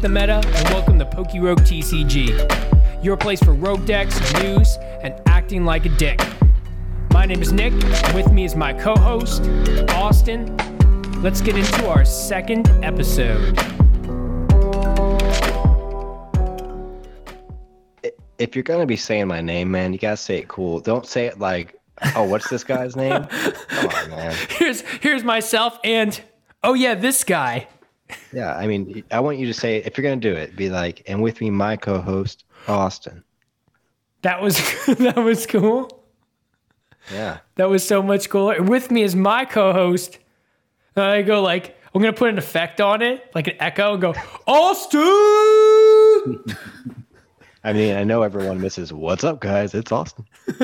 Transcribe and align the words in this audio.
The 0.00 0.08
meta 0.08 0.34
and 0.34 0.68
welcome 0.68 0.96
to 1.00 1.04
Pokey 1.04 1.40
Rogue 1.40 1.58
TCG, 1.62 3.02
your 3.02 3.16
place 3.16 3.42
for 3.42 3.52
rogue 3.52 3.84
decks, 3.84 4.16
news, 4.34 4.76
and 5.02 5.12
acting 5.26 5.64
like 5.64 5.86
a 5.86 5.88
dick. 5.88 6.20
My 7.12 7.26
name 7.26 7.42
is 7.42 7.52
Nick, 7.52 7.72
and 7.72 8.14
with 8.14 8.30
me 8.30 8.44
is 8.44 8.54
my 8.54 8.72
co 8.72 8.94
host, 8.94 9.42
Austin. 9.90 10.56
Let's 11.20 11.40
get 11.40 11.56
into 11.56 11.88
our 11.88 12.04
second 12.04 12.68
episode. 12.84 13.58
If 18.38 18.54
you're 18.54 18.62
gonna 18.62 18.86
be 18.86 18.96
saying 18.96 19.26
my 19.26 19.40
name, 19.40 19.68
man, 19.68 19.92
you 19.92 19.98
gotta 19.98 20.16
say 20.16 20.38
it 20.38 20.46
cool. 20.46 20.78
Don't 20.78 21.06
say 21.06 21.26
it 21.26 21.40
like, 21.40 21.74
"Oh, 22.14 22.22
what's 22.22 22.48
this 22.48 22.62
guy's 22.62 22.94
name?" 22.94 23.24
Come 23.68 23.90
on, 23.90 24.10
man. 24.10 24.36
Here's 24.50 24.82
here's 24.82 25.24
myself 25.24 25.76
and 25.82 26.20
oh 26.62 26.74
yeah, 26.74 26.94
this 26.94 27.24
guy. 27.24 27.66
Yeah, 28.32 28.54
I 28.56 28.66
mean, 28.66 29.04
I 29.10 29.20
want 29.20 29.38
you 29.38 29.46
to 29.46 29.54
say 29.54 29.78
if 29.78 29.96
you're 29.96 30.02
gonna 30.02 30.16
do 30.16 30.32
it, 30.34 30.56
be 30.56 30.68
like, 30.70 31.02
and 31.06 31.22
with 31.22 31.40
me, 31.40 31.50
my 31.50 31.76
co-host 31.76 32.44
Austin. 32.66 33.22
That 34.22 34.40
was 34.42 34.56
that 34.86 35.16
was 35.16 35.46
cool. 35.46 35.90
Yeah, 37.12 37.38
That 37.54 37.70
was 37.70 37.86
so 37.86 38.02
much 38.02 38.28
cooler. 38.28 38.62
With 38.62 38.90
me 38.90 39.02
is 39.02 39.16
my 39.16 39.46
co-host. 39.46 40.18
And 40.94 41.04
I 41.04 41.22
go 41.22 41.40
like, 41.40 41.76
I'm 41.94 42.02
gonna 42.02 42.12
put 42.12 42.28
an 42.28 42.36
effect 42.38 42.80
on 42.80 43.00
it, 43.02 43.30
like 43.34 43.46
an 43.46 43.54
echo, 43.60 43.92
and 43.94 44.02
go, 44.02 44.14
Austin. 44.46 45.00
I 47.64 47.72
mean, 47.72 47.96
I 47.96 48.04
know 48.04 48.22
everyone 48.22 48.60
misses. 48.60 48.92
What's 48.92 49.24
up, 49.24 49.40
guys? 49.40 49.74
It's 49.74 49.90
Austin. 49.90 50.26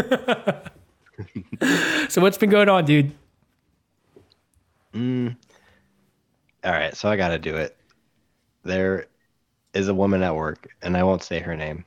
so 2.08 2.20
what's 2.20 2.38
been 2.38 2.50
going 2.50 2.68
on, 2.68 2.84
dude? 2.84 3.12
Mm, 4.94 5.36
All 6.64 6.72
right, 6.72 6.96
so 6.96 7.08
I 7.08 7.16
gotta 7.16 7.38
do 7.38 7.56
it. 7.56 7.76
There 8.62 9.06
is 9.74 9.88
a 9.88 9.94
woman 9.94 10.22
at 10.22 10.34
work, 10.34 10.68
and 10.82 10.96
I 10.96 11.02
won't 11.02 11.22
say 11.22 11.40
her 11.40 11.56
name, 11.56 11.84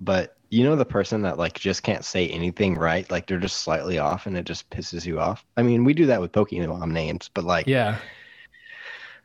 but 0.00 0.36
you 0.50 0.64
know 0.64 0.76
the 0.76 0.84
person 0.84 1.22
that 1.22 1.36
like 1.38 1.58
just 1.58 1.82
can't 1.82 2.04
say 2.04 2.28
anything 2.28 2.76
right, 2.76 3.10
like 3.10 3.26
they're 3.26 3.38
just 3.38 3.62
slightly 3.62 3.98
off, 3.98 4.26
and 4.26 4.36
it 4.36 4.44
just 4.44 4.70
pisses 4.70 5.04
you 5.04 5.18
off. 5.18 5.44
I 5.56 5.62
mean, 5.62 5.84
we 5.84 5.94
do 5.94 6.06
that 6.06 6.20
with 6.20 6.32
Pokemon 6.32 6.90
names, 6.92 7.28
but 7.32 7.44
like, 7.44 7.66
Yeah. 7.66 7.98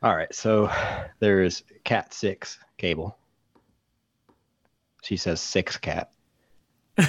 all 0.02 0.16
right, 0.16 0.34
so 0.34 0.72
there 1.20 1.44
is 1.44 1.64
Cat 1.84 2.14
Six 2.14 2.58
Cable. 2.78 3.18
She 5.04 5.18
says 5.18 5.42
six 5.42 5.78
cat. 5.78 6.12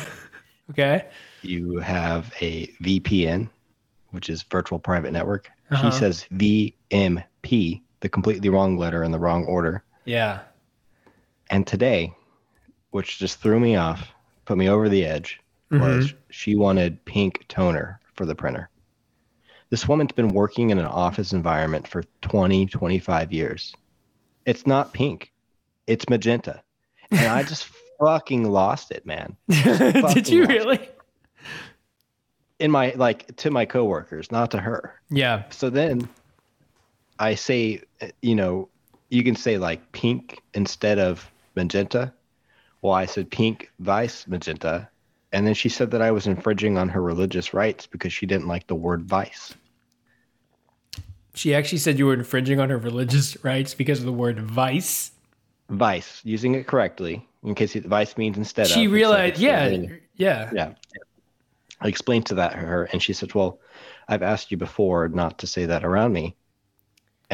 Okay. 0.70 1.04
You 1.42 1.78
have 1.78 2.32
a 2.40 2.68
VPN, 2.82 3.50
which 4.12 4.30
is 4.30 4.42
virtual 4.44 4.78
private 4.78 5.12
network. 5.12 5.50
Uh-huh. 5.70 5.90
She 5.90 5.98
says 5.98 6.26
VMP, 6.32 7.24
the 8.00 8.08
completely 8.08 8.50
wrong 8.50 8.76
letter 8.76 9.02
in 9.02 9.12
the 9.12 9.18
wrong 9.18 9.44
order. 9.46 9.82
Yeah. 10.04 10.40
And 11.50 11.66
today, 11.66 12.12
which 12.90 13.18
just 13.18 13.40
threw 13.40 13.58
me 13.58 13.76
off, 13.76 14.12
put 14.44 14.58
me 14.58 14.68
over 14.68 14.88
the 14.88 15.04
edge, 15.04 15.40
mm-hmm. 15.72 15.82
was 15.82 16.14
she 16.30 16.54
wanted 16.54 17.04
pink 17.04 17.46
toner 17.48 18.00
for 18.14 18.26
the 18.26 18.34
printer. 18.34 18.68
This 19.70 19.88
woman's 19.88 20.12
been 20.12 20.28
working 20.28 20.70
in 20.70 20.78
an 20.78 20.84
office 20.84 21.32
environment 21.32 21.88
for 21.88 22.04
20, 22.22 22.66
25 22.66 23.32
years. 23.32 23.74
It's 24.46 24.66
not 24.66 24.92
pink, 24.92 25.32
it's 25.86 26.08
magenta. 26.08 26.62
And 27.10 27.26
I 27.26 27.42
just 27.42 27.68
fucking 27.98 28.44
lost 28.44 28.90
it, 28.90 29.06
man. 29.06 29.36
Did 29.48 29.64
you 29.64 30.02
lost 30.02 30.16
it. 30.16 30.48
really? 30.48 30.88
In 32.58 32.70
my, 32.70 32.92
like, 32.96 33.34
to 33.36 33.50
my 33.50 33.64
coworkers, 33.64 34.30
not 34.30 34.50
to 34.52 34.60
her. 34.60 35.00
Yeah. 35.10 35.44
So 35.50 35.70
then 35.70 36.08
I 37.18 37.34
say, 37.34 37.82
you 38.22 38.34
know, 38.34 38.68
you 39.08 39.22
can 39.22 39.36
say 39.36 39.58
like 39.58 39.92
pink 39.92 40.42
instead 40.54 40.98
of 40.98 41.30
magenta. 41.54 42.12
Well, 42.82 42.92
I 42.92 43.06
said 43.06 43.30
pink 43.30 43.70
vice 43.78 44.26
magenta. 44.26 44.88
And 45.32 45.46
then 45.46 45.54
she 45.54 45.68
said 45.68 45.90
that 45.90 46.02
I 46.02 46.12
was 46.12 46.26
infringing 46.26 46.78
on 46.78 46.88
her 46.90 47.02
religious 47.02 47.52
rights 47.52 47.86
because 47.86 48.12
she 48.12 48.26
didn't 48.26 48.46
like 48.46 48.66
the 48.66 48.74
word 48.74 49.02
vice. 49.02 49.54
She 51.34 51.54
actually 51.54 51.78
said 51.78 51.98
you 51.98 52.06
were 52.06 52.14
infringing 52.14 52.60
on 52.60 52.70
her 52.70 52.78
religious 52.78 53.36
rights 53.44 53.74
because 53.74 53.98
of 53.98 54.06
the 54.06 54.12
word 54.12 54.40
vice. 54.40 55.10
Vice, 55.70 56.20
using 56.24 56.54
it 56.54 56.66
correctly, 56.68 57.26
in 57.42 57.54
case 57.56 57.74
it, 57.74 57.84
vice 57.84 58.16
means 58.16 58.36
instead 58.36 58.66
of. 58.66 58.72
She 58.72 58.84
it's 58.84 58.88
like 58.88 58.94
realized, 58.94 59.40
yeah, 59.40 59.76
yeah. 60.16 60.50
yeah. 60.54 60.74
I 61.80 61.88
explained 61.88 62.26
to 62.26 62.36
that 62.36 62.52
to 62.52 62.58
her, 62.58 62.84
and 62.92 63.02
she 63.02 63.12
said, 63.12 63.34
"Well, 63.34 63.58
I've 64.06 64.22
asked 64.22 64.52
you 64.52 64.56
before 64.56 65.08
not 65.08 65.38
to 65.38 65.48
say 65.48 65.66
that 65.66 65.84
around 65.84 66.12
me," 66.12 66.36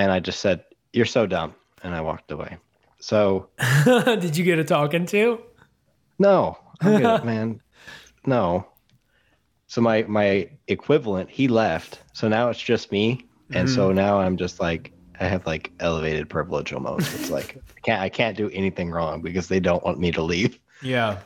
and 0.01 0.11
I 0.11 0.19
just 0.19 0.41
said, 0.41 0.65
"You're 0.93 1.07
so 1.07 1.27
dumb," 1.27 1.55
and 1.83 1.95
I 1.95 2.01
walked 2.01 2.31
away. 2.31 2.57
So 3.01 3.49
Did 3.85 4.37
you 4.37 4.45
get 4.45 4.59
a 4.59 4.65
talking 4.65 5.07
to? 5.07 5.41
No, 6.19 6.59
I'm 6.81 7.01
good, 7.01 7.25
man. 7.33 7.61
No. 8.25 8.67
So 9.67 9.81
my 9.81 10.03
my 10.05 10.51
equivalent, 10.69 11.31
he 11.31 11.49
left. 11.49 12.03
So 12.15 12.29
now 12.29 12.49
it's 12.49 12.61
just 12.61 12.91
me, 12.91 13.27
and 13.51 13.69
so 13.69 13.89
mm-hmm. 13.89 13.97
now 13.97 14.21
I'm 14.21 14.37
just 14.37 14.59
like 14.59 14.93
I 15.21 15.29
have 15.29 15.47
like 15.47 15.71
elevated 15.81 16.29
privilege 16.31 16.73
almost. 16.73 17.15
It's 17.15 17.31
like 17.31 17.59
I 17.77 17.81
can't 17.81 18.01
I 18.01 18.09
can't 18.09 18.37
do 18.37 18.49
anything 18.51 18.91
wrong 18.91 19.21
because 19.21 19.49
they 19.49 19.61
don't 19.61 19.85
want 19.85 19.99
me 19.99 20.13
to 20.13 20.23
leave. 20.23 20.59
Yeah. 20.83 21.19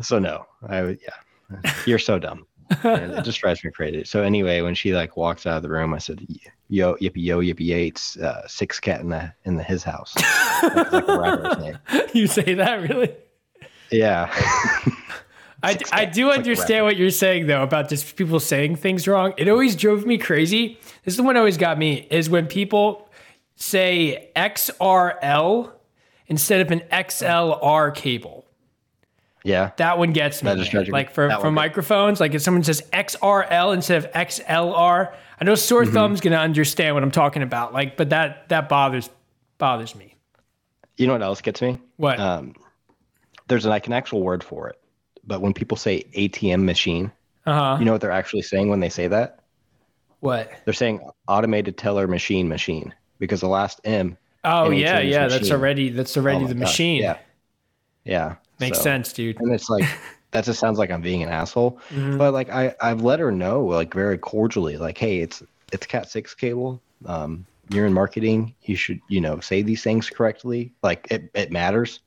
So 0.00 0.18
no, 0.20 0.46
I 0.68 0.82
would 0.82 1.00
yeah. 1.02 1.72
You're 1.86 1.98
so 1.98 2.18
dumb. 2.18 2.46
and 2.82 3.12
it 3.12 3.24
just 3.24 3.40
drives 3.40 3.62
me 3.64 3.70
crazy. 3.70 4.04
So 4.04 4.22
anyway, 4.22 4.60
when 4.60 4.74
she 4.74 4.94
like 4.94 5.16
walks 5.16 5.46
out 5.46 5.58
of 5.58 5.62
the 5.62 5.68
room, 5.68 5.92
I 5.92 5.98
said, 5.98 6.26
"Yo, 6.74 6.94
yippee 6.96 7.24
yo, 7.24 7.40
yippee 7.40 7.60
yay, 7.60 7.92
uh, 8.22 8.46
six 8.46 8.80
cat 8.80 9.00
in 9.00 9.08
the 9.10 9.32
in 9.44 9.56
the 9.56 9.62
his 9.62 9.84
house." 9.84 10.12
That's 10.62 10.92
like 10.92 11.08
a 11.08 11.18
rapper's 11.18 11.58
name. 11.92 12.06
You 12.12 12.26
say 12.26 12.54
that 12.54 12.88
really? 12.88 13.14
Yeah. 13.90 14.30
I, 15.62 15.78
I 15.92 16.04
do 16.04 16.28
It's 16.28 16.36
like 16.36 16.38
understand 16.38 16.84
what 16.84 16.96
you're 16.96 17.10
saying 17.10 17.46
though 17.46 17.62
about 17.62 17.88
just 17.88 18.16
people 18.16 18.38
saying 18.38 18.76
things 18.76 19.08
wrong. 19.08 19.32
It 19.38 19.48
always 19.48 19.76
drove 19.76 20.04
me 20.04 20.18
crazy. 20.18 20.78
This 21.04 21.14
is 21.14 21.16
the 21.16 21.22
one 21.22 21.34
that 21.34 21.40
always 21.40 21.56
got 21.56 21.78
me 21.78 22.06
is 22.10 22.28
when 22.28 22.46
people 22.46 23.08
say 23.56 24.30
XRL 24.36 25.72
instead 26.26 26.60
of 26.60 26.70
an 26.70 26.80
XLR 26.92 27.94
cable. 27.94 28.43
Yeah. 29.44 29.70
That 29.76 29.98
one 29.98 30.12
gets 30.12 30.42
me. 30.42 30.48
That 30.50 30.56
just 30.58 30.68
man. 30.68 30.72
drives 30.72 30.88
you- 30.88 30.92
like 30.92 31.10
for, 31.12 31.28
that 31.28 31.40
for 31.40 31.52
microphones, 31.52 32.18
like 32.18 32.34
if 32.34 32.42
someone 32.42 32.64
says 32.64 32.82
XRL 32.92 33.72
instead 33.74 34.04
of 34.04 34.10
XLR, 34.12 35.14
I 35.40 35.44
know 35.44 35.54
sore 35.54 35.84
Mm-hmm. 35.84 35.92
thumb's 35.94 36.20
gonna 36.20 36.36
understand 36.38 36.94
what 36.94 37.02
I'm 37.04 37.10
talking 37.12 37.42
about. 37.42 37.72
Like, 37.72 37.96
but 37.96 38.10
that 38.10 38.48
that 38.48 38.68
bothers 38.68 39.08
bothers 39.58 39.94
me. 39.94 40.16
You 40.96 41.06
know 41.06 41.12
what 41.12 41.22
else 41.22 41.40
gets 41.40 41.60
me? 41.62 41.78
What? 41.96 42.18
um, 42.18 42.54
there's 43.48 43.66
like 43.66 43.86
an 43.86 43.92
actual 43.92 44.22
word 44.22 44.42
for 44.42 44.68
it, 44.68 44.78
but 45.26 45.40
when 45.42 45.52
people 45.52 45.76
say 45.76 46.04
ATM 46.16 46.64
machine, 46.64 47.12
Uh 47.46 47.52
huh. 47.54 47.76
you 47.78 47.84
know 47.84 47.92
what 47.92 48.00
they're 48.00 48.10
actually 48.10 48.42
saying 48.42 48.68
when 48.68 48.80
they 48.80 48.88
say 48.88 49.06
that? 49.08 49.40
What? 50.20 50.50
They're 50.64 50.72
saying 50.72 51.00
automated 51.28 51.76
teller 51.76 52.06
machine 52.08 52.48
machine 52.48 52.94
because 53.18 53.40
the 53.42 53.48
last 53.48 53.80
M. 53.84 54.16
Oh 54.44 54.70
an 54.70 54.76
yeah, 54.78 55.00
yeah. 55.00 55.26
That's 55.28 55.50
already 55.50 55.90
that's 55.90 56.16
already 56.16 56.44
oh 56.44 56.48
the 56.48 56.54
God, 56.54 56.60
machine. 56.60 57.02
Yeah. 57.02 57.18
Yeah. 58.04 58.36
Makes 58.68 58.78
so- 58.78 58.84
sense, 58.84 59.12
dude. 59.12 59.40
And 59.40 59.52
it's 59.52 59.68
like 59.70 59.84
that 60.32 60.44
just 60.44 60.58
sounds 60.60 60.78
like 60.78 60.90
I'm 60.90 61.02
being 61.02 61.22
an 61.22 61.28
asshole. 61.28 61.78
Mhm. 61.90 62.18
But 62.18 62.32
like 62.32 62.50
I 62.50 62.74
I've 62.80 63.02
let 63.02 63.20
her 63.20 63.30
know 63.30 63.64
like 63.64 63.94
very 63.94 64.18
cordially 64.18 64.76
like 64.76 64.98
hey 64.98 65.18
it's 65.18 65.42
it's 65.72 65.86
Cat 65.86 66.10
six 66.10 66.34
cable. 66.34 66.80
Um, 67.06 67.46
you're 67.70 67.86
in 67.86 67.92
marketing. 67.92 68.54
You 68.62 68.76
should 68.76 69.00
you 69.08 69.20
know 69.20 69.40
say 69.40 69.62
these 69.62 69.82
things 69.82 70.10
correctly. 70.10 70.72
Like 70.82 71.06
it 71.10 71.30
it 71.34 71.50
matters. 71.50 72.00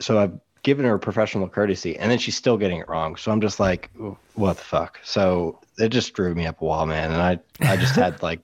So 0.00 0.18
I've 0.18 0.38
given 0.62 0.84
her 0.84 0.98
professional 0.98 1.48
courtesy, 1.48 1.96
and 1.98 2.10
then 2.10 2.18
she's 2.18 2.36
still 2.36 2.56
getting 2.56 2.78
it 2.78 2.88
wrong. 2.88 3.16
So 3.16 3.32
I'm 3.32 3.40
just 3.40 3.60
like, 3.60 3.90
what 4.34 4.56
the 4.56 4.62
fuck? 4.62 5.00
So 5.02 5.58
it 5.78 5.88
just 5.88 6.12
drew 6.14 6.34
me 6.34 6.46
up 6.46 6.60
a 6.60 6.64
wall, 6.64 6.86
man. 6.86 7.12
And 7.12 7.20
I 7.22 7.38
I 7.72 7.76
just 7.76 7.96
had 7.96 8.22
like. 8.30 8.40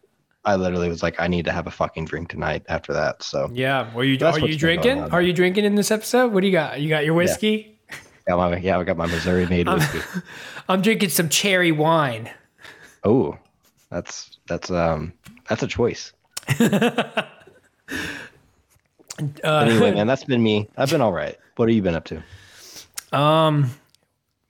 I 0.47 0.55
literally 0.57 0.89
was 0.89 1.03
like, 1.03 1.21
I 1.21 1.27
need 1.27 1.45
to 1.47 1.53
have 1.53 1.67
a 1.67 1.71
fucking 1.73 2.05
drink 2.05 2.29
tonight 2.31 2.65
after 2.69 2.93
that. 2.93 3.23
So 3.23 3.51
Yeah. 3.53 3.93
Well, 3.93 4.05
you 4.05 4.17
are 4.25 4.39
you 4.39 4.57
drinking? 4.57 5.01
Are 5.01 5.21
you 5.21 5.33
drinking 5.33 5.65
in 5.65 5.75
this 5.75 5.91
episode? 5.91 6.33
What 6.33 6.41
do 6.41 6.47
you 6.47 6.53
got? 6.53 6.81
You 6.81 6.89
got 6.89 7.05
your 7.05 7.15
whiskey? 7.15 7.79
yeah, 8.29 8.37
my, 8.37 8.57
yeah, 8.57 8.79
I 8.79 8.85
got 8.85 8.97
my 8.97 9.07
Missouri 9.07 9.47
made 9.47 9.69
whiskey. 9.69 10.01
I'm 10.69 10.83
drinking 10.83 11.11
some 11.11 11.29
cherry 11.29 11.73
wine. 11.73 12.31
Oh, 13.05 13.37
that's 13.91 14.39
that's 14.47 14.71
um 14.71 15.13
that's 15.49 15.63
a 15.63 15.67
choice. 15.67 16.13
Uh, 19.43 19.65
Anyway, 19.67 19.93
man, 19.95 20.07
that's 20.07 20.25
been 20.25 20.43
me. 20.43 20.69
I've 20.77 20.91
been 20.91 21.01
all 21.01 21.13
right. 21.13 21.39
What 21.57 21.71
have 21.71 21.75
you 21.75 21.81
been 21.81 21.95
up 21.95 22.05
to? 22.07 22.23
um, 23.19 23.71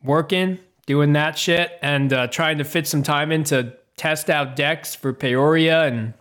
working, 0.02 0.58
doing 0.86 1.12
that 1.12 1.38
shit, 1.38 1.78
and 1.82 2.12
uh, 2.12 2.26
trying 2.26 2.58
to 2.58 2.64
fit 2.64 2.86
some 2.88 3.04
time 3.04 3.30
in 3.30 3.44
to 3.44 3.72
test 3.96 4.30
out 4.30 4.56
decks 4.56 4.94
for 4.94 5.12
Peoria. 5.12 5.84
And 5.84 6.14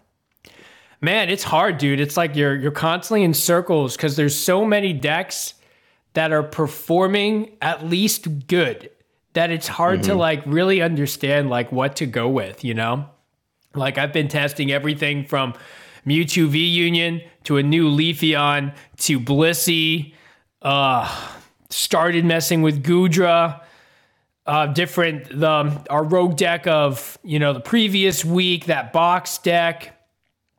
man, 1.01 1.29
it's 1.29 1.43
hard, 1.43 1.77
dude. 1.77 1.99
It's 1.99 2.17
like 2.17 2.35
you're 2.35 2.55
you're 2.55 2.71
constantly 2.71 3.23
in 3.23 3.33
circles 3.33 3.95
because 3.95 4.15
there's 4.15 4.37
so 4.37 4.65
many 4.65 4.93
decks 4.93 5.53
that 6.13 6.31
are 6.31 6.43
performing 6.43 7.51
at 7.61 7.85
least 7.85 8.47
good 8.47 8.89
that 9.33 9.51
it's 9.51 9.67
hard 9.67 10.01
to 10.03 10.15
like 10.15 10.41
really 10.45 10.81
understand 10.81 11.49
like 11.49 11.69
what 11.71 11.97
to 11.97 12.05
go 12.05 12.29
with, 12.29 12.63
you 12.63 12.73
know? 12.73 13.05
Like 13.73 13.97
I've 13.97 14.13
been 14.13 14.29
testing 14.29 14.71
everything 14.71 15.25
from 15.25 15.53
Mewtwo 16.05 16.47
V 16.47 16.65
Union 16.65 17.21
to 17.43 17.57
a 17.57 17.63
new 17.63 17.89
Leafeon 17.89 18.73
to 18.99 19.19
Blissey. 19.19 20.13
Uh, 20.61 21.13
started 21.69 22.23
messing 22.23 22.61
with 22.61 22.81
Goodra. 22.81 23.61
Uh, 24.47 24.67
different 24.67 25.27
the 25.39 25.83
our 25.89 26.03
rogue 26.03 26.37
deck 26.37 26.67
of 26.67 27.17
you 27.23 27.39
know 27.39 27.51
the 27.51 27.59
previous 27.59 28.23
week 28.23 28.65
that 28.65 28.93
box 28.93 29.39
deck. 29.39 29.91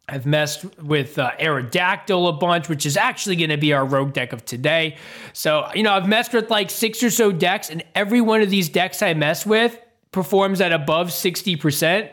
I've 0.09 0.27
messed 0.27 0.65
with 0.81 1.19
uh, 1.19 1.33
Aerodactyl 1.41 2.29
a 2.29 2.33
bunch, 2.33 2.69
which 2.69 2.87
is 2.87 2.97
actually 2.97 3.37
going 3.37 3.51
to 3.51 3.57
be 3.57 3.73
our 3.73 3.85
rogue 3.85 4.13
deck 4.13 4.33
of 4.33 4.45
today. 4.45 4.99
So, 5.33 5.69
you 5.75 5.83
know, 5.83 5.93
I've 5.93 6.07
messed 6.07 6.33
with 6.33 6.49
like 6.49 6.71
six 6.71 7.03
or 7.03 7.11
so 7.11 7.33
decks, 7.33 7.71
and 7.71 7.83
every 7.93 8.21
one 8.21 8.41
of 8.41 8.49
these 8.49 8.69
decks 8.69 9.03
I 9.03 9.15
mess 9.15 9.45
with 9.45 9.77
performs 10.13 10.61
at 10.61 10.73
above 10.73 11.09
60%. 11.09 12.11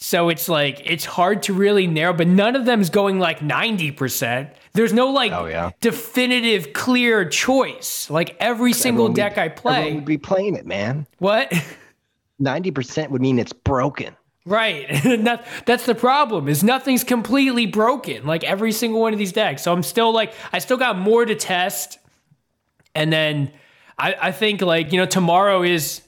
So 0.00 0.28
it's 0.28 0.48
like, 0.48 0.80
it's 0.84 1.04
hard 1.04 1.42
to 1.44 1.52
really 1.52 1.88
narrow, 1.88 2.12
but 2.12 2.28
none 2.28 2.54
of 2.54 2.64
them 2.64 2.80
is 2.80 2.88
going 2.88 3.18
like 3.18 3.40
90%. 3.40 4.48
There's 4.72 4.92
no 4.92 5.08
like 5.10 5.32
Oh, 5.32 5.46
yeah. 5.46 5.70
definitive, 5.80 6.72
clear 6.72 7.28
choice. 7.28 8.08
Like 8.08 8.36
every 8.38 8.72
single 8.72 9.08
deck 9.08 9.34
would- 9.36 9.42
I 9.42 9.48
play. 9.48 9.94
would 9.94 10.04
be 10.04 10.16
playing 10.16 10.54
it, 10.54 10.66
man. 10.66 11.06
What? 11.18 11.52
Ninety 12.38 12.70
percent 12.70 13.10
would 13.10 13.20
mean 13.20 13.40
it's 13.40 13.52
broken. 13.52 14.14
Right. 14.46 14.86
That, 15.24 15.44
that's 15.66 15.84
the 15.84 15.96
problem 15.96 16.46
is 16.48 16.62
nothing's 16.62 17.02
completely 17.02 17.66
broken. 17.66 18.24
Like 18.24 18.44
every 18.44 18.70
single 18.70 19.00
one 19.00 19.12
of 19.12 19.18
these 19.18 19.32
decks. 19.32 19.62
So 19.62 19.72
I'm 19.72 19.82
still 19.82 20.12
like, 20.12 20.32
I 20.52 20.60
still 20.60 20.76
got 20.76 20.96
more 20.96 21.24
to 21.26 21.34
test. 21.34 21.98
And 22.94 23.12
then 23.12 23.50
I, 23.98 24.14
I 24.22 24.32
think 24.32 24.60
like, 24.60 24.92
you 24.92 24.98
know, 25.00 25.06
tomorrow 25.06 25.62
is, 25.64 26.02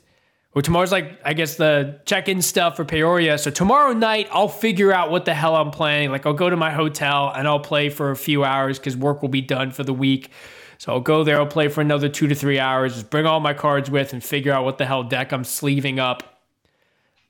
well, 0.55 0.63
tomorrow's 0.63 0.91
like, 0.93 1.21
I 1.25 1.33
guess 1.33 1.57
the 1.57 2.01
check-in 2.07 2.43
stuff 2.43 2.77
for 2.77 2.85
Peoria. 2.85 3.39
So 3.39 3.51
tomorrow 3.51 3.93
night, 3.93 4.29
I'll 4.33 4.49
figure 4.49 4.93
out 4.93 5.11
what 5.11 5.25
the 5.25 5.35
hell 5.35 5.55
I'm 5.57 5.71
playing. 5.71 6.11
Like 6.11 6.27
I'll 6.27 6.33
go 6.33 6.51
to 6.51 6.57
my 6.57 6.73
hotel 6.73 7.33
and 7.35 7.47
I'll 7.47 7.61
play 7.61 7.89
for 7.89 8.11
a 8.11 8.17
few 8.17 8.45
hours 8.45 8.79
because 8.79 8.97
work 8.97 9.23
will 9.23 9.29
be 9.29 9.41
done 9.43 9.71
for 9.71 9.85
the 9.85 9.95
week. 9.95 10.31
So 10.79 10.93
I'll 10.93 11.01
go 11.01 11.23
there, 11.25 11.39
I'll 11.39 11.47
play 11.47 11.69
for 11.69 11.83
another 11.83 12.09
two 12.09 12.27
to 12.27 12.35
three 12.35 12.59
hours, 12.59 12.95
just 12.95 13.11
bring 13.11 13.27
all 13.27 13.39
my 13.39 13.53
cards 13.55 13.91
with 13.91 14.13
and 14.15 14.25
figure 14.25 14.51
out 14.53 14.65
what 14.65 14.79
the 14.79 14.87
hell 14.87 15.03
deck 15.05 15.31
I'm 15.33 15.45
sleeving 15.45 16.01
up 16.01 16.41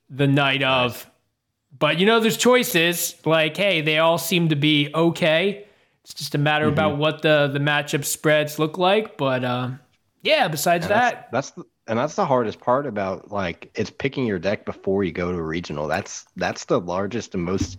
the 0.09 0.27
night 0.29 0.63
of. 0.63 1.11
But 1.77 1.99
you 1.99 2.07
know, 2.07 2.21
there's 2.21 2.37
choices. 2.37 3.17
Like, 3.27 3.57
hey, 3.57 3.81
they 3.81 3.99
all 3.99 4.19
seem 4.19 4.49
to 4.51 4.57
be 4.57 4.91
okay. 4.95 5.67
It's 6.05 6.15
just 6.15 6.35
a 6.35 6.39
matter 6.39 6.67
Mm-hmm. 6.67 6.73
about 6.73 6.99
what 6.99 7.23
the 7.23 7.51
the 7.53 7.59
matchup 7.59 8.05
spreads 8.05 8.59
look 8.59 8.79
like. 8.79 9.17
But 9.17 9.45
um, 9.45 9.81
yeah, 10.23 10.49
besides 10.49 10.89
that, 10.89 11.29
That's 11.33 11.51
the, 11.51 11.65
and 11.87 11.99
that's 11.99 12.15
the 12.15 12.27
hardest 12.27 12.61
part 12.61 12.87
about 12.87 13.31
like 13.31 13.71
it's 13.75 13.91
picking 13.91 14.27
your 14.27 14.39
deck 14.39 14.65
before 14.65 15.05
you 15.05 15.13
go 15.13 15.33
to 15.33 15.39
a 15.39 15.43
regional. 15.43 15.89
That's 15.89 16.27
that's 16.37 16.65
the 16.67 16.81
largest 16.81 17.35
and 17.35 17.45
most 17.45 17.79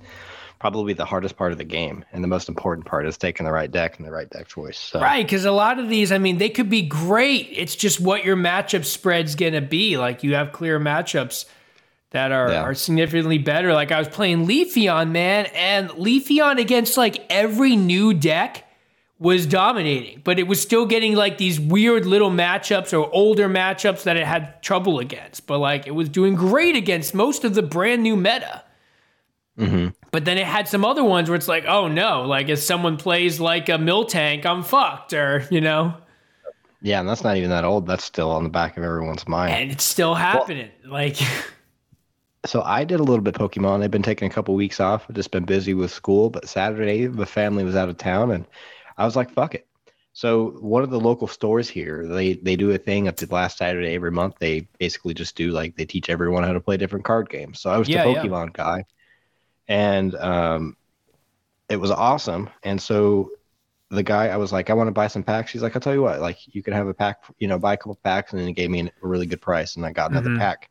probably 0.60 0.94
the 0.94 1.06
hardest 1.06 1.38
part 1.38 1.52
of 1.52 1.58
the 1.58 1.64
game, 1.64 2.06
and 2.14 2.24
the 2.24 2.28
most 2.28 2.48
important 2.48 2.86
part 2.86 3.08
is 3.08 3.18
taking 3.18 3.46
the 3.48 3.52
right 3.52 3.72
deck 3.72 3.98
and 3.98 4.06
the 4.06 4.12
right 4.12 4.30
deck 4.30 4.48
choice. 4.48 4.78
So, 4.78 5.00
right? 5.02 5.26
Because 5.26 5.44
a 5.46 5.52
lot 5.52 5.80
of 5.80 5.90
these, 5.90 6.12
I 6.12 6.20
mean, 6.20 6.38
they 6.38 6.50
could 6.50 6.70
be 6.70 6.84
great. 6.84 7.50
It's 7.52 7.76
just 7.76 8.00
what 8.00 8.24
your 8.24 8.36
matchup 8.36 8.86
spread's 8.86 9.34
gonna 9.36 9.62
be. 9.62 9.98
Like 9.98 10.24
you 10.24 10.36
have 10.36 10.52
clear 10.52 10.80
matchups 10.80 11.46
that 12.12 12.32
are, 12.32 12.52
Yeah. 12.52 12.62
are 12.62 12.76
significantly 12.76 13.38
better. 13.38 13.74
Like 13.74 13.92
I 13.92 13.98
was 13.98 14.08
playing 14.10 14.46
Leafeon, 14.46 15.12
man, 15.12 15.48
and 15.56 15.90
Leafeon 15.92 16.60
against 16.60 16.96
like 16.98 17.26
every 17.30 17.76
new 17.76 18.14
deck 18.14 18.66
was 19.22 19.46
dominating, 19.46 20.20
but 20.24 20.40
it 20.40 20.48
was 20.48 20.60
still 20.60 20.86
getting 20.88 21.16
like 21.16 21.38
these 21.38 21.60
weird 21.60 22.06
little 22.08 22.32
matchups 22.32 22.92
or 22.92 23.08
older 23.14 23.48
matchups 23.48 24.02
that 24.04 24.18
it 24.18 24.26
had 24.26 24.62
trouble 24.64 24.98
against. 25.00 25.46
But 25.46 25.60
like 25.60 25.86
it 25.88 25.92
was 25.92 26.10
doing 26.10 26.34
great 26.36 26.76
against 26.76 27.14
most 27.14 27.44
of 27.46 27.54
the 27.54 27.62
brand 27.62 28.02
new 28.04 28.16
meta. 28.18 28.64
Mhm. 29.60 29.94
But 30.12 30.26
then 30.26 30.38
it 30.40 30.46
had 30.48 30.68
some 30.68 30.84
other 30.84 31.04
ones 31.04 31.30
where 31.30 31.36
it's 31.36 31.48
like, 31.48 31.66
oh 31.68 31.88
no, 31.88 32.24
like 32.24 32.50
if 32.50 32.58
someone 32.60 32.98
plays 32.98 33.40
like 33.40 33.70
a 33.70 33.78
mill 33.78 34.06
tank, 34.06 34.44
I'm 34.46 34.64
fucked, 34.64 35.14
or 35.14 35.46
you 35.52 35.62
know, 35.62 35.94
yeah, 36.82 37.00
and 37.00 37.08
that's 37.08 37.24
not 37.24 37.38
even 37.38 37.52
that 37.52 37.64
old. 37.64 37.86
That's 37.86 38.04
still 38.04 38.32
on 38.32 38.44
the 38.44 38.50
back 38.50 38.76
of 38.76 38.84
everyone's 38.84 39.28
mind. 39.28 39.54
and 39.54 39.72
it's 39.72 39.84
still 39.84 40.16
happening. 40.16 40.72
like, 40.88 41.18
So 42.46 42.64
I 42.64 42.84
did 42.86 43.00
a 43.00 43.04
little 43.04 43.22
bit 43.22 43.36
Pokemon. 43.36 43.84
I've 43.84 43.92
been 43.92 44.02
taking 44.02 44.28
a 44.28 44.34
couple 44.34 44.56
weeks 44.56 44.80
off. 44.80 45.06
I've 45.08 45.16
just 45.16 45.30
been 45.30 45.46
busy 45.46 45.76
with 45.76 45.92
school. 45.92 46.32
But 46.32 46.50
Saturday, 46.50 47.06
the 47.06 47.28
family 47.28 47.64
was 47.64 47.76
out 47.76 47.88
of 47.88 47.98
town, 48.00 48.32
and 48.32 48.46
I 49.02 49.06
was 49.06 49.16
like, 49.16 49.32
"Fuck 49.32 49.56
it." 49.56 49.68
So 50.14 50.52
one 50.62 50.84
of 50.84 50.90
the 50.92 51.00
local 51.00 51.28
stores 51.28 51.70
here, 51.70 52.08
they 52.08 52.34
they 52.36 52.56
do 52.56 52.72
a 52.72 52.78
thing 52.78 53.08
at 53.08 53.18
the 53.18 53.28
last 53.34 53.58
Saturday 53.58 53.96
every 53.96 54.12
month. 54.12 54.36
They 54.40 54.68
basically 54.80 55.14
just 55.14 55.36
do 55.36 55.52
like 55.52 55.76
they 55.76 55.86
teach 55.86 56.10
everyone 56.10 56.44
how 56.44 56.54
to 56.54 56.62
play 56.62 56.78
different 56.78 57.06
card 57.06 57.30
games. 57.30 57.62
So 57.62 57.70
I 57.72 57.78
was 57.78 57.90
Yeah, 57.90 57.98
the 58.00 58.00
yeah. 58.06 58.28
Pokemon 58.28 58.54
guy, 58.54 58.86
and 59.70 60.16
um, 60.16 60.78
it 61.70 61.78
was 61.78 61.92
awesome. 61.92 62.50
And 62.64 62.82
so 62.82 63.32
the 63.92 64.04
guy, 64.04 64.28
I 64.30 64.38
was 64.38 64.52
like, 64.54 64.70
I 64.70 64.74
want 64.74 64.88
to 64.90 64.94
buy 64.94 65.08
some 65.08 65.24
packs. 65.24 65.52
He's 65.52 65.62
like, 65.64 65.76
I'll 65.76 65.82
tell 65.82 65.94
you 65.94 66.02
what, 66.04 66.22
like 66.22 66.40
you 66.48 66.64
can 66.64 66.74
have 66.74 66.88
a 66.88 66.94
pack, 66.96 67.24
you 67.40 67.48
know, 67.48 67.60
buy 67.60 67.74
a 67.76 67.78
couple 67.78 68.00
packs, 68.04 68.32
and 68.34 68.40
then 68.42 68.48
he 68.48 68.54
gave 68.54 68.72
me 68.72 68.82
a 68.82 68.92
really 69.08 69.26
good 69.28 69.42
price, 69.42 69.76
and 69.78 69.86
I 69.86 69.94
got 69.94 70.12
another 70.12 70.30
Mhm. 70.30 70.40
pack. 70.40 70.70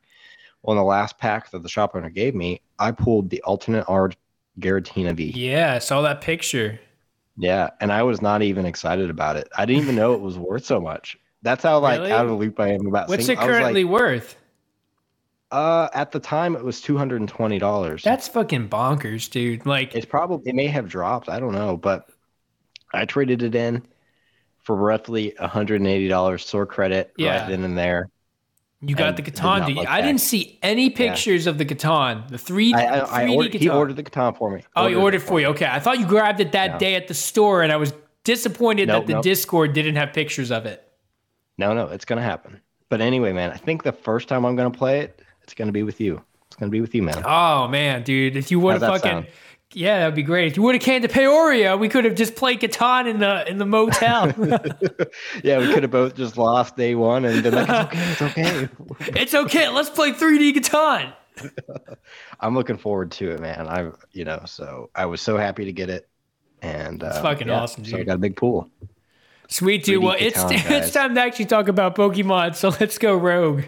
Well, 0.62 0.74
in 0.76 0.78
the 0.78 0.84
last 0.84 1.18
pack 1.18 1.50
that 1.52 1.62
the 1.62 1.70
shop 1.70 1.92
owner 1.94 2.10
gave 2.10 2.34
me, 2.34 2.62
I 2.78 2.92
pulled 2.92 3.30
the 3.30 3.42
alternate 3.42 3.86
art 3.88 4.16
Giratina 4.60 5.14
V. 5.16 5.40
yeah, 5.42 5.74
I 5.74 5.78
saw 5.78 6.02
that 6.02 6.20
picture. 6.20 6.80
Yeah, 7.36 7.70
and 7.80 7.92
I 7.92 8.02
was 8.02 8.20
not 8.20 8.42
even 8.42 8.66
excited 8.66 9.08
about 9.10 9.36
it. 9.36 9.48
I 9.56 9.64
didn't 9.66 9.82
even 9.82 9.96
know 9.96 10.14
it 10.14 10.20
was 10.20 10.38
worth 10.48 10.64
so 10.64 10.80
much. 10.80 11.18
That's 11.42 11.62
how 11.62 11.78
like 11.78 12.00
Really? 12.00 12.12
out 12.12 12.24
of 12.24 12.30
the 12.30 12.36
loop 12.36 12.60
I 12.60 12.72
am 12.72 12.86
about. 12.86 13.08
What's 13.08 13.28
it 13.28 13.38
currently 13.38 13.84
Like, 13.84 13.92
worth? 13.92 14.36
uh, 15.50 15.88
at 15.94 16.12
the 16.12 16.20
time, 16.20 16.54
it 16.54 16.62
was 16.64 16.80
two 16.80 16.96
hundred 16.98 17.20
and 17.20 17.28
twenty 17.28 17.58
dollars. 17.58 18.02
That's 18.02 18.28
fucking 18.28 18.68
bonkers, 18.68 19.30
dude. 19.30 19.66
Like, 19.66 19.94
It's 19.94 20.06
probably 20.06 20.50
it 20.50 20.54
may 20.54 20.66
have 20.66 20.88
dropped. 20.88 21.28
I 21.28 21.40
don't 21.40 21.52
know, 21.54 21.76
but 21.76 22.08
I 22.92 23.04
traded 23.06 23.42
it 23.42 23.54
in 23.54 23.86
for 24.62 24.76
roughly 24.76 25.34
one 25.38 25.48
hundred 25.48 25.76
and 25.80 25.86
eighty 25.88 26.08
dollars 26.08 26.44
store 26.46 26.66
credit 26.66 27.12
Yeah. 27.16 27.40
right 27.40 27.48
then 27.48 27.64
and 27.64 27.76
there. 27.78 28.10
You 28.82 28.94
got 28.94 29.16
the 29.16 29.22
did 29.22 29.34
Catan, 29.34 29.66
dude. 29.66 29.78
I 29.86 30.00
didn't 30.00 30.20
see 30.20 30.58
any 30.62 30.88
pictures 30.90 31.46
of 31.46 31.58
the 31.58 31.64
Catan. 31.66 32.28
The 32.28 32.36
3D, 32.36 32.74
I, 32.74 32.84
I, 32.86 33.22
I 33.22 33.24
3D 33.26 33.34
ordered, 33.36 33.54
he 33.54 33.68
ordered 33.68 33.96
the 33.96 34.02
Catan 34.02 34.36
for 34.36 34.50
me. 34.50 34.62
oh, 34.76 34.86
he 34.86 34.94
it 34.94 34.96
ordered 34.96 35.22
for 35.22 35.38
you. 35.40 35.46
Okay. 35.48 35.66
I 35.66 35.80
thought 35.80 35.98
you 35.98 36.06
grabbed 36.06 36.40
it 36.40 36.52
that 36.52 36.72
No. 36.72 36.78
day 36.78 36.94
at 36.94 37.06
the 37.08 37.14
store, 37.14 37.62
and 37.62 37.70
I 37.72 37.76
was 37.76 37.92
disappointed 38.24 38.88
Nope, 38.88 39.02
that 39.02 39.06
the 39.06 39.12
nope. 39.14 39.22
Discord 39.24 39.72
didn't 39.74 39.96
have 39.96 40.12
pictures 40.12 40.50
of 40.50 40.66
it. 40.66 40.82
No, 41.58 41.74
no, 41.74 41.86
it's 41.88 42.04
gonna 42.06 42.22
happen. 42.22 42.60
But 42.88 43.00
anyway, 43.00 43.32
man, 43.32 43.50
I 43.50 43.56
think 43.56 43.82
the 43.82 43.92
first 43.92 44.28
time 44.28 44.44
I'm 44.46 44.56
gonna 44.56 44.70
play 44.70 45.00
it, 45.00 45.20
it's 45.42 45.52
gonna 45.54 45.72
be 45.72 45.82
with 45.82 46.00
you. 46.00 46.22
It's 46.46 46.56
gonna 46.56 46.70
be 46.70 46.80
with 46.80 46.94
you, 46.94 47.02
man. 47.02 47.22
Oh, 47.24 47.68
man, 47.68 48.02
dude. 48.02 48.36
If 48.36 48.50
you 48.50 48.58
would 48.60 48.72
have 48.74 48.82
How's 48.82 49.02
that 49.02 49.08
fucking. 49.08 49.22
sound? 49.24 49.34
Yeah, 49.72 50.00
that'd 50.00 50.16
be 50.16 50.24
great. 50.24 50.48
If 50.48 50.56
you 50.56 50.64
would 50.64 50.74
have 50.74 50.82
came 50.82 51.02
to 51.02 51.08
Peoria, 51.08 51.76
we 51.76 51.88
could 51.88 52.04
have 52.04 52.16
just 52.16 52.34
played 52.34 52.60
Catan 52.60 53.08
in 53.08 53.20
the 53.20 53.48
in 53.48 53.58
the 53.58 53.66
motel. 53.66 54.26
yeah, 55.44 55.58
we 55.58 55.72
could 55.72 55.84
have 55.84 55.92
both 55.92 56.16
just 56.16 56.36
lost 56.36 56.76
day 56.76 56.96
one 56.96 57.24
and 57.24 57.42
been 57.42 57.54
like, 57.54 57.90
it's 57.92 58.22
okay, 58.22 58.42
it's 58.48 58.80
okay. 58.80 59.10
it's 59.20 59.34
okay. 59.34 59.68
Let's 59.68 59.90
play 59.90 60.12
3D 60.12 60.54
Catan. 60.54 61.12
I'm 62.40 62.54
looking 62.54 62.78
forward 62.78 63.12
to 63.12 63.30
it, 63.30 63.40
man. 63.40 63.68
I, 63.68 63.92
you 64.12 64.24
know, 64.24 64.42
so 64.44 64.90
I 64.94 65.06
was 65.06 65.20
so 65.20 65.36
happy 65.36 65.64
to 65.66 65.72
get 65.72 65.88
it, 65.88 66.08
and 66.62 67.04
uh, 67.04 67.22
fucking 67.22 67.46
yeah, 67.46 67.60
awesome, 67.60 67.84
So 67.84 67.96
I 67.96 68.02
got 68.02 68.16
a 68.16 68.18
big 68.18 68.34
pool. 68.34 68.68
Sweet 69.48 69.84
dude. 69.84 70.02
Well, 70.02 70.16
it's 70.18 70.38
Catan, 70.38 70.52
it's 70.52 70.68
guys. 70.68 70.92
time 70.92 71.14
to 71.14 71.20
actually 71.20 71.46
talk 71.46 71.68
about 71.68 71.94
Pokemon. 71.94 72.56
So 72.56 72.70
let's 72.80 72.98
go 72.98 73.14
rogue. 73.14 73.64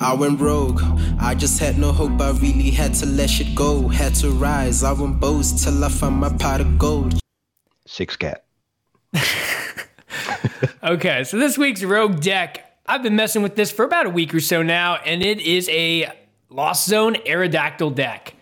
I 0.00 0.14
went 0.18 0.40
rogue. 0.40 0.80
I 1.20 1.34
just 1.34 1.58
had 1.58 1.78
no 1.78 1.92
hope. 1.92 2.20
I 2.20 2.30
really 2.30 2.70
had 2.70 2.94
to 2.94 3.06
let 3.06 3.30
shit 3.30 3.54
go. 3.54 3.88
Had 3.88 4.14
to 4.16 4.30
rise. 4.30 4.82
I 4.82 4.92
went 4.92 5.20
boast 5.20 5.62
till 5.64 5.84
I 5.84 5.88
found 5.88 6.16
my 6.16 6.30
pot 6.36 6.60
of 6.60 6.78
gold. 6.78 7.18
Six 7.86 8.16
cat. 8.16 8.44
Okay, 10.84 11.24
so 11.24 11.38
this 11.38 11.56
week's 11.56 11.82
rogue 11.82 12.20
deck, 12.20 12.76
I've 12.84 13.02
been 13.02 13.16
messing 13.16 13.42
with 13.42 13.56
this 13.56 13.72
for 13.72 13.86
about 13.86 14.04
a 14.04 14.10
week 14.10 14.34
or 14.34 14.40
so 14.40 14.62
now, 14.62 14.96
and 14.96 15.22
it 15.22 15.40
is 15.40 15.66
a 15.70 16.12
Lost 16.50 16.86
Zone 16.86 17.14
Aerodactyl 17.14 17.94
deck. 17.94 18.34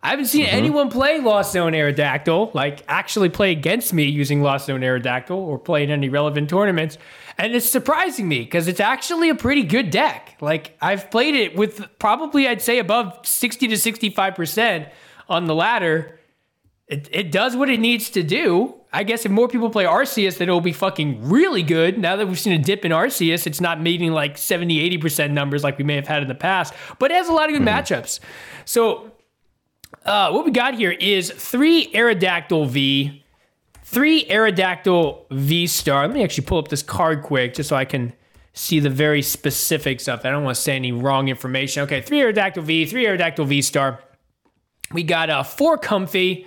I 0.00 0.10
haven't 0.10 0.26
seen 0.26 0.46
mm-hmm. 0.46 0.56
anyone 0.56 0.88
play 0.88 1.18
Lost 1.18 1.52
Zone 1.52 1.72
Aerodactyl, 1.72 2.54
like 2.54 2.84
actually 2.86 3.28
play 3.28 3.50
against 3.50 3.92
me 3.92 4.04
using 4.04 4.40
Lost 4.40 4.66
Zone 4.66 4.82
Aerodactyl 4.82 5.32
or 5.32 5.58
play 5.58 5.82
in 5.82 5.90
any 5.90 6.08
relevant 6.08 6.48
tournaments. 6.48 6.96
And 7.40 7.54
it's 7.54 7.70
surprising 7.70 8.28
me 8.28 8.40
because 8.40 8.68
it's 8.68 8.80
actually 8.80 9.30
a 9.30 9.34
pretty 9.34 9.62
good 9.62 9.90
deck. 9.90 10.36
Like, 10.42 10.76
I've 10.78 11.10
played 11.10 11.34
it 11.34 11.56
with 11.56 11.86
probably, 11.98 12.46
I'd 12.46 12.60
say, 12.60 12.78
above 12.78 13.18
60 13.26 13.68
to 13.68 13.76
65% 13.76 14.90
on 15.26 15.46
the 15.46 15.54
ladder. 15.54 16.20
It, 16.86 17.08
it 17.10 17.32
does 17.32 17.56
what 17.56 17.70
it 17.70 17.80
needs 17.80 18.10
to 18.10 18.22
do. 18.22 18.74
I 18.92 19.04
guess 19.04 19.24
if 19.24 19.32
more 19.32 19.48
people 19.48 19.70
play 19.70 19.84
Arceus, 19.84 20.36
then 20.36 20.50
it'll 20.50 20.60
be 20.60 20.74
fucking 20.74 21.30
really 21.30 21.62
good. 21.62 21.98
Now 21.98 22.16
that 22.16 22.28
we've 22.28 22.38
seen 22.38 22.52
a 22.52 22.62
dip 22.62 22.84
in 22.84 22.92
Arceus, 22.92 23.46
it's 23.46 23.60
not 23.60 23.80
meeting 23.80 24.12
like 24.12 24.36
70, 24.36 24.98
80% 24.98 25.30
numbers 25.30 25.64
like 25.64 25.78
we 25.78 25.84
may 25.84 25.94
have 25.94 26.08
had 26.08 26.20
in 26.20 26.28
the 26.28 26.34
past, 26.34 26.74
but 26.98 27.10
it 27.10 27.14
has 27.14 27.28
a 27.30 27.32
lot 27.32 27.48
of 27.48 27.56
good 27.56 27.66
matchups. 27.66 28.20
So, 28.66 29.12
uh, 30.04 30.30
what 30.30 30.44
we 30.44 30.50
got 30.50 30.74
here 30.74 30.90
is 30.90 31.30
three 31.30 31.90
Aerodactyl 31.92 32.68
V, 32.68 33.19
three 33.90 34.24
Aerodactyl 34.26 35.24
V 35.32 35.66
star. 35.66 36.06
Let 36.06 36.14
me 36.14 36.22
actually 36.22 36.46
pull 36.46 36.58
up 36.58 36.68
this 36.68 36.82
card 36.82 37.22
quick 37.22 37.54
just 37.54 37.68
so 37.68 37.74
I 37.74 37.84
can 37.84 38.12
see 38.52 38.78
the 38.78 38.90
very 38.90 39.20
specifics 39.20 40.06
of 40.06 40.20
it. 40.20 40.28
I 40.28 40.30
don't 40.30 40.44
want 40.44 40.54
to 40.54 40.62
say 40.62 40.76
any 40.76 40.92
wrong 40.92 41.26
information. 41.26 41.82
Okay, 41.82 42.00
three 42.00 42.20
Aerodactyl 42.20 42.62
V, 42.62 42.86
three 42.86 43.04
Aerodactyl 43.04 43.46
V 43.46 43.62
star. 43.62 44.00
We 44.92 45.02
got 45.02 45.28
uh, 45.28 45.42
four 45.42 45.76
Comfey, 45.76 46.46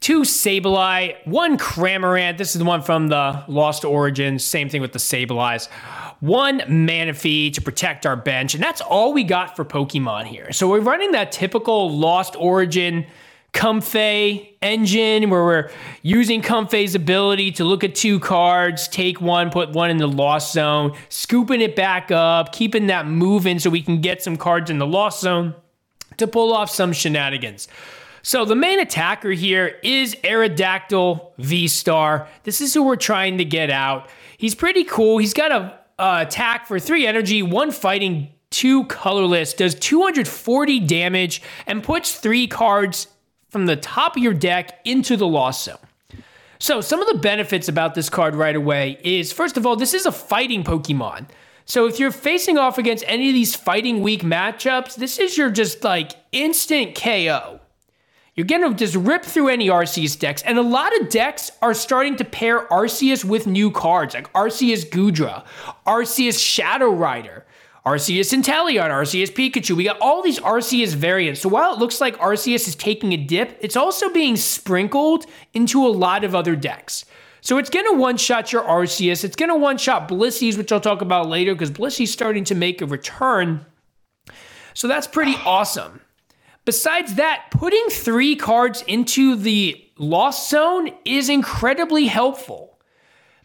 two 0.00 0.22
Sableye, 0.22 1.16
one 1.26 1.58
Cramorant. 1.58 2.38
This 2.38 2.56
is 2.56 2.58
the 2.58 2.64
one 2.64 2.82
from 2.82 3.06
the 3.06 3.44
Lost 3.46 3.84
Origins. 3.84 4.42
Same 4.44 4.68
thing 4.68 4.80
with 4.80 4.92
the 4.92 4.98
Sableyes. 4.98 5.68
One 6.18 6.60
Manaphy 6.60 7.52
to 7.54 7.60
protect 7.60 8.04
our 8.04 8.16
bench. 8.16 8.54
And 8.54 8.62
that's 8.62 8.80
all 8.80 9.12
we 9.12 9.22
got 9.22 9.54
for 9.54 9.64
Pokemon 9.64 10.26
here. 10.26 10.52
So 10.52 10.68
we're 10.68 10.80
running 10.80 11.12
that 11.12 11.30
typical 11.30 11.96
Lost 11.96 12.34
Origin 12.36 13.06
Comfey 13.54 14.56
engine 14.60 15.30
where 15.30 15.44
we're 15.44 15.70
using 16.02 16.42
Comfey's 16.42 16.94
ability 16.94 17.52
to 17.52 17.64
look 17.64 17.84
at 17.84 17.94
two 17.94 18.18
cards, 18.18 18.88
take 18.88 19.20
one, 19.20 19.50
put 19.50 19.70
one 19.70 19.90
in 19.90 19.96
the 19.96 20.08
lost 20.08 20.52
zone, 20.52 20.94
scooping 21.08 21.60
it 21.60 21.76
back 21.76 22.10
up, 22.10 22.52
keeping 22.52 22.88
that 22.88 23.06
moving 23.06 23.60
so 23.60 23.70
we 23.70 23.80
can 23.80 24.00
get 24.00 24.22
some 24.22 24.36
cards 24.36 24.70
in 24.70 24.78
the 24.78 24.86
lost 24.86 25.20
zone 25.20 25.54
to 26.16 26.26
pull 26.26 26.52
off 26.52 26.68
some 26.68 26.92
shenanigans. 26.92 27.68
So 28.22 28.44
the 28.44 28.56
main 28.56 28.80
attacker 28.80 29.30
here 29.30 29.78
is 29.84 30.16
Aerodactyl 30.24 31.32
V-Star. 31.38 32.26
This 32.42 32.60
is 32.60 32.74
who 32.74 32.82
we're 32.82 32.96
trying 32.96 33.38
to 33.38 33.44
get 33.44 33.70
out. 33.70 34.08
He's 34.36 34.54
pretty 34.54 34.82
cool. 34.82 35.18
He's 35.18 35.34
got 35.34 35.52
a 35.52 35.78
attack 35.98 36.66
for 36.66 36.80
three 36.80 37.06
energy, 37.06 37.42
one 37.42 37.70
fighting, 37.70 38.32
two 38.50 38.84
colorless, 38.86 39.54
does 39.54 39.74
240 39.76 40.80
damage, 40.80 41.40
and 41.66 41.84
puts 41.84 42.16
three 42.16 42.46
cards 42.46 43.06
from 43.54 43.66
the 43.66 43.76
top 43.76 44.16
of 44.16 44.22
your 44.24 44.34
deck 44.34 44.80
into 44.84 45.16
the 45.16 45.28
lost 45.28 45.62
zone. 45.62 45.76
So, 46.58 46.80
some 46.80 47.00
of 47.00 47.06
the 47.06 47.18
benefits 47.18 47.68
about 47.68 47.94
this 47.94 48.10
card 48.10 48.34
right 48.34 48.56
away 48.56 48.98
is 49.04 49.32
first 49.32 49.56
of 49.56 49.64
all, 49.64 49.76
this 49.76 49.94
is 49.94 50.06
a 50.06 50.10
fighting 50.10 50.64
Pokemon. 50.64 51.26
So, 51.64 51.86
if 51.86 52.00
you're 52.00 52.10
facing 52.10 52.58
off 52.58 52.78
against 52.78 53.04
any 53.06 53.28
of 53.28 53.32
these 53.32 53.54
fighting 53.54 54.02
weak 54.02 54.22
matchups, 54.22 54.96
this 54.96 55.20
is 55.20 55.38
your 55.38 55.50
just 55.50 55.84
like 55.84 56.16
instant 56.32 56.96
KO. 56.96 57.60
You're 58.34 58.44
gonna 58.44 58.74
just 58.74 58.96
rip 58.96 59.22
through 59.22 59.50
any 59.50 59.68
Arceus 59.68 60.18
decks, 60.18 60.42
and 60.42 60.58
a 60.58 60.62
lot 60.62 61.00
of 61.00 61.10
decks 61.10 61.52
are 61.62 61.74
starting 61.74 62.16
to 62.16 62.24
pair 62.24 62.66
Arceus 62.66 63.24
with 63.24 63.46
new 63.46 63.70
cards 63.70 64.14
like 64.14 64.32
Arceus 64.32 64.84
Goodra, 64.84 65.44
Arceus 65.86 66.44
Shadow 66.44 66.90
Rider. 66.90 67.46
Arceus 67.86 68.32
Inteleon, 68.32 68.88
Arceus 68.88 69.30
Pikachu. 69.30 69.76
We 69.76 69.84
got 69.84 70.00
all 70.00 70.22
these 70.22 70.40
Arceus 70.40 70.94
variants. 70.94 71.42
So 71.42 71.50
while 71.50 71.74
it 71.74 71.78
looks 71.78 72.00
like 72.00 72.16
Arceus 72.16 72.66
is 72.66 72.74
taking 72.74 73.12
a 73.12 73.18
dip, 73.18 73.58
it's 73.60 73.76
also 73.76 74.08
being 74.08 74.36
sprinkled 74.36 75.26
into 75.52 75.86
a 75.86 75.88
lot 75.88 76.24
of 76.24 76.34
other 76.34 76.56
decks. 76.56 77.04
So 77.42 77.58
it's 77.58 77.68
going 77.68 77.84
to 77.84 77.98
one 77.98 78.16
shot 78.16 78.52
your 78.52 78.62
Arceus. 78.62 79.22
It's 79.22 79.36
going 79.36 79.50
to 79.50 79.56
one 79.56 79.76
shot 79.76 80.08
Blissey's, 80.08 80.56
which 80.56 80.72
I'll 80.72 80.80
talk 80.80 81.02
about 81.02 81.28
later 81.28 81.54
because 81.54 81.70
Blissey's 81.70 82.10
starting 82.10 82.44
to 82.44 82.54
make 82.54 82.80
a 82.80 82.86
return. 82.86 83.66
So 84.72 84.88
that's 84.88 85.06
pretty 85.06 85.34
awesome. 85.44 86.00
Besides 86.64 87.16
that, 87.16 87.48
putting 87.50 87.86
three 87.90 88.34
cards 88.34 88.82
into 88.86 89.36
the 89.36 89.78
Lost 89.98 90.48
Zone 90.48 90.90
is 91.04 91.28
incredibly 91.28 92.06
helpful. 92.06 92.78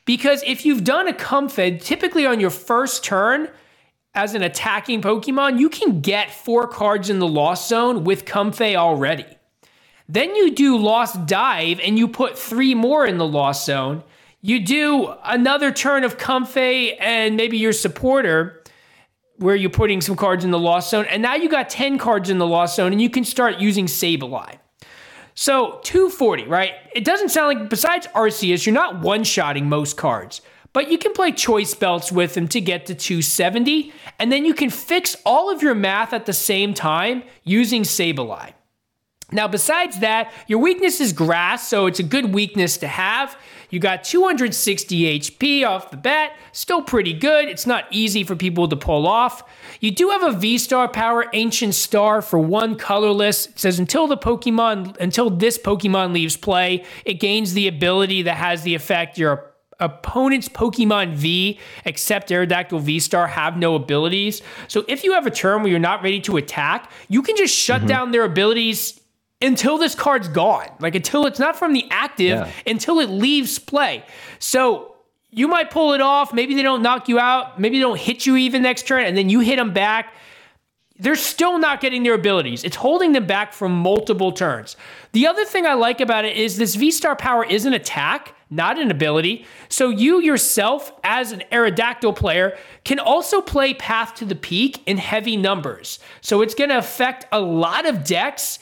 Because 0.05 0.41
if 0.47 0.65
you've 0.65 0.85
done 0.85 1.09
a 1.09 1.13
Comfey, 1.13 1.81
typically 1.81 2.25
on 2.25 2.39
your 2.39 2.49
first 2.49 3.03
turn, 3.03 3.49
as 4.13 4.33
an 4.33 4.43
attacking 4.43 5.01
Pokemon, 5.01 5.59
you 5.59 5.69
can 5.69 6.01
get 6.01 6.31
four 6.31 6.67
cards 6.67 7.09
in 7.09 7.19
the 7.19 7.27
Lost 7.27 7.69
Zone 7.69 8.03
with 8.03 8.25
Comfey 8.25 8.75
already. 8.75 9.25
Then 10.07 10.35
you 10.35 10.51
do 10.51 10.77
Lost 10.77 11.27
Dive 11.27 11.79
and 11.79 11.97
you 11.97 12.07
put 12.07 12.37
three 12.37 12.73
more 12.73 13.05
in 13.05 13.17
the 13.17 13.27
Lost 13.27 13.65
Zone. 13.65 14.03
You 14.41 14.65
do 14.65 15.13
another 15.23 15.71
turn 15.71 16.03
of 16.03 16.17
Comfey 16.17 16.95
and 16.99 17.37
maybe 17.37 17.57
your 17.57 17.73
supporter 17.73 18.63
where 19.37 19.55
you're 19.55 19.69
putting 19.69 20.01
some 20.01 20.15
cards 20.15 20.43
in 20.43 20.51
the 20.51 20.59
Lost 20.59 20.89
Zone. 20.89 21.05
And 21.09 21.21
now 21.21 21.35
you 21.35 21.47
got 21.47 21.69
10 21.69 21.97
cards 21.97 22.29
in 22.29 22.39
the 22.39 22.47
Lost 22.47 22.75
Zone 22.75 22.91
and 22.91 23.01
you 23.01 23.09
can 23.09 23.23
start 23.23 23.59
using 23.59 23.85
Sableye. 23.85 24.57
So 25.35 25.79
240, 25.83 26.45
right? 26.47 26.73
It 26.93 27.05
doesn't 27.05 27.29
sound 27.29 27.59
like, 27.59 27.69
besides 27.69 28.07
Arceus, 28.07 28.65
you're 28.65 28.73
not 28.73 28.99
one 28.99 29.23
shotting 29.23 29.69
most 29.69 29.95
cards. 29.95 30.41
But 30.71 30.91
you 30.91 30.97
can 30.97 31.13
play 31.13 31.31
choice 31.31 31.73
belts 31.73 32.11
with 32.11 32.35
them 32.35 32.47
to 32.49 32.61
get 32.61 32.85
to 32.87 32.95
270, 32.95 33.91
and 34.19 34.31
then 34.31 34.45
you 34.45 34.53
can 34.53 34.69
fix 34.69 35.15
all 35.25 35.51
of 35.51 35.63
your 35.63 35.75
math 35.75 36.13
at 36.13 36.25
the 36.25 36.33
same 36.33 36.73
time 36.73 37.23
using 37.43 37.83
Sableye. 37.83 38.53
Now, 39.31 39.47
besides 39.47 39.99
that, 39.99 40.31
your 40.47 40.59
weakness 40.59 40.99
is 40.99 41.13
grass, 41.13 41.67
so 41.67 41.85
it's 41.85 41.99
a 41.99 42.03
good 42.03 42.33
weakness 42.33 42.77
to 42.77 42.87
have. 42.87 43.37
You 43.69 43.79
got 43.79 44.03
260 44.03 45.19
HP 45.19 45.63
off 45.63 45.91
the 45.91 45.97
bat, 45.97 46.33
still 46.51 46.81
pretty 46.81 47.13
good. 47.13 47.47
It's 47.47 47.67
not 47.67 47.85
easy 47.91 48.23
for 48.23 48.35
people 48.35 48.67
to 48.67 48.75
pull 48.75 49.05
off. 49.05 49.43
You 49.79 49.91
do 49.91 50.09
have 50.09 50.23
a 50.23 50.31
V 50.31 50.57
Star 50.57 50.87
power, 50.87 51.25
Ancient 51.33 51.75
Star 51.75 52.23
for 52.23 52.39
one 52.39 52.75
colorless. 52.75 53.45
It 53.45 53.59
says 53.59 53.77
until 53.77 54.07
the 54.07 54.17
Pokemon, 54.17 54.97
until 54.97 55.29
this 55.29 55.59
Pokemon 55.59 56.13
leaves 56.13 56.35
play, 56.35 56.83
it 57.05 57.15
gains 57.15 57.53
the 57.53 57.67
ability 57.67 58.23
that 58.23 58.37
has 58.37 58.63
the 58.63 58.73
effect 58.73 59.19
your 59.19 59.48
opponent's 59.79 60.49
Pokemon 60.49 61.13
V, 61.13 61.59
except 61.85 62.29
Aerodactyl 62.29 62.81
V 62.81 62.99
Star, 62.99 63.27
have 63.27 63.57
no 63.57 63.75
abilities. 63.75 64.41
So 64.67 64.85
if 64.87 65.03
you 65.03 65.13
have 65.13 65.25
a 65.25 65.31
turn 65.31 65.61
where 65.61 65.71
you're 65.71 65.79
not 65.79 66.03
ready 66.03 66.19
to 66.21 66.37
attack, 66.37 66.91
you 67.07 67.21
can 67.21 67.35
just 67.35 67.55
shut 67.55 67.79
mm-hmm. 67.79 67.87
down 67.87 68.11
their 68.11 68.23
abilities 68.23 68.99
until 69.41 69.77
this 69.77 69.95
card's 69.95 70.27
gone. 70.27 70.69
Like 70.79 70.95
until 70.95 71.25
it's 71.25 71.39
not 71.39 71.55
from 71.55 71.73
the 71.73 71.85
active, 71.89 72.39
yeah. 72.39 72.51
until 72.67 72.99
it 72.99 73.09
leaves 73.09 73.57
play. 73.59 74.03
So 74.39 74.95
you 75.29 75.47
might 75.47 75.69
pull 75.69 75.93
it 75.93 76.01
off. 76.01 76.33
Maybe 76.33 76.55
they 76.55 76.63
don't 76.63 76.81
knock 76.81 77.07
you 77.07 77.19
out. 77.19 77.59
Maybe 77.59 77.77
they 77.77 77.83
don't 77.83 77.99
hit 77.99 78.25
you 78.25 78.35
even 78.35 78.63
next 78.63 78.87
turn, 78.87 79.05
and 79.05 79.17
then 79.17 79.29
you 79.29 79.39
hit 79.39 79.57
them 79.57 79.73
back 79.73 80.13
they're 80.99 81.15
still 81.15 81.57
not 81.57 81.79
getting 81.79 82.03
their 82.03 82.13
abilities. 82.13 82.63
It's 82.63 82.75
holding 82.75 83.13
them 83.13 83.25
back 83.25 83.53
from 83.53 83.71
multiple 83.71 84.31
turns. 84.31 84.75
The 85.13 85.25
other 85.27 85.45
thing 85.45 85.65
I 85.65 85.73
like 85.73 86.01
about 86.01 86.25
it 86.25 86.35
is 86.35 86.57
this 86.57 86.75
V 86.75 86.91
Star 86.91 87.15
power 87.15 87.45
is 87.45 87.65
an 87.65 87.73
attack, 87.73 88.35
not 88.49 88.77
an 88.77 88.91
ability. 88.91 89.45
So 89.69 89.89
you 89.89 90.21
yourself, 90.21 90.91
as 91.03 91.31
an 91.31 91.43
Aerodactyl 91.51 92.15
player, 92.15 92.57
can 92.83 92.99
also 92.99 93.39
play 93.39 93.73
Path 93.73 94.15
to 94.15 94.25
the 94.25 94.35
Peak 94.35 94.83
in 94.85 94.97
heavy 94.97 95.37
numbers. 95.37 95.99
So 96.21 96.41
it's 96.41 96.53
going 96.53 96.69
to 96.69 96.77
affect 96.77 97.25
a 97.31 97.39
lot 97.39 97.87
of 97.87 98.03
decks 98.03 98.59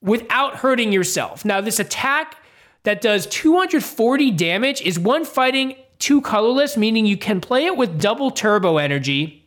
without 0.00 0.56
hurting 0.56 0.92
yourself. 0.92 1.44
Now, 1.44 1.60
this 1.60 1.80
attack 1.80 2.36
that 2.84 3.00
does 3.00 3.26
240 3.26 4.30
damage 4.30 4.80
is 4.82 4.98
one 4.98 5.24
fighting 5.24 5.74
two 5.98 6.20
colorless, 6.20 6.76
meaning 6.76 7.06
you 7.06 7.16
can 7.16 7.40
play 7.40 7.66
it 7.66 7.76
with 7.76 8.00
double 8.00 8.30
turbo 8.30 8.78
energy 8.78 9.45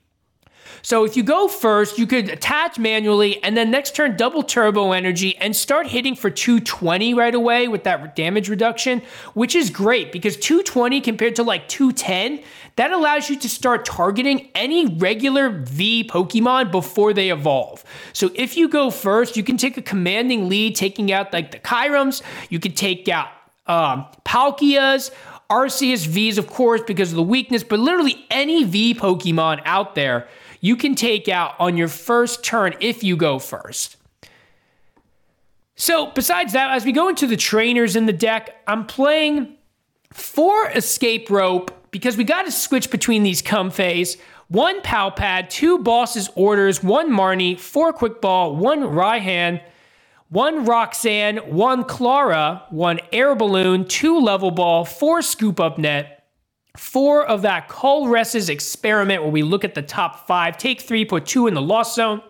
so 0.82 1.04
if 1.04 1.18
you 1.18 1.24
go 1.24 1.48
first, 1.48 1.98
you 1.98 2.08
could 2.08 2.30
attach 2.30 2.80
manually 2.80 3.42
and 3.44 3.56
then 3.56 3.72
next 3.72 3.96
turn 3.96 4.16
double 4.16 4.44
turbo 4.44 4.92
energy 4.92 5.38
and 5.38 5.56
start 5.56 5.88
hitting 5.88 6.16
for 6.16 6.30
220 6.30 7.14
right 7.14 7.36
away 7.36 7.68
with 7.68 7.84
that 7.84 8.16
damage 8.16 8.50
reduction, 8.50 9.02
which 9.34 9.56
is 9.56 9.70
great 9.70 10.12
because 10.12 10.38
220 10.38 11.02
compared 11.02 11.36
to 11.36 11.44
like 11.44 11.68
210, 11.68 12.44
that 12.76 12.92
allows 12.92 13.30
you 13.30 13.38
to 13.40 13.50
start 13.50 13.86
targeting 13.86 14.50
any 14.56 14.86
regular 14.86 15.50
V 15.50 16.08
Pokemon 16.10 16.72
before 16.72 17.14
they 17.14 17.30
evolve. 17.30 17.84
So 18.14 18.32
if 18.36 18.56
you 18.56 18.70
go 18.70 18.90
first, 18.90 19.36
you 19.36 19.44
can 19.44 19.58
take 19.58 19.78
a 19.78 19.82
commanding 19.82 20.48
lead, 20.48 20.76
taking 20.76 21.12
out 21.12 21.34
like 21.34 21.52
the 21.52 21.60
Kyurems, 21.60 22.22
you 22.50 22.60
could 22.60 22.78
take 22.78 23.10
out 23.10 23.28
um, 23.68 24.06
Palkias, 24.26 25.12
Arceus 25.50 26.06
Vs, 26.06 26.38
of 26.38 26.48
course, 26.48 26.82
because 26.86 27.12
of 27.12 27.16
the 27.16 27.24
weakness, 27.24 27.64
but 27.64 27.80
literally 27.80 28.26
any 28.30 28.64
V 28.64 28.94
Pokemon 28.94 29.62
out 29.66 29.96
there 29.96 30.28
you 30.62 30.76
can 30.76 30.96
take 30.96 31.28
out 31.28 31.56
on 31.60 31.78
your 31.78 31.88
first 31.88 32.44
turn 32.44 32.76
if 32.80 33.04
you 33.04 33.16
go 33.16 33.40
first. 33.40 33.98
So, 35.76 36.08
besides 36.08 36.54
that, 36.54 36.72
as 36.72 36.84
we 36.84 36.92
go 36.92 37.08
into 37.08 37.26
the 37.26 37.38
trainers 37.38 37.96
in 37.96 38.06
the 38.06 38.14
deck, 38.14 38.62
I'm 38.68 38.86
playing 38.86 39.56
four 40.12 40.70
escape 40.72 41.30
rope 41.30 41.72
because 41.92 42.18
we 42.18 42.26
got 42.26 42.44
to 42.44 42.52
switch 42.52 42.92
between 42.92 43.24
these 43.24 43.42
Comfeys. 43.42 44.18
One 44.50 44.82
Pal 44.82 45.12
Pad, 45.12 45.50
two 45.50 45.78
Boss's 45.80 46.30
Orders, 46.36 46.84
one 46.84 47.10
Marnie, 47.10 47.58
four 47.58 47.94
Quick 47.94 48.20
Ball, 48.20 48.56
one 48.56 48.82
Raihan, 48.82 49.62
one 50.30 50.66
Roxanne, 50.66 51.38
one 51.38 51.84
Clara, 51.84 52.64
one 52.70 53.00
Air 53.14 53.36
Balloon, 53.36 53.86
two 53.86 54.20
Level 54.20 54.52
Ball, 54.52 54.86
four 54.86 55.22
Scoop 55.22 55.60
Up 55.60 55.78
Net, 55.78 56.19
four 56.78 57.26
of 57.26 57.42
that 57.44 57.68
Colress's 57.68 58.50
experiment 58.50 59.22
where 59.24 59.32
we 59.32 59.44
look 59.44 59.64
at 59.64 59.76
the 59.76 59.82
top 59.82 60.28
five, 60.28 60.58
take 60.58 60.82
three, 60.82 61.06
put 61.06 61.26
two 61.26 61.48
in 61.48 61.54
the 61.54 61.62
lost 61.62 61.96
zone. 61.96 62.22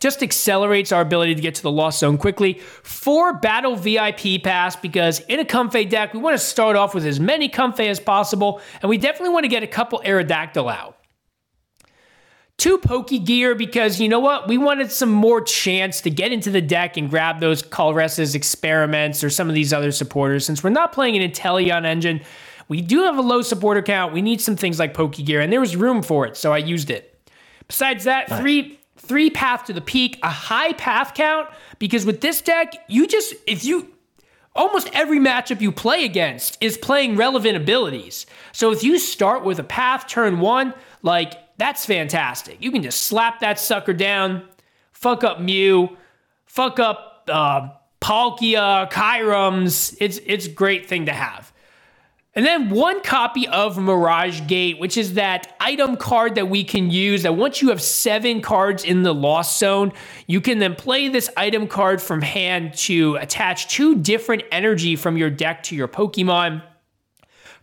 Just 0.00 0.22
accelerates 0.22 0.92
our 0.92 1.00
ability 1.00 1.34
to 1.34 1.40
get 1.40 1.54
to 1.54 1.62
the 1.62 1.70
lost 1.70 2.00
zone 2.00 2.18
quickly. 2.18 2.54
Four 2.82 3.34
battle 3.38 3.76
VIP 3.76 4.42
pass 4.42 4.76
because 4.76 5.20
in 5.20 5.40
a 5.40 5.44
Comfey 5.44 5.88
deck, 5.88 6.12
we 6.12 6.20
want 6.20 6.38
to 6.38 6.44
start 6.44 6.76
off 6.76 6.94
with 6.94 7.06
as 7.06 7.20
many 7.20 7.48
Comfey 7.48 7.88
as 7.88 8.00
possible, 8.00 8.60
and 8.82 8.90
we 8.90 8.98
definitely 8.98 9.32
want 9.32 9.44
to 9.44 9.48
get 9.48 9.62
a 9.62 9.68
couple 9.68 10.02
Aerodactyl 10.04 10.70
out. 10.70 10.98
Two 12.56 12.78
Pokegear 12.78 13.58
because 13.58 14.00
you 14.00 14.08
know 14.08 14.20
what? 14.20 14.46
We 14.46 14.58
wanted 14.58 14.90
some 14.92 15.10
more 15.10 15.40
chance 15.40 16.00
to 16.02 16.10
get 16.10 16.32
into 16.32 16.50
the 16.50 16.60
deck 16.60 16.96
and 16.96 17.10
grab 17.10 17.40
those 17.40 17.62
Colress's 17.62 18.34
experiments 18.34 19.24
or 19.24 19.30
some 19.30 19.48
of 19.48 19.54
these 19.54 19.72
other 19.72 19.90
supporters. 19.90 20.46
Since 20.46 20.62
we're 20.62 20.70
not 20.70 20.92
playing 20.92 21.16
an 21.16 21.28
Inteleon 21.28 21.84
engine, 21.84 22.20
we 22.68 22.80
do 22.80 23.02
have 23.02 23.18
a 23.18 23.22
low 23.22 23.42
supporter 23.42 23.82
count. 23.82 24.12
We 24.12 24.22
need 24.22 24.40
some 24.40 24.56
things 24.56 24.78
like 24.78 24.94
Pokegear, 24.94 25.42
and 25.42 25.52
there 25.52 25.60
was 25.60 25.76
room 25.76 26.02
for 26.02 26.26
it, 26.26 26.36
so 26.36 26.52
I 26.52 26.58
used 26.58 26.90
it. 26.90 27.30
Besides 27.66 28.04
that, 28.04 28.28
nice. 28.28 28.40
three 28.40 28.80
three 28.96 29.28
path 29.30 29.64
to 29.64 29.72
the 29.72 29.80
peak, 29.80 30.18
a 30.22 30.30
high 30.30 30.72
path 30.74 31.14
count, 31.14 31.48
because 31.78 32.06
with 32.06 32.20
this 32.20 32.40
deck, 32.40 32.72
you 32.88 33.06
just, 33.06 33.34
if 33.46 33.64
you, 33.64 33.88
almost 34.54 34.88
every 34.94 35.18
matchup 35.18 35.60
you 35.60 35.72
play 35.72 36.04
against 36.04 36.56
is 36.60 36.78
playing 36.78 37.16
relevant 37.16 37.56
abilities. 37.56 38.24
So 38.52 38.72
if 38.72 38.82
you 38.82 38.98
start 38.98 39.44
with 39.44 39.58
a 39.58 39.64
path 39.64 40.06
turn 40.06 40.40
one, 40.40 40.72
like 41.02 41.34
that's 41.58 41.84
fantastic. 41.84 42.56
You 42.60 42.70
can 42.70 42.82
just 42.82 43.02
slap 43.02 43.40
that 43.40 43.58
sucker 43.58 43.92
down, 43.92 44.48
fuck 44.92 45.22
up 45.22 45.40
Mew, 45.40 45.96
fuck 46.46 46.78
up 46.78 47.28
uh, 47.28 47.68
Palkia, 48.00 48.90
Kyurems. 48.90 49.96
It's 50.00 50.18
it's 50.24 50.46
a 50.46 50.50
great 50.50 50.86
thing 50.86 51.06
to 51.06 51.12
have. 51.12 51.52
And 52.36 52.44
then 52.44 52.70
one 52.70 53.00
copy 53.02 53.46
of 53.46 53.78
Mirage 53.78 54.48
Gate, 54.48 54.80
which 54.80 54.96
is 54.96 55.14
that 55.14 55.54
item 55.60 55.96
card 55.96 56.34
that 56.34 56.48
we 56.48 56.64
can 56.64 56.90
use. 56.90 57.22
That 57.22 57.36
once 57.36 57.62
you 57.62 57.68
have 57.68 57.80
seven 57.80 58.40
cards 58.40 58.82
in 58.82 59.04
the 59.04 59.14
Lost 59.14 59.56
Zone, 59.58 59.92
you 60.26 60.40
can 60.40 60.58
then 60.58 60.74
play 60.74 61.08
this 61.08 61.30
item 61.36 61.68
card 61.68 62.02
from 62.02 62.20
hand 62.20 62.74
to 62.74 63.14
attach 63.16 63.68
two 63.68 63.94
different 63.94 64.42
energy 64.50 64.96
from 64.96 65.16
your 65.16 65.30
deck 65.30 65.62
to 65.64 65.76
your 65.76 65.86
Pokemon. 65.86 66.62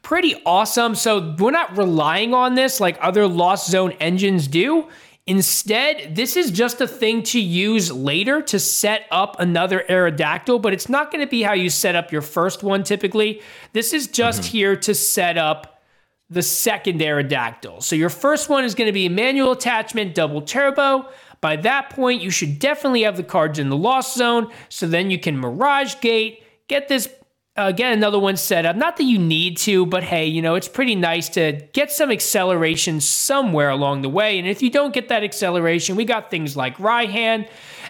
Pretty 0.03 0.41
awesome. 0.45 0.95
So 0.95 1.35
we're 1.37 1.51
not 1.51 1.77
relying 1.77 2.33
on 2.33 2.55
this 2.55 2.79
like 2.79 2.97
other 3.01 3.27
Lost 3.27 3.69
Zone 3.69 3.91
engines 3.99 4.47
do. 4.47 4.87
Instead, 5.27 6.15
this 6.15 6.35
is 6.35 6.49
just 6.49 6.81
a 6.81 6.87
thing 6.87 7.21
to 7.21 7.39
use 7.39 7.91
later 7.91 8.41
to 8.41 8.59
set 8.59 9.05
up 9.11 9.39
another 9.39 9.85
Aerodactyl, 9.87 10.61
but 10.61 10.73
it's 10.73 10.89
not 10.89 11.11
going 11.11 11.23
to 11.23 11.29
be 11.29 11.43
how 11.43 11.53
you 11.53 11.69
set 11.69 11.95
up 11.95 12.11
your 12.11 12.23
first 12.23 12.63
one 12.63 12.83
typically. 12.83 13.41
This 13.73 13.93
is 13.93 14.07
just 14.07 14.41
mm-hmm. 14.41 14.51
here 14.51 14.75
to 14.77 14.95
set 14.95 15.37
up 15.37 15.81
the 16.29 16.41
second 16.41 16.99
Aerodactyl. 17.01 17.83
So 17.83 17.95
your 17.95 18.09
first 18.09 18.49
one 18.49 18.63
is 18.63 18.73
going 18.73 18.87
to 18.87 18.93
be 18.93 19.05
a 19.05 19.09
manual 19.09 19.51
attachment, 19.51 20.15
double 20.15 20.41
turbo. 20.41 21.07
By 21.39 21.57
that 21.57 21.89
point, 21.91 22.21
you 22.21 22.31
should 22.31 22.57
definitely 22.57 23.03
have 23.03 23.17
the 23.17 23.23
cards 23.23 23.59
in 23.59 23.69
the 23.69 23.77
lost 23.77 24.15
zone. 24.15 24.51
So 24.69 24.87
then 24.87 25.11
you 25.11 25.19
can 25.19 25.37
Mirage 25.37 25.95
Gate, 26.01 26.43
get 26.67 26.87
this 26.87 27.09
uh, 27.57 27.71
get 27.71 27.91
another 27.91 28.19
one 28.19 28.37
set 28.37 28.65
up. 28.65 28.75
Not 28.75 28.97
that 28.97 29.03
you 29.03 29.19
need 29.19 29.57
to, 29.57 29.85
but 29.85 30.03
hey, 30.03 30.25
you 30.25 30.41
know, 30.41 30.55
it's 30.55 30.69
pretty 30.69 30.95
nice 30.95 31.27
to 31.29 31.67
get 31.73 31.91
some 31.91 32.09
acceleration 32.09 33.01
somewhere 33.01 33.69
along 33.69 34.01
the 34.01 34.09
way. 34.09 34.39
And 34.39 34.47
if 34.47 34.61
you 34.61 34.69
don't 34.69 34.93
get 34.93 35.09
that 35.09 35.23
acceleration, 35.23 35.95
we 35.95 36.05
got 36.05 36.31
things 36.31 36.55
like 36.55 36.77
Raihan. 36.77 37.47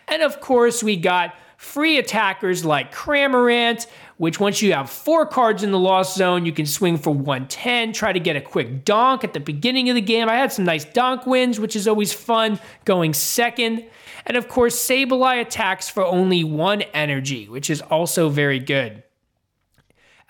And 0.08 0.24
of 0.24 0.42
course, 0.42 0.82
we 0.82 0.98
got 0.98 1.36
free 1.58 2.00
attackers 2.00 2.66
like 2.66 2.92
Cramorant, 2.92 3.86
which 4.18 4.40
once 4.40 4.64
you 4.64 4.74
have 4.74 4.90
four 4.90 5.28
cards 5.28 5.62
in 5.62 5.72
the 5.72 5.78
Lost 5.78 6.18
Zone, 6.18 6.44
you 6.44 6.52
can 6.52 6.66
swing 6.66 6.98
for 6.98 7.12
110, 7.12 7.94
try 7.94 8.12
to 8.12 8.20
get 8.20 8.36
a 8.36 8.42
quick 8.42 8.84
donk 8.84 9.24
at 9.24 9.34
the 9.34 9.40
beginning 9.40 9.88
of 9.90 9.96
the 9.96 10.02
game. 10.02 10.28
I 10.28 10.38
had 10.38 10.52
some 10.52 10.66
nice 10.66 10.86
donk 10.86 11.28
wins, 11.28 11.60
which 11.60 11.76
is 11.76 11.88
always 11.88 12.12
fun, 12.12 12.60
going 12.84 13.14
second. 13.14 13.86
And 14.26 14.38
of 14.38 14.48
course, 14.48 14.76
Sableye 14.76 15.40
attacks 15.40 15.88
for 15.88 16.04
only 16.04 16.44
one 16.44 16.82
energy, 16.94 17.48
which 17.48 17.70
is 17.70 17.82
also 17.82 18.30
very 18.30 18.60
good. 18.60 19.04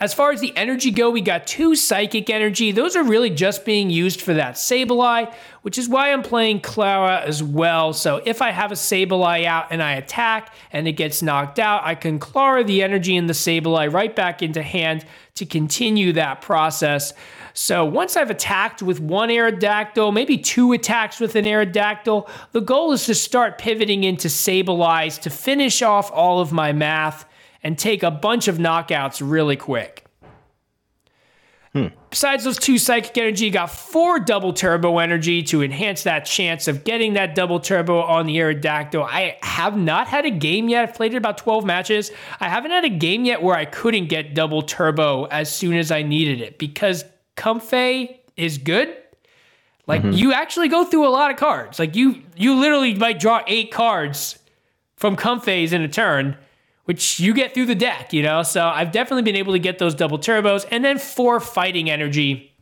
As 0.02 0.16
far 0.16 0.32
as 0.32 0.42
the 0.42 0.52
energy 0.58 0.90
go, 0.90 1.12
we 1.12 1.22
got 1.22 1.46
two 1.46 1.76
Psychic 1.76 2.32
Energy. 2.32 2.72
Those 2.72 2.96
are 2.96 3.04
really 3.04 3.30
just 3.30 3.64
being 3.66 3.92
used 3.92 4.20
for 4.20 4.34
that 4.34 4.56
Sableye, 4.56 5.32
which 5.62 5.78
is 5.78 5.88
why 5.88 6.12
I'm 6.12 6.24
playing 6.24 6.62
Clara 6.62 7.22
as 7.22 7.44
well. 7.44 7.94
So 7.94 8.20
if 8.26 8.42
I 8.42 8.50
have 8.50 8.72
a 8.72 8.76
Sableye 8.76 9.46
out 9.46 9.68
and 9.70 9.84
I 9.84 9.94
attack 9.94 10.56
and 10.72 10.88
it 10.88 10.94
gets 10.94 11.22
knocked 11.22 11.60
out, 11.60 11.84
I 11.84 11.94
can 11.94 12.18
Clara 12.18 12.64
the 12.64 12.82
energy 12.82 13.16
in 13.16 13.28
the 13.28 13.34
Sableye 13.34 13.94
right 13.94 14.16
back 14.16 14.42
into 14.42 14.64
hand 14.64 15.06
to 15.36 15.46
continue 15.46 16.14
that 16.14 16.42
process. 16.42 17.14
So 17.54 17.86
once 17.86 18.18
I've 18.18 18.32
attacked 18.32 18.82
with 18.82 19.00
one 19.00 19.30
Aerodactyl, 19.30 20.16
maybe 20.16 20.40
two 20.40 20.74
attacks 20.74 21.20
with 21.20 21.36
an 21.36 21.46
Aerodactyl, 21.46 22.28
the 22.54 22.62
goal 22.62 22.92
is 22.92 23.06
to 23.06 23.14
start 23.14 23.60
pivoting 23.60 24.04
into 24.04 24.30
Sableyes 24.30 25.22
to 25.22 25.30
finish 25.30 25.84
off 25.84 26.12
all 26.12 26.40
of 26.40 26.52
my 26.52 26.74
math 26.74 27.28
and 27.64 27.78
take 27.78 28.02
a 28.04 28.12
bunch 28.12 28.48
of 28.48 28.58
knockouts 28.58 29.22
really 29.24 29.56
quick. 29.56 30.01
Hmm. 31.74 31.88
Besides 32.10 32.44
those 32.44 32.58
two 32.58 32.78
psychic 32.78 33.18
energy, 33.18 33.46
you 33.46 33.52
got 33.52 33.72
four 33.72 34.20
double 34.20 34.52
turbo 34.52 34.98
energy 34.98 35.42
to 35.44 35.64
enhance 35.64 36.04
that 36.04 36.26
chance 36.26 36.68
of 36.68 36.84
getting 36.84 37.14
that 37.14 37.34
double 37.34 37.62
turbo 37.62 38.02
on 38.02 38.26
the 38.26 38.36
Aerodactyl. 38.38 39.06
I 39.06 39.38
have 39.42 39.78
not 39.78 40.08
had 40.08 40.26
a 40.26 40.32
game 40.32 40.68
yet. 40.68 40.90
I've 40.90 40.96
played 40.96 41.14
it 41.14 41.18
about 41.18 41.38
12 41.38 41.64
matches. 41.64 42.12
I 42.42 42.50
haven't 42.50 42.72
had 42.72 42.84
a 42.84 42.90
game 42.90 43.24
yet 43.24 43.42
where 43.42 43.56
I 43.56 43.64
couldn't 43.64 44.08
get 44.08 44.34
double 44.34 44.62
turbo 44.62 45.26
as 45.26 45.50
soon 45.50 45.78
as 45.78 45.92
I 45.92 46.02
needed 46.02 46.42
it 46.42 46.60
because 46.60 47.06
Comfey 47.38 48.18
is 48.36 48.58
good. 48.58 48.94
Like 49.88 50.02
mm-hmm. 50.02 50.12
you 50.12 50.34
actually 50.34 50.68
go 50.68 50.84
through 50.84 51.08
a 51.08 51.10
lot 51.10 51.32
of 51.32 51.38
cards. 51.38 51.80
Like 51.80 51.96
you 51.96 52.22
you 52.36 52.56
literally 52.56 52.94
might 52.96 53.20
draw 53.20 53.44
eight 53.48 53.72
cards 53.72 54.38
from 54.98 55.16
Comfeys 55.16 55.72
in 55.72 55.82
a 55.82 55.88
turn 55.88 56.38
which 56.92 57.22
you 57.22 57.34
get 57.34 57.54
through 57.54 57.68
the 57.68 57.74
deck, 57.74 58.12
you 58.12 58.22
know? 58.22 58.44
So 58.44 58.66
I've 58.66 58.92
definitely 58.92 59.22
been 59.22 59.38
able 59.38 59.54
to 59.54 59.60
get 59.60 59.80
those 59.80 59.96
double 59.96 60.20
turbos 60.20 60.68
and 60.70 60.84
then 60.84 60.98
four 60.98 61.40
fighting 61.40 61.90
energy 61.90 62.54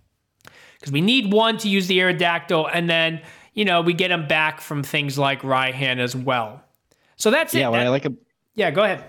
because 0.73 0.91
we 0.91 1.01
need 1.01 1.33
one 1.33 1.57
to 1.57 1.67
use 1.67 1.87
the 1.87 1.97
Aerodactyl 1.97 2.69
and 2.71 2.87
then, 2.87 3.23
you 3.55 3.65
know, 3.65 3.81
we 3.81 3.91
get 3.91 4.09
them 4.09 4.27
back 4.27 4.61
from 4.61 4.83
things 4.83 5.17
like 5.17 5.41
Raihan 5.41 5.97
as 5.97 6.15
well. 6.15 6.61
So 7.15 7.31
that's 7.31 7.55
yeah, 7.55 7.61
it. 7.61 7.63
Yeah, 7.63 7.69
what 7.69 7.79
I 7.79 7.89
like. 7.89 8.05
A, 8.05 8.13
yeah, 8.53 8.69
go 8.69 8.83
ahead. 8.83 9.03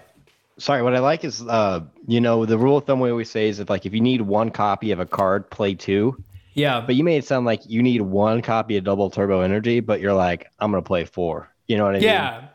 Sorry, 0.57 0.83
what 0.83 0.97
I 0.97 1.01
like 1.01 1.23
is, 1.23 1.43
uh, 1.47 1.81
you 2.07 2.23
know, 2.23 2.47
the 2.47 2.57
rule 2.57 2.79
of 2.79 2.87
thumb 2.87 3.01
we 3.01 3.11
always 3.11 3.31
say 3.31 3.51
is 3.51 3.59
that 3.59 3.69
like 3.69 3.85
if 3.85 3.93
you 3.93 4.01
need 4.01 4.23
one 4.23 4.49
copy 4.49 4.91
of 4.91 5.01
a 5.01 5.07
card, 5.07 5.51
play 5.51 5.75
two. 5.75 6.17
Yeah. 6.55 6.81
But 6.81 6.95
you 6.95 7.05
made 7.05 7.19
it 7.19 7.27
sound 7.27 7.45
like 7.45 7.61
you 7.67 7.83
need 7.83 8.01
one 8.01 8.41
copy 8.41 8.79
of 8.79 8.85
double 8.85 9.11
turbo 9.11 9.43
energy, 9.43 9.81
but 9.81 10.01
you're 10.01 10.15
like, 10.15 10.47
I'm 10.61 10.71
gonna 10.71 10.81
play 10.81 11.05
four. 11.05 11.51
You 11.67 11.77
know 11.77 11.85
what 11.85 11.97
I 11.97 11.99
yeah. 11.99 12.31
mean? 12.31 12.41
Yeah. 12.43 12.49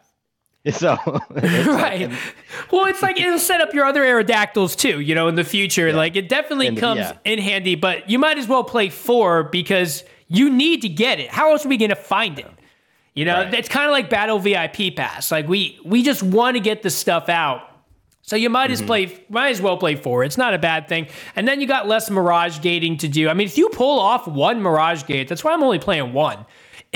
So 0.71 0.97
right. 1.29 2.09
Like, 2.09 2.11
well, 2.71 2.85
it's 2.87 3.01
like 3.03 3.19
it'll 3.19 3.37
set 3.37 3.61
up 3.61 3.73
your 3.75 3.85
other 3.85 4.01
Aerodactyls 4.01 4.75
too, 4.75 4.99
you 4.99 5.13
know, 5.13 5.27
in 5.27 5.35
the 5.35 5.43
future. 5.43 5.89
Yeah. 5.89 5.95
Like 5.95 6.15
it 6.15 6.27
definitely 6.27 6.67
in 6.67 6.75
comes 6.75 7.01
yeah. 7.01 7.17
in 7.23 7.37
handy, 7.37 7.75
but 7.75 8.09
you 8.09 8.17
might 8.17 8.39
as 8.39 8.47
well 8.47 8.63
play 8.63 8.89
four 8.89 9.43
because 9.43 10.03
you 10.27 10.49
need 10.49 10.81
to 10.81 10.89
get 10.89 11.19
it. 11.19 11.29
How 11.29 11.51
else 11.51 11.65
are 11.67 11.69
we 11.69 11.77
gonna 11.77 11.95
find 11.95 12.39
it? 12.39 12.49
You 13.13 13.25
know, 13.25 13.35
right. 13.35 13.53
it's 13.53 13.69
kind 13.69 13.85
of 13.85 13.91
like 13.91 14.09
Battle 14.09 14.39
VIP 14.39 14.95
Pass. 14.95 15.31
Like 15.31 15.47
we 15.47 15.79
we 15.85 16.01
just 16.01 16.23
want 16.23 16.55
to 16.55 16.59
get 16.59 16.81
the 16.81 16.89
stuff 16.89 17.29
out. 17.29 17.69
So 18.23 18.35
you 18.35 18.49
might 18.49 18.65
mm-hmm. 18.65 18.73
as 18.73 18.81
play 18.81 19.25
might 19.29 19.49
as 19.49 19.61
well 19.61 19.77
play 19.77 19.95
four. 19.95 20.23
It's 20.23 20.37
not 20.37 20.55
a 20.55 20.57
bad 20.57 20.87
thing. 20.87 21.07
And 21.35 21.47
then 21.47 21.61
you 21.61 21.67
got 21.67 21.87
less 21.87 22.09
mirage 22.09 22.59
gating 22.61 22.97
to 22.97 23.07
do. 23.07 23.29
I 23.29 23.35
mean, 23.35 23.45
if 23.45 23.55
you 23.55 23.69
pull 23.69 23.99
off 23.99 24.27
one 24.27 24.63
mirage 24.63 25.05
gate, 25.05 25.27
that's 25.27 25.43
why 25.43 25.53
I'm 25.53 25.61
only 25.61 25.79
playing 25.79 26.11
one 26.11 26.43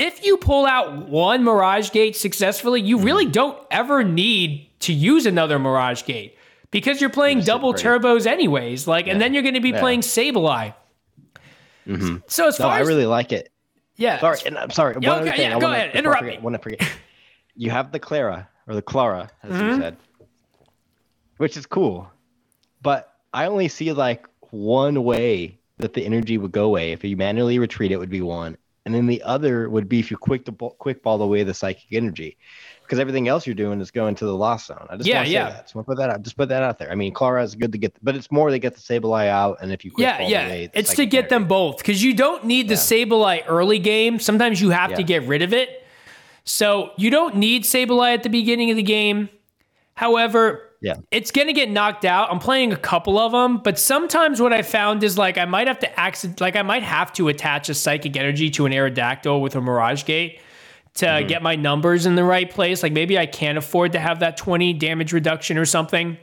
if 0.00 0.24
you 0.24 0.36
pull 0.36 0.66
out 0.66 1.08
one 1.08 1.44
Mirage 1.44 1.90
Gate 1.90 2.16
successfully, 2.16 2.80
you 2.80 2.98
really 2.98 3.26
hmm. 3.26 3.32
don't 3.32 3.58
ever 3.70 4.02
need 4.02 4.68
to 4.80 4.92
use 4.92 5.26
another 5.26 5.58
Mirage 5.58 6.04
Gate 6.04 6.36
because 6.70 7.00
you're 7.00 7.10
playing 7.10 7.40
double 7.40 7.74
turbos 7.74 8.26
anyways. 8.26 8.86
Like, 8.86 9.06
yeah. 9.06 9.12
and 9.12 9.20
then 9.20 9.34
you're 9.34 9.42
going 9.42 9.54
to 9.54 9.60
be 9.60 9.70
yeah. 9.70 9.80
playing 9.80 10.00
Sableye. 10.00 10.74
Mm-hmm. 11.86 12.16
So 12.26 12.48
as 12.48 12.56
far 12.56 12.78
as 12.78 12.86
I 12.86 12.88
really 12.88 13.06
like 13.06 13.32
it. 13.32 13.52
Yeah. 13.96 14.18
Sorry, 14.20 14.38
and 14.46 14.56
I'm 14.56 14.70
sorry. 14.70 14.96
Yeah, 15.00 15.10
one 15.10 15.28
okay, 15.28 15.36
thing, 15.36 15.50
yeah, 15.50 15.58
go 15.58 15.70
ahead. 15.70 15.94
Interrupt 15.94 16.22
me. 16.22 16.38
I 16.38 16.58
forget. 16.58 16.88
You 17.56 17.70
have 17.70 17.92
the 17.92 17.98
Clara 17.98 18.48
or 18.66 18.74
the 18.74 18.82
Clara, 18.82 19.28
as 19.42 19.52
mm-hmm. 19.52 19.68
you 19.68 19.76
said, 19.80 19.96
which 21.36 21.56
is 21.56 21.66
cool, 21.66 22.10
but 22.80 23.16
I 23.34 23.46
only 23.46 23.68
see 23.68 23.92
like 23.92 24.26
one 24.50 25.04
way 25.04 25.58
that 25.78 25.92
the 25.92 26.06
energy 26.06 26.38
would 26.38 26.52
go 26.52 26.64
away. 26.64 26.92
If 26.92 27.04
you 27.04 27.16
manually 27.16 27.58
retreat, 27.58 27.92
it 27.92 27.98
would 27.98 28.08
be 28.08 28.22
one, 28.22 28.56
and 28.84 28.94
then 28.94 29.06
the 29.06 29.22
other 29.22 29.68
would 29.68 29.88
be 29.88 29.98
if 29.98 30.10
you 30.10 30.16
quick 30.16 30.44
the 30.44 30.52
ball, 30.52 30.76
quick 30.78 31.02
ball 31.02 31.20
away 31.22 31.42
the 31.42 31.54
psychic 31.54 31.92
energy, 31.92 32.36
because 32.82 32.98
everything 32.98 33.28
else 33.28 33.46
you're 33.46 33.54
doing 33.54 33.80
is 33.80 33.90
going 33.90 34.14
to 34.16 34.24
the 34.24 34.34
lost 34.34 34.68
zone. 34.68 34.86
I 34.88 34.96
just 34.96 35.08
yeah, 35.08 35.16
want 35.16 35.26
to 35.26 35.32
yeah. 35.32 35.48
say 35.48 35.54
that. 35.54 35.70
So 35.70 35.82
put 35.82 35.98
that 35.98 36.10
out. 36.10 36.22
Just 36.22 36.36
put 36.36 36.48
that 36.48 36.62
out 36.62 36.78
there. 36.78 36.90
I 36.90 36.94
mean, 36.94 37.12
Clara 37.12 37.42
is 37.42 37.54
good 37.54 37.72
to 37.72 37.78
get, 37.78 37.94
but 38.02 38.16
it's 38.16 38.30
more 38.30 38.50
they 38.50 38.58
get 38.58 38.74
the 38.74 38.80
Sableye 38.80 39.28
out, 39.28 39.58
and 39.60 39.72
if 39.72 39.84
you 39.84 39.92
yeah 39.98 40.20
yeah, 40.22 40.46
away, 40.46 40.70
it's 40.72 40.94
to 40.94 41.06
get 41.06 41.18
energy. 41.18 41.28
them 41.30 41.48
both 41.48 41.78
because 41.78 42.02
you 42.02 42.14
don't 42.14 42.44
need 42.44 42.68
the 42.68 42.74
yeah. 42.74 42.80
Sableye 42.80 43.44
early 43.46 43.78
game. 43.78 44.18
Sometimes 44.18 44.60
you 44.60 44.70
have 44.70 44.90
yeah. 44.90 44.96
to 44.96 45.02
get 45.02 45.22
rid 45.24 45.42
of 45.42 45.52
it. 45.52 45.84
So 46.44 46.92
you 46.96 47.10
don't 47.10 47.36
need 47.36 47.64
Sableye 47.64 48.14
at 48.14 48.22
the 48.22 48.30
beginning 48.30 48.70
of 48.70 48.76
the 48.76 48.82
game. 48.82 49.28
However, 49.94 50.69
yeah. 50.80 50.94
It's 51.10 51.30
going 51.30 51.46
to 51.46 51.52
get 51.52 51.70
knocked 51.70 52.04
out. 52.04 52.30
I'm 52.30 52.38
playing 52.38 52.72
a 52.72 52.76
couple 52.76 53.18
of 53.18 53.32
them, 53.32 53.58
but 53.58 53.78
sometimes 53.78 54.40
what 54.40 54.52
I 54.52 54.62
found 54.62 55.02
is 55.04 55.18
like 55.18 55.36
I 55.36 55.44
might 55.44 55.66
have 55.66 55.78
to 55.80 56.00
accident 56.00 56.40
like 56.40 56.56
I 56.56 56.62
might 56.62 56.82
have 56.82 57.12
to 57.14 57.28
attach 57.28 57.68
a 57.68 57.74
psychic 57.74 58.16
energy 58.16 58.50
to 58.50 58.66
an 58.66 58.72
Aerodactyl 58.72 59.40
with 59.42 59.56
a 59.56 59.60
Mirage 59.60 60.04
Gate 60.04 60.40
to 60.94 61.06
mm-hmm. 61.06 61.26
get 61.28 61.42
my 61.42 61.54
numbers 61.54 62.06
in 62.06 62.14
the 62.14 62.24
right 62.24 62.50
place. 62.50 62.82
Like 62.82 62.92
maybe 62.92 63.18
I 63.18 63.26
can't 63.26 63.58
afford 63.58 63.92
to 63.92 64.00
have 64.00 64.20
that 64.20 64.38
20 64.38 64.72
damage 64.74 65.12
reduction 65.12 65.58
or 65.58 65.66
something. 65.66 66.16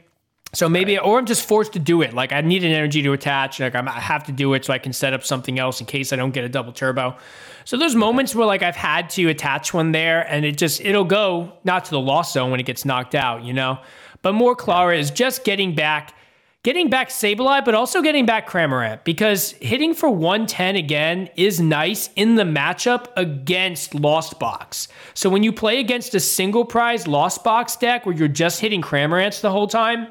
So 0.54 0.68
maybe, 0.68 0.96
right. 0.96 1.04
or 1.04 1.18
I'm 1.18 1.26
just 1.26 1.46
forced 1.46 1.74
to 1.74 1.78
do 1.78 2.00
it. 2.00 2.14
Like 2.14 2.32
I 2.32 2.40
need 2.40 2.64
an 2.64 2.72
energy 2.72 3.02
to 3.02 3.12
attach. 3.12 3.60
Like 3.60 3.74
I 3.74 3.82
have 3.90 4.24
to 4.24 4.32
do 4.32 4.54
it 4.54 4.64
so 4.64 4.72
I 4.72 4.78
can 4.78 4.94
set 4.94 5.12
up 5.12 5.22
something 5.22 5.58
else 5.58 5.80
in 5.80 5.86
case 5.86 6.12
I 6.12 6.16
don't 6.16 6.30
get 6.30 6.42
a 6.44 6.48
double 6.48 6.72
turbo. 6.72 7.16
So 7.64 7.76
there's 7.76 7.94
moments 7.94 8.34
where 8.34 8.46
like 8.46 8.62
I've 8.62 8.76
had 8.76 9.10
to 9.10 9.28
attach 9.28 9.74
one 9.74 9.92
there, 9.92 10.22
and 10.22 10.46
it 10.46 10.56
just 10.56 10.80
it'll 10.80 11.04
go 11.04 11.52
not 11.64 11.84
to 11.86 11.90
the 11.90 12.00
lost 12.00 12.32
zone 12.32 12.50
when 12.50 12.60
it 12.60 12.66
gets 12.66 12.86
knocked 12.86 13.14
out, 13.14 13.44
you 13.44 13.52
know. 13.52 13.78
But 14.22 14.32
more 14.32 14.56
Clara 14.56 14.96
is 14.96 15.10
just 15.10 15.44
getting 15.44 15.74
back, 15.74 16.14
getting 16.62 16.90
back 16.90 17.08
Sableye, 17.08 17.64
but 17.64 17.74
also 17.74 18.02
getting 18.02 18.26
back 18.26 18.48
Cramorant 18.48 19.04
because 19.04 19.52
hitting 19.52 19.94
for 19.94 20.08
110 20.08 20.76
again 20.76 21.30
is 21.36 21.60
nice 21.60 22.10
in 22.16 22.34
the 22.34 22.42
matchup 22.42 23.06
against 23.16 23.94
Lost 23.94 24.38
Box. 24.38 24.88
So 25.14 25.30
when 25.30 25.42
you 25.42 25.52
play 25.52 25.80
against 25.80 26.14
a 26.14 26.20
single 26.20 26.64
prize 26.64 27.06
Lost 27.06 27.44
Box 27.44 27.76
deck 27.76 28.06
where 28.06 28.14
you're 28.14 28.28
just 28.28 28.60
hitting 28.60 28.82
Cramorants 28.82 29.40
the 29.40 29.50
whole 29.50 29.68
time, 29.68 30.08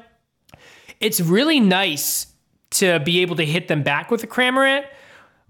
it's 1.00 1.20
really 1.20 1.60
nice 1.60 2.26
to 2.70 3.00
be 3.00 3.20
able 3.20 3.36
to 3.36 3.44
hit 3.44 3.68
them 3.68 3.82
back 3.82 4.10
with 4.10 4.22
a 4.22 4.26
Cramorant 4.26 4.84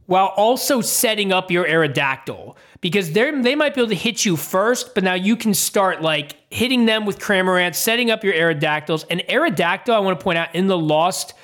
while 0.09 0.33
also 0.39 0.81
setting 0.81 1.33
up 1.33 1.51
your 1.51 1.67
Aerodactyl 1.67 2.57
because 2.81 3.13
they 3.13 3.31
they 3.43 3.55
might 3.55 3.75
be 3.75 3.83
able 3.83 3.91
to 3.91 3.95
hit 3.95 4.25
you 4.25 4.37
first, 4.37 4.95
but 4.95 5.05
now 5.05 5.13
you 5.13 5.37
can 5.37 5.53
start 5.53 6.01
like 6.01 6.35
hitting 6.49 6.87
them 6.87 7.05
with 7.05 7.19
Cramorant, 7.19 7.75
setting 7.75 8.11
up 8.11 8.25
your 8.25 8.33
Aerodactyls. 8.33 9.05
And 9.11 9.21
Aerodactyl, 9.29 9.93
I 9.93 9.99
want 9.99 10.19
to 10.19 10.25
point 10.25 10.39
out 10.39 10.55
in 10.55 10.67
the 10.67 10.79
Lost 10.79 11.35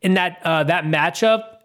in 0.00 0.14
that 0.14 0.40
uh, 0.42 0.64
that 0.64 0.84
matchup 0.84 1.58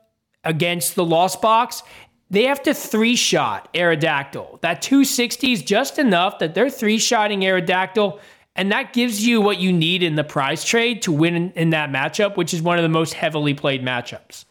against 0.43 0.95
the 0.95 1.05
Lost 1.05 1.41
Box, 1.41 1.81
they 2.29 2.43
have 2.43 2.61
to 2.63 2.73
three 2.73 3.15
shot 3.15 3.73
Aerodactyl. 3.73 4.59
That 4.59 4.81
260 4.81 5.53
is 5.53 5.61
just 5.61 5.97
enough 5.97 6.39
that 6.39 6.53
they're 6.53 6.69
three 6.69 6.97
shotting 6.97 7.39
Aerodactyl. 7.39 8.19
And 8.57 8.69
that 8.73 8.91
gives 8.91 9.25
you 9.25 9.39
what 9.39 9.59
you 9.59 9.71
need 9.71 10.03
in 10.03 10.15
the 10.15 10.25
prize 10.25 10.65
trade 10.65 11.03
to 11.03 11.11
win 11.13 11.35
in, 11.35 11.51
in 11.51 11.69
that 11.69 11.89
matchup, 11.89 12.35
which 12.35 12.53
is 12.53 12.61
one 12.61 12.77
of 12.77 12.83
the 12.83 12.89
most 12.89 13.13
heavily 13.13 13.53
played 13.53 13.81
matchups. 13.81 14.43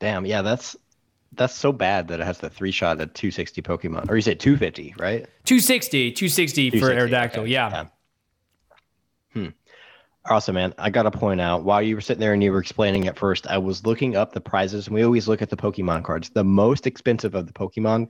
Damn, 0.00 0.26
yeah, 0.26 0.42
that's 0.42 0.76
that's 1.32 1.54
so 1.54 1.72
bad 1.72 2.08
that 2.08 2.20
it 2.20 2.24
has 2.24 2.38
the 2.38 2.50
three 2.50 2.70
shot 2.70 3.00
at 3.00 3.14
260 3.14 3.62
Pokemon. 3.62 4.08
Or 4.10 4.16
you 4.16 4.22
say 4.22 4.34
250, 4.34 4.94
right? 4.98 5.26
260, 5.44 6.12
260, 6.12 6.70
for 6.80 6.90
Aerodactyl, 6.90 7.38
okay, 7.38 7.50
yeah. 7.50 7.70
yeah. 7.70 7.84
Hmm. 9.34 9.48
Also, 10.30 10.52
man, 10.52 10.74
I 10.78 10.90
got 10.90 11.04
to 11.04 11.10
point 11.10 11.40
out 11.40 11.64
while 11.64 11.80
you 11.80 11.94
were 11.94 12.00
sitting 12.00 12.20
there 12.20 12.32
and 12.34 12.42
you 12.42 12.52
were 12.52 12.58
explaining 12.60 13.08
at 13.08 13.18
first, 13.18 13.46
I 13.46 13.58
was 13.58 13.86
looking 13.86 14.16
up 14.16 14.32
the 14.32 14.40
prizes, 14.40 14.86
and 14.86 14.94
we 14.94 15.02
always 15.04 15.26
look 15.28 15.40
at 15.42 15.48
the 15.50 15.56
Pokemon 15.56 16.04
cards. 16.04 16.30
The 16.30 16.44
most 16.44 16.86
expensive 16.86 17.34
of 17.34 17.46
the 17.46 17.52
Pokemon 17.52 18.08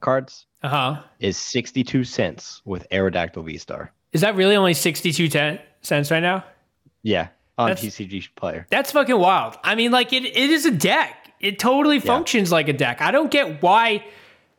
cards 0.00 0.46
Uh 0.62 0.68
huh. 0.68 1.02
is 1.20 1.36
62 1.36 2.04
cents 2.04 2.62
with 2.64 2.88
Aerodactyl 2.90 3.44
V 3.44 3.58
Star. 3.58 3.92
Is 4.12 4.20
that 4.22 4.34
really 4.34 4.56
only 4.56 4.74
62 4.74 5.28
ten- 5.28 5.60
cents 5.82 6.10
right 6.10 6.20
now? 6.20 6.44
Yeah, 7.02 7.28
on 7.58 7.68
That's- 7.70 7.84
TCG 7.84 8.34
Player. 8.34 8.66
That's 8.70 8.90
fucking 8.92 9.16
wild. 9.18 9.56
I 9.62 9.74
mean, 9.76 9.92
like, 9.92 10.12
it, 10.12 10.24
it 10.24 10.36
is 10.50 10.66
a 10.66 10.70
deck. 10.72 11.21
It 11.42 11.58
totally 11.58 11.98
functions 12.00 12.50
like 12.52 12.68
a 12.68 12.72
deck. 12.72 13.00
I 13.02 13.10
don't 13.10 13.30
get 13.30 13.62
why 13.62 14.04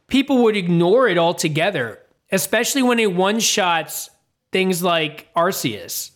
people 0.07 0.43
would 0.43 0.55
ignore 0.57 1.07
it 1.07 1.17
altogether, 1.17 1.99
especially 2.31 2.83
when 2.83 2.99
it 2.99 3.13
one 3.13 3.39
shots 3.39 4.09
things 4.51 4.83
like 4.83 5.27
Arceus. 5.35 6.11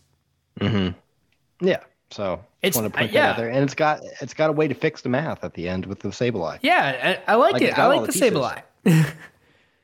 Yeah, 0.62 1.80
so 2.12 2.44
It's- 2.62 2.76
want 2.76 2.92
to 2.94 2.96
point 2.96 2.96
uh, 2.96 3.00
that 3.08 3.14
yeah. 3.14 3.30
out 3.32 3.38
there, 3.38 3.50
and 3.50 3.64
it's 3.64 3.74
got 3.74 4.02
it's 4.22 4.34
got 4.34 4.50
a 4.50 4.54
way 4.54 4.68
to 4.68 4.74
fix 4.76 5.02
the 5.02 5.10
math 5.10 5.44
at 5.44 5.54
the 5.56 5.68
end 5.70 5.86
with 5.88 6.00
the 6.02 6.10
Sableye. 6.10 6.60
Yeah, 6.62 7.18
I, 7.28 7.34
I 7.34 7.36
like, 7.36 7.54
Like, 7.54 7.62
it. 7.64 7.80
I 7.80 7.88
like 7.88 8.06
the 8.12 8.12
the. 8.12 8.30
Sableye. 8.86 9.14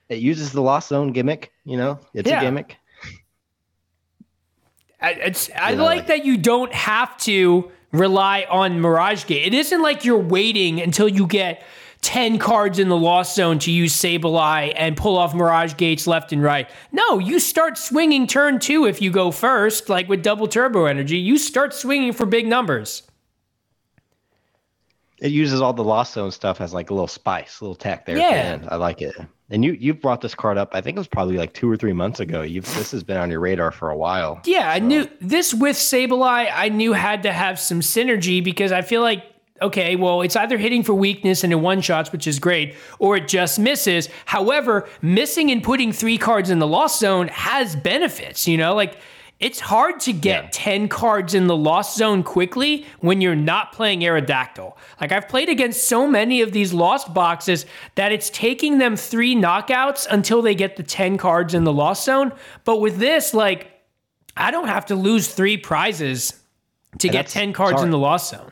It 0.10 0.19
uses 0.19 0.52
the 0.52 0.62
Lost 0.62 0.89
Zone 0.89 1.12
gimmick. 1.13 1.52
You 1.65 1.78
know, 1.78 2.00
it's 2.13 2.30
Yeah. 2.30 2.39
a 2.39 2.41
gimmick. 2.43 2.76
I, 5.02 5.12
it's, 5.13 5.50
I 5.56 5.72
You 5.72 5.78
know, 5.78 5.86
like 5.86 5.98
like- 6.00 6.08
that 6.08 6.26
you 6.26 6.38
don't 6.38 6.74
have 6.74 7.17
to 7.19 7.72
rely 7.94 8.46
on 8.50 8.82
Mirage 8.82 9.26
Gate. 9.26 9.46
It 9.46 9.54
isn't 9.54 9.82
like 9.82 10.04
you're 10.04 10.20
waiting 10.20 10.82
until 10.82 11.08
you 11.08 11.26
get 11.26 11.64
10 12.02 12.38
cards 12.38 12.80
in 12.80 12.90
the 12.90 12.98
Lost 12.98 13.36
Zone 13.36 13.60
to 13.60 13.72
use 13.72 13.96
Sableye 13.96 14.74
and 14.76 14.98
pull 14.98 15.18
off 15.18 15.34
Mirage 15.34 15.76
Gates 15.78 16.06
left 16.06 16.34
and 16.34 16.44
right. 16.44 16.70
No, 16.92 17.18
you 17.18 17.40
start 17.40 17.78
swinging 17.78 18.28
turn 18.28 18.60
two 18.60 18.86
if 18.86 19.02
you 19.02 19.10
go 19.10 19.32
first, 19.32 19.88
like 19.88 20.10
with 20.10 20.22
double 20.22 20.48
turbo 20.48 20.86
energy. 20.86 21.18
You 21.18 21.38
start 21.38 21.74
swinging 21.74 22.12
for 22.12 22.26
big 22.26 22.46
numbers. 22.46 23.04
It 25.20 25.32
uses 25.32 25.62
all 25.62 25.72
the 25.72 25.86
Lost 25.86 26.16
Zone 26.16 26.32
stuff 26.32 26.60
as 26.60 26.74
like 26.74 26.90
a 26.90 26.94
little 26.94 27.08
spice, 27.08 27.62
a 27.62 27.64
little 27.64 27.76
tack 27.76 28.06
there. 28.06 28.18
Yeah. 28.18 28.60
I 28.68 28.76
like 28.76 29.02
it. 29.02 29.16
And 29.54 29.63
you 29.63 29.74
you 29.74 29.94
brought 29.94 30.22
this 30.22 30.34
card 30.34 30.58
up. 30.58 30.72
I 30.74 30.82
think 30.82 30.98
it 30.98 31.00
was 31.00 31.08
probably 31.08 31.38
like 31.38 31.54
two 31.54 31.70
or 31.70 31.78
three 31.78 31.94
months 31.94 32.20
ago. 32.20 32.42
You've 32.42 32.66
this 32.74 32.89
has 32.92 33.04
been 33.04 33.18
on 33.18 33.30
your 33.30 33.39
radar 33.39 33.70
for 33.70 33.92
a 33.92 33.96
while. 33.96 34.42
Yeah, 34.46 34.68
I 34.68 34.80
knew 34.80 35.08
this 35.22 35.54
with 35.54 35.78
Sableye, 35.78 36.50
I 36.52 36.70
knew 36.70 36.94
had 36.94 37.22
to 37.24 37.32
have 37.32 37.60
some 37.60 37.80
synergy 37.80 38.44
because 38.44 38.72
I 38.72 38.82
feel 38.82 39.02
like, 39.02 39.24
okay, 39.62 39.96
well, 39.96 40.24
it's 40.24 40.36
either 40.36 40.58
hitting 40.58 40.82
for 40.82 40.96
weakness 40.96 41.44
and 41.44 41.54
in 41.54 41.62
one 41.62 41.82
shots, 41.82 42.12
which 42.12 42.26
is 42.26 42.39
great, 42.39 42.74
or 42.98 43.16
it 43.16 43.28
just 43.28 43.60
misses. 43.60 44.10
However, 44.26 44.89
missing 45.04 45.52
and 45.52 45.62
putting 45.62 45.92
three 45.94 46.18
cards 46.18 46.50
in 46.50 46.58
the 46.58 46.68
lost 46.68 47.00
zone 47.00 47.28
has 47.28 47.76
benefits, 47.76 48.48
you 48.48 48.58
know? 48.58 48.74
Like, 48.74 48.98
it's 49.44 49.60
hard 49.60 50.00
to 50.00 50.14
get 50.14 50.44
Yeah. 50.44 50.50
10 50.54 50.88
cards 50.88 51.34
in 51.34 51.48
the 51.48 51.56
lost 51.56 51.98
zone 51.98 52.24
quickly 52.24 52.86
when 53.02 53.20
you're 53.20 53.36
not 53.36 53.74
playing 53.74 54.00
Aerodactyl. 54.00 54.74
Like, 55.02 55.12
I've 55.12 55.28
played 55.28 55.50
against 55.50 55.88
so 55.88 56.08
many 56.08 56.42
of 56.42 56.52
these 56.54 56.72
lost 56.74 57.14
boxes 57.14 57.66
that 57.96 58.12
it's 58.12 58.30
taking 58.30 58.78
them 58.78 58.96
three 58.96 59.36
knockouts 59.36 60.08
until 60.10 60.42
they 60.42 60.56
get 60.56 60.78
the 60.78 60.84
10 60.84 61.18
cards 61.18 61.54
in 61.54 61.66
the 61.66 61.74
lost 61.74 62.06
zone. 62.06 62.32
But 62.64 62.80
with 62.80 62.98
this, 63.00 63.34
like, 63.34 63.68
I 64.38 64.50
don't 64.52 64.68
have 64.70 64.86
to 64.88 64.96
lose 64.96 65.28
three 65.28 65.58
prizes 65.58 66.34
to 67.00 67.10
get 67.10 67.28
10 67.28 67.52
cards 67.54 67.74
sorry. 67.78 67.86
in 67.86 67.92
the 67.92 67.98
lost 67.98 68.32
zone. 68.32 68.52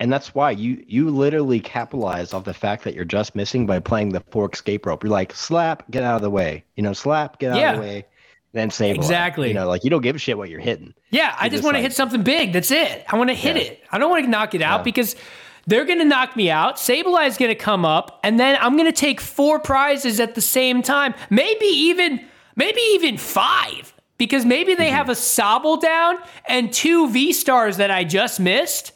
And 0.00 0.12
that's 0.12 0.34
why 0.34 0.52
you 0.52 0.84
you 0.86 1.10
literally 1.10 1.58
capitalize 1.60 2.32
off 2.32 2.44
the 2.44 2.54
fact 2.54 2.84
that 2.84 2.94
you're 2.94 3.04
just 3.04 3.34
missing 3.34 3.66
by 3.66 3.80
playing 3.80 4.10
the 4.10 4.20
fork 4.30 4.54
escape 4.54 4.86
rope. 4.86 5.02
You're 5.02 5.10
like 5.10 5.32
slap, 5.34 5.90
get 5.90 6.04
out 6.04 6.14
of 6.16 6.22
the 6.22 6.30
way. 6.30 6.64
You 6.76 6.84
know, 6.84 6.92
slap, 6.92 7.40
get 7.40 7.50
out 7.52 7.58
Yeah. 7.58 7.70
of 7.72 7.76
the 7.76 7.82
way. 7.82 8.06
Then 8.52 8.70
save 8.70 8.96
Exactly. 8.96 9.48
You 9.48 9.54
know, 9.54 9.68
like 9.68 9.84
you 9.84 9.90
don't 9.90 10.00
give 10.02 10.16
a 10.16 10.18
shit 10.18 10.38
what 10.38 10.48
you're 10.48 10.60
hitting. 10.60 10.94
Yeah, 11.10 11.34
I 11.38 11.44
You're 11.44 11.50
just 11.50 11.52
just 11.52 11.64
want 11.64 11.74
to 11.74 11.78
like- 11.78 11.90
hit 11.90 11.92
something 11.92 12.22
big. 12.22 12.52
That's 12.52 12.70
it. 12.70 13.04
I 13.08 13.16
want 13.16 13.30
to 13.30 13.34
hit 13.34 13.56
Yeah. 13.56 13.62
it. 13.62 13.82
I 13.92 13.98
don't 13.98 14.10
want 14.10 14.24
to 14.24 14.30
knock 14.30 14.54
it 14.54 14.62
out 14.62 14.80
Yeah. 14.80 14.84
because 14.84 15.16
they're 15.66 15.84
going 15.84 15.98
to 15.98 16.04
knock 16.04 16.34
me 16.34 16.50
out. 16.50 16.76
Sableye 16.76 17.26
is 17.26 17.36
going 17.36 17.50
to 17.50 17.54
come 17.54 17.84
up, 17.84 18.20
and 18.24 18.40
then 18.40 18.56
I'm 18.60 18.76
going 18.76 18.90
to 18.90 19.00
take 19.00 19.20
four 19.20 19.58
prizes 19.58 20.18
at 20.18 20.34
the 20.34 20.40
same 20.40 20.82
time. 20.82 21.14
Maybe 21.28 21.66
even, 21.66 22.24
maybe 22.56 22.80
even 22.92 23.18
five. 23.18 23.92
Because 24.16 24.44
maybe 24.44 24.74
they 24.74 24.86
mm-hmm. 24.86 24.96
have 24.96 25.08
a 25.10 25.12
Sobble 25.12 25.80
down 25.80 26.16
and 26.48 26.72
two 26.72 27.08
V 27.10 27.32
stars 27.32 27.76
that 27.76 27.90
I 27.90 28.02
just 28.02 28.40
missed. 28.40 28.92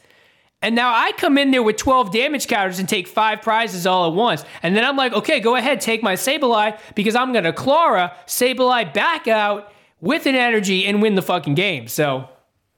And 0.63 0.75
now 0.75 0.91
I 0.95 1.11
come 1.11 1.37
in 1.37 1.51
there 1.51 1.61
with 1.61 1.77
12 1.77 2.11
damage 2.11 2.47
counters 2.47 2.79
and 2.79 2.89
take 2.89 3.07
five 3.07 3.41
prizes 3.41 3.85
all 3.85 4.07
at 4.07 4.13
once. 4.13 4.43
And 4.63 4.75
then 4.75 4.83
I'm 4.83 4.97
like, 4.97 5.13
okay, 5.13 5.39
go 5.39 5.55
ahead, 5.55 5.81
take 5.81 6.01
my 6.01 6.13
Sableye 6.13 6.79
because 6.95 7.15
I'm 7.15 7.33
going 7.33 7.43
to 7.43 7.53
Clara 7.53 8.15
Sableye 8.25 8.93
back 8.93 9.27
out 9.27 9.71
with 10.01 10.25
an 10.25 10.35
energy 10.35 10.85
and 10.85 11.01
win 11.01 11.15
the 11.15 11.21
fucking 11.21 11.53
game. 11.53 11.87
So 11.87 12.29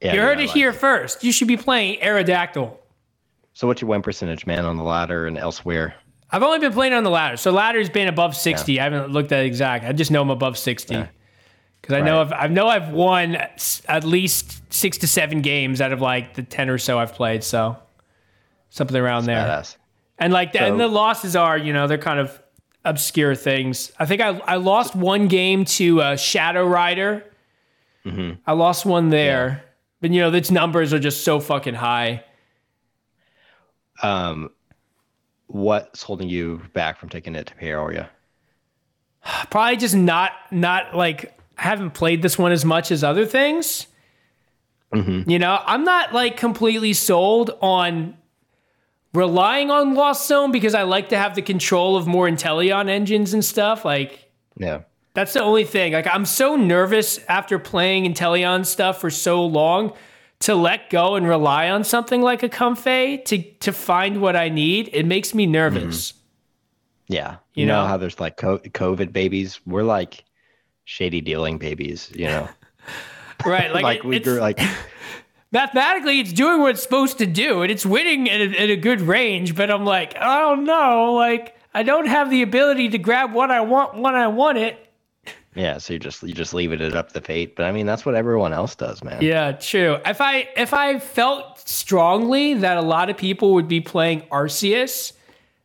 Yeah, 0.00 0.14
you 0.14 0.20
heard 0.20 0.38
I 0.38 0.42
it 0.42 0.46
like 0.46 0.54
here 0.54 0.72
first. 0.72 1.24
You 1.24 1.32
should 1.32 1.48
be 1.48 1.56
playing 1.56 2.00
Aerodactyl. 2.00 2.76
So 3.54 3.66
what's 3.66 3.80
your 3.80 3.90
win 3.90 4.02
percentage, 4.02 4.46
man, 4.46 4.64
on 4.64 4.76
the 4.76 4.84
ladder 4.84 5.26
and 5.26 5.36
elsewhere? 5.36 5.94
I've 6.30 6.42
only 6.42 6.60
been 6.60 6.72
playing 6.72 6.92
on 6.92 7.02
the 7.02 7.10
ladder. 7.10 7.36
So 7.36 7.50
ladder's 7.50 7.88
been 7.88 8.06
above 8.06 8.36
60. 8.36 8.78
I 8.78 8.84
haven't 8.84 9.10
looked 9.10 9.32
at 9.32 9.44
exact. 9.44 9.84
I 9.84 9.92
just 9.92 10.10
know 10.10 10.22
I'm 10.22 10.30
above 10.30 10.56
60. 10.56 10.94
Yeah. 11.82 11.88
Because 11.88 11.94
I 11.96 12.00
know 12.00 12.22
Right. 12.22 12.32
I've, 12.32 12.50
I 12.50 12.52
know 12.52 12.68
I've 12.68 12.90
won 12.90 13.36
at 13.36 14.04
least 14.04 14.72
six 14.72 14.98
to 14.98 15.06
seven 15.06 15.40
games 15.42 15.80
out 15.80 15.92
of 15.92 16.00
like 16.00 16.34
the 16.34 16.42
10 16.42 16.68
or 16.70 16.78
so 16.78 16.98
I've 16.98 17.14
played. 17.14 17.42
So 17.42 17.76
something 18.70 18.96
around 18.96 19.24
there. 19.24 19.44
Badass. 19.44 19.76
And 20.18 20.32
like 20.32 20.52
the, 20.52 20.62
and 20.62 20.80
the 20.80 20.88
losses 20.88 21.36
are, 21.36 21.56
you 21.56 21.72
know, 21.72 21.86
they're 21.86 21.96
kind 21.96 22.18
of 22.18 22.42
obscure 22.84 23.34
things. 23.34 23.92
I 23.98 24.06
think 24.06 24.20
I 24.20 24.38
I 24.38 24.56
lost 24.56 24.96
one 24.96 25.28
game 25.28 25.64
to 25.66 26.02
uh, 26.02 26.16
Shadow 26.16 26.66
Rider. 26.66 27.24
Mm-hmm. 28.04 28.40
I 28.46 28.52
lost 28.52 28.84
one 28.84 29.10
there, 29.10 29.62
but 30.00 30.10
you 30.10 30.20
know, 30.20 30.32
its 30.32 30.50
numbers 30.50 30.92
are 30.92 30.98
just 30.98 31.24
so 31.24 31.38
fucking 31.38 31.74
high. 31.74 32.24
Um, 34.02 34.50
what's 35.46 36.02
holding 36.02 36.28
you 36.28 36.62
back 36.72 36.98
from 36.98 37.08
taking 37.08 37.34
it 37.34 37.46
to 37.46 37.54
Peoria? 37.54 38.10
Probably 39.50 39.76
just 39.76 39.94
not 39.94 40.32
not 40.50 40.96
like 40.96 41.37
I 41.58 41.62
haven't 41.62 41.90
played 41.90 42.22
this 42.22 42.38
one 42.38 42.52
as 42.52 42.64
much 42.64 42.90
as 42.90 43.02
other 43.02 43.26
things. 43.26 43.86
Mm-hmm. 44.94 45.28
You 45.28 45.38
know, 45.38 45.60
I'm 45.66 45.84
not 45.84 46.14
like 46.14 46.36
completely 46.36 46.92
sold 46.94 47.50
on 47.60 48.16
relying 49.12 49.70
on 49.70 49.94
Lost 49.94 50.26
Zone 50.28 50.52
because 50.52 50.74
I 50.74 50.82
like 50.82 51.08
to 51.10 51.18
have 51.18 51.34
the 51.34 51.42
control 51.42 51.96
of 51.96 52.06
more 52.06 52.28
Inteleon 52.28 52.88
engines 52.88 53.34
and 53.34 53.44
stuff. 53.44 53.84
Like 53.84 54.30
Yeah. 54.56 54.82
That's 55.14 55.32
the 55.32 55.42
only 55.42 55.64
thing. 55.64 55.92
Like 55.92 56.06
I'm 56.06 56.24
so 56.24 56.56
nervous 56.56 57.18
after 57.28 57.58
playing 57.58 58.04
Inteleon 58.04 58.64
stuff 58.64 59.00
for 59.00 59.10
so 59.10 59.44
long 59.44 59.92
to 60.40 60.54
let 60.54 60.88
go 60.90 61.16
and 61.16 61.26
rely 61.26 61.68
on 61.68 61.82
something 61.82 62.22
like 62.22 62.42
a 62.44 62.48
Comfey 62.48 63.24
to 63.24 63.42
to 63.42 63.72
find 63.72 64.20
what 64.22 64.36
I 64.36 64.48
need. 64.48 64.88
It 64.92 65.04
makes 65.06 65.34
me 65.34 65.44
nervous. 65.46 66.12
Mm-hmm. 66.12 67.14
Yeah. 67.14 67.30
You 67.54 67.62
You, 67.62 67.66
know, 67.66 67.82
know? 67.82 67.88
how 67.88 67.96
there's 67.96 68.20
like 68.20 68.36
COVID 68.36 69.12
babies? 69.12 69.60
We're 69.66 69.82
like 69.82 70.24
shady 70.88 71.20
dealing 71.20 71.58
babies, 71.58 72.10
you 72.14 72.26
know? 72.26 72.48
Right? 73.46 73.72
Like, 73.72 73.84
like 73.84 73.98
it- 73.98 74.04
we 74.04 74.16
it's, 74.16 74.24
grew 74.24 74.40
like 74.40 74.58
mathematically 75.52 76.18
it's 76.18 76.32
doing 76.32 76.60
what 76.60 76.70
it's 76.70 76.82
supposed 76.82 77.18
to 77.18 77.26
do 77.26 77.62
and 77.62 77.70
it's 77.70 77.86
winning 77.86 78.28
at 78.28 78.40
a, 78.40 78.62
at 78.62 78.70
a 78.70 78.76
good 78.76 79.00
range, 79.00 79.54
but 79.54 79.70
I'm 79.70 79.84
like, 79.84 80.16
I 80.16 80.40
don't 80.40 80.64
know, 80.64 81.12
like 81.14 81.54
I 81.72 81.84
don't 81.84 82.06
have 82.06 82.30
the 82.30 82.42
ability 82.42 82.88
to 82.88 82.98
grab 82.98 83.32
what 83.32 83.52
I 83.52 83.60
want 83.60 83.96
when 83.96 84.16
I 84.16 84.26
want 84.26 84.58
it. 84.58 84.90
Yeah, 85.54 85.78
so 85.78 85.92
you 85.92 86.00
just 86.00 86.22
you 86.24 86.34
just 86.34 86.52
leaving 86.52 86.80
it 86.80 86.96
up 86.96 87.12
to 87.12 87.20
fate. 87.20 87.54
But 87.54 87.66
I 87.66 87.72
mean, 87.72 87.86
that's 87.86 88.04
what 88.04 88.16
everyone 88.16 88.52
else 88.52 88.74
does, 88.74 89.04
man. 89.04 89.22
Yeah, 89.22 89.52
true. 89.52 89.98
If 90.04 90.20
I 90.20 90.48
if 90.56 90.74
I 90.74 90.98
felt 90.98 91.60
strongly 91.68 92.54
that 92.54 92.76
a 92.76 92.82
lot 92.82 93.08
of 93.08 93.16
people 93.16 93.54
would 93.54 93.68
be 93.68 93.80
playing 93.80 94.22
Arceus, 94.32 95.12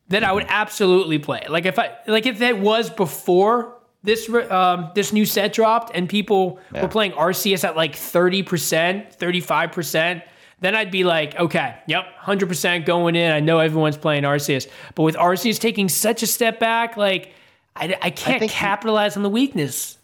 then 0.09 0.23
I 0.23 0.31
would 0.31 0.45
absolutely 0.47 1.17
play. 1.17 1.45
Like 1.49 1.65
if 1.65 1.79
I 1.79 1.95
like 2.05 2.27
if 2.27 2.39
it 2.39 2.59
was 2.59 2.91
before 2.91 3.77
this 4.03 4.29
um, 4.51 4.91
this 4.95 5.13
new 5.13 5.25
set 5.25 5.53
dropped 5.53 5.95
and 5.95 6.07
people 6.09 6.59
Yeah. 6.73 6.81
were 6.83 6.87
playing 6.89 7.13
Arceus 7.13 7.63
at 7.63 7.75
like 7.75 7.95
thirty 7.95 8.43
percent, 8.43 9.13
thirty 9.15 9.39
five 9.41 9.71
percent. 9.71 10.23
Then 10.59 10.75
I'd 10.75 10.91
be 10.91 11.03
like, 11.03 11.35
okay, 11.37 11.75
yep, 11.87 12.05
100% 12.23 12.85
going 12.85 13.17
in. 13.17 13.33
I 13.33 13.41
know 13.41 13.59
everyone's 13.59 13.97
playing 13.97 14.23
Arceus. 14.23 14.69
But 14.95 15.03
with 15.03 15.15
Arceus 15.15 15.59
taking 15.59 15.89
such 15.89 16.23
a 16.23 16.27
step 16.27 16.57
back, 16.57 16.95
like, 16.95 17.33
I, 17.75 17.97
I 18.01 18.09
can't 18.11 18.41
you- 18.41 18.47
capitalize 18.47 19.17
on 19.17 19.23
the 19.23 19.29
weakness. 19.29 19.97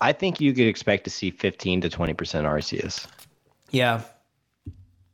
I 0.00 0.12
think 0.12 0.40
you 0.40 0.52
could 0.52 0.68
expect 0.68 1.02
to 1.04 1.10
see 1.10 1.30
15 1.32 1.80
to 1.80 1.88
20% 1.88 2.14
Arceus. 2.14 3.08
Yeah. 3.72 4.02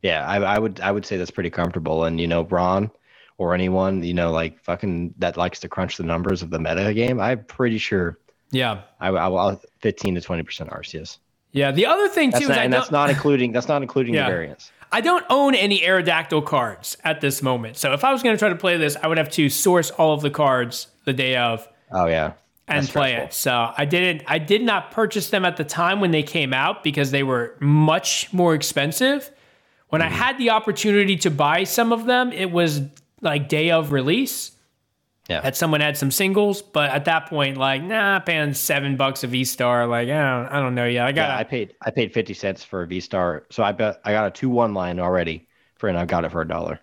Yeah, 0.03 0.23
I, 0.27 0.35
I 0.37 0.59
would 0.59 0.79
I 0.81 0.91
would 0.91 1.03
say 1.03 1.17
that's 1.17 1.31
pretty 1.31 1.49
comfortable. 1.49 2.03
And 2.05 2.21
you 2.21 2.27
know, 2.27 2.43
Ron 2.43 2.91
or 3.37 3.53
anyone, 3.53 4.03
you 4.03 4.13
know, 4.13 4.31
like 4.31 4.59
fucking 4.63 5.13
that 5.17 5.37
likes 5.37 5.59
to 5.61 5.67
crunch 5.69 5.97
the 5.97 6.03
numbers 6.03 6.41
of 6.41 6.49
the 6.49 6.59
meta 6.59 6.93
game, 6.93 7.19
I'm 7.19 7.43
pretty 7.45 7.77
sure 7.77 8.17
Yeah. 8.51 8.81
I, 8.99 9.09
I 9.09 9.27
will 9.27 9.61
15 9.81 10.15
to 10.15 10.21
20% 10.21 10.69
Arceus. 10.71 11.17
Yeah. 11.51 11.71
The 11.71 11.85
other 11.85 12.07
thing, 12.07 12.29
That's 12.31 12.43
too, 12.43 12.49
not, 12.49 12.57
is 12.57 12.61
I 12.61 12.63
and 12.65 12.73
that's 12.73 12.91
not 12.91 13.09
including 13.15 13.51
that's 13.51 13.67
not 13.67 13.81
including 13.81 14.13
Yeah. 14.13 14.25
the 14.25 14.31
variants. 14.31 14.71
I 14.91 15.01
don't 15.01 15.25
own 15.29 15.55
any 15.55 15.81
Aerodactyl 15.81 16.45
cards 16.45 16.95
at 17.03 17.19
this 17.19 17.41
moment. 17.41 17.75
So 17.75 17.91
if 17.93 18.03
I 18.05 18.13
was 18.13 18.23
going 18.23 18.35
to 18.35 18.39
try 18.39 18.49
to 18.49 18.55
play 18.55 18.77
this, 18.77 18.95
I 19.01 19.07
would 19.07 19.17
have 19.17 19.29
to 19.31 19.49
source 19.49 19.91
all 19.91 20.13
of 20.13 20.21
the 20.21 20.29
cards 20.29 20.87
the 21.05 21.13
day 21.13 21.35
of 21.35 21.67
Oh 21.91 22.05
yeah. 22.07 22.33
and 22.67 22.83
That's 22.83 22.91
play 22.91 23.11
stressful. 23.13 23.27
it. 23.27 23.33
So 23.33 23.73
I 23.77 23.83
didn't 23.85 24.23
I 24.27 24.37
did 24.37 24.61
not 24.63 24.91
purchase 24.91 25.29
them 25.29 25.43
at 25.43 25.57
the 25.57 25.65
time 25.65 25.99
when 25.99 26.11
they 26.11 26.23
came 26.23 26.53
out 26.53 26.83
because 26.83 27.11
they 27.11 27.23
were 27.23 27.55
much 27.59 28.31
more 28.31 28.53
expensive. 28.55 29.29
When 29.89 30.01
Mm-hmm. 30.01 30.13
I 30.13 30.15
had 30.17 30.37
the 30.37 30.49
opportunity 30.51 31.15
to 31.17 31.29
buy 31.31 31.63
some 31.65 31.91
of 31.93 32.05
them, 32.05 32.31
it 32.31 32.51
was 32.51 32.81
like 33.21 33.49
day 33.49 33.71
of 33.71 33.91
release. 33.91 34.51
Yeah. 35.29 35.41
That 35.41 35.55
someone 35.55 35.81
had 35.81 35.97
some 35.97 36.11
singles, 36.11 36.61
but 36.61 36.91
at 36.91 37.05
that 37.05 37.27
point, 37.27 37.57
like, 37.57 37.81
nah, 37.81 38.19
paying 38.19 38.53
seven 38.53 38.95
bucks 38.95 39.23
a 39.23 39.27
V 39.27 39.43
Star, 39.43 39.87
like, 39.87 40.07
I 40.07 40.11
don't, 40.11 40.53
I 40.53 40.59
don't 40.59 40.75
know. 40.75 40.85
Yeah, 40.85 41.07
I 41.07 41.11
got. 41.11 41.29
Yeah, 41.29 41.37
I 41.37 41.43
paid 41.43 41.73
I 41.81 41.89
paid 41.89 42.13
50 42.13 42.35
cents 42.35 42.63
for 42.63 42.83
a 42.83 42.87
V 42.87 42.99
Star. 42.99 43.47
So 43.49 43.63
I 43.63 43.71
bet 43.71 44.01
I 44.05 44.11
got 44.11 44.27
a 44.27 44.47
2-1 44.47 44.75
line 44.75 44.99
already 44.99 45.47
for 45.77 45.89
and 45.89 45.97
I 45.97 46.05
got 46.05 46.25
it 46.25 46.31
for 46.31 46.41
a 46.41 46.47
dollar. 46.47 46.79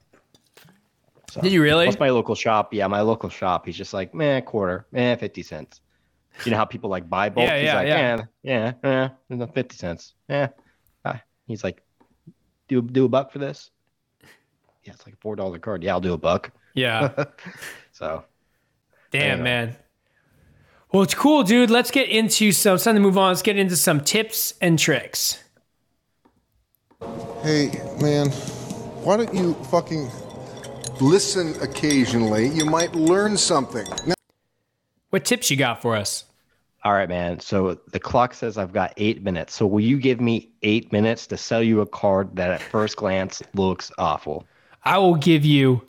So 1.30 1.40
Did 1.40 1.52
you 1.52 1.62
really? 1.62 1.86
Plus 1.86 2.00
my 2.00 2.10
local 2.10 2.34
shop. 2.34 2.74
Yeah, 2.74 2.88
my 2.88 3.00
local 3.00 3.30
shop. 3.30 3.64
He's 3.64 3.76
just 3.76 3.94
like, 3.94 4.12
man, 4.12 4.42
quarter, 4.42 4.86
man, 4.90 5.16
50 5.18 5.42
cents. 5.42 5.80
You 6.44 6.50
know 6.50 6.56
how 6.56 6.64
people 6.64 6.90
like 6.90 7.08
buy 7.08 7.28
bulk? 7.28 7.46
Yeah, 7.46 7.58
he's 7.58 7.66
yeah, 7.66 7.74
like, 7.74 7.86
yeah. 7.86 8.24
yeah, 8.42 8.72
yeah, 8.82 9.08
yeah, 9.30 9.46
50 9.46 9.76
cents. 9.76 10.14
Yeah. 10.28 10.48
Ah. 11.04 11.22
He's 11.46 11.62
like, 11.62 11.82
do 12.68 12.82
do 12.82 13.04
a 13.04 13.08
buck 13.08 13.32
for 13.32 13.38
this? 13.38 13.70
Yeah, 14.84 14.92
it's 14.94 15.06
like 15.06 15.14
a 15.14 15.18
four 15.18 15.36
dollar 15.36 15.58
card. 15.58 15.82
Yeah, 15.82 15.92
I'll 15.92 16.00
do 16.00 16.12
a 16.12 16.18
buck. 16.18 16.50
yeah. 16.74 17.24
So 17.92 18.24
Damn, 19.10 19.22
Anyway. 19.40 19.44
man. 19.44 19.76
Well, 20.92 21.02
it's 21.02 21.14
cool, 21.14 21.42
dude. 21.42 21.70
Let's 21.70 21.90
get 21.90 22.08
into 22.08 22.52
some. 22.52 22.74
It's 22.76 22.84
time 22.84 22.94
to 22.94 23.00
move 23.00 23.16
on. 23.18 23.28
Let's 23.28 23.42
get 23.42 23.56
into 23.58 23.76
some 23.76 24.00
tips 24.00 24.54
and 24.60 24.78
tricks. 24.78 25.42
Hey, 27.42 27.70
man, 28.00 28.28
why 29.04 29.16
don't 29.16 29.34
you 29.34 29.54
fucking 29.70 30.08
listen 31.00 31.54
occasionally? 31.60 32.48
You 32.48 32.64
might 32.64 32.94
learn 32.94 33.36
something. 33.36 33.86
Now, 34.06 34.14
What 35.10 35.24
tips 35.24 35.50
you 35.50 35.56
got 35.56 35.82
for 35.82 35.96
us? 35.96 36.24
all 36.84 36.92
right, 36.92 37.08
man. 37.08 37.38
So 37.40 37.78
the 37.92 38.00
clock 38.00 38.34
says 38.34 38.58
I've 38.58 38.72
got 38.72 38.92
eight 38.96 39.22
minutes. 39.22 39.54
So 39.54 39.66
will 39.66 39.80
you 39.80 39.98
give 39.98 40.20
me 40.20 40.50
eight 40.62 40.90
minutes 40.92 41.26
to 41.28 41.36
sell 41.36 41.62
you 41.62 41.80
a 41.80 41.86
card 41.86 42.34
that 42.36 42.50
at 42.50 42.60
first 42.62 42.96
glance 42.96 43.40
looks 43.54 43.92
awful? 43.98 44.46
I 44.84 44.98
will 44.98 45.14
give 45.14 45.44
you 45.44 45.82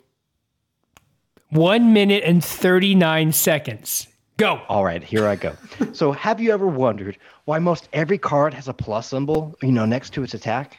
one 1.50 1.92
minute 1.92 2.22
and 2.24 2.44
39 2.44 3.32
seconds. 3.32 4.08
Go. 4.36 4.60
All 4.68 4.84
right, 4.84 5.02
here 5.02 5.26
I 5.26 5.36
go. 5.36 5.54
so, 5.92 6.10
have 6.12 6.40
you 6.40 6.52
ever 6.52 6.66
wondered 6.66 7.18
why 7.44 7.58
most 7.58 7.88
every 7.92 8.18
card 8.18 8.52
has 8.54 8.66
a 8.68 8.74
plus 8.74 9.08
symbol, 9.08 9.54
you 9.62 9.70
know, 9.72 9.84
next 9.84 10.12
to 10.14 10.22
its 10.24 10.34
attack? 10.34 10.78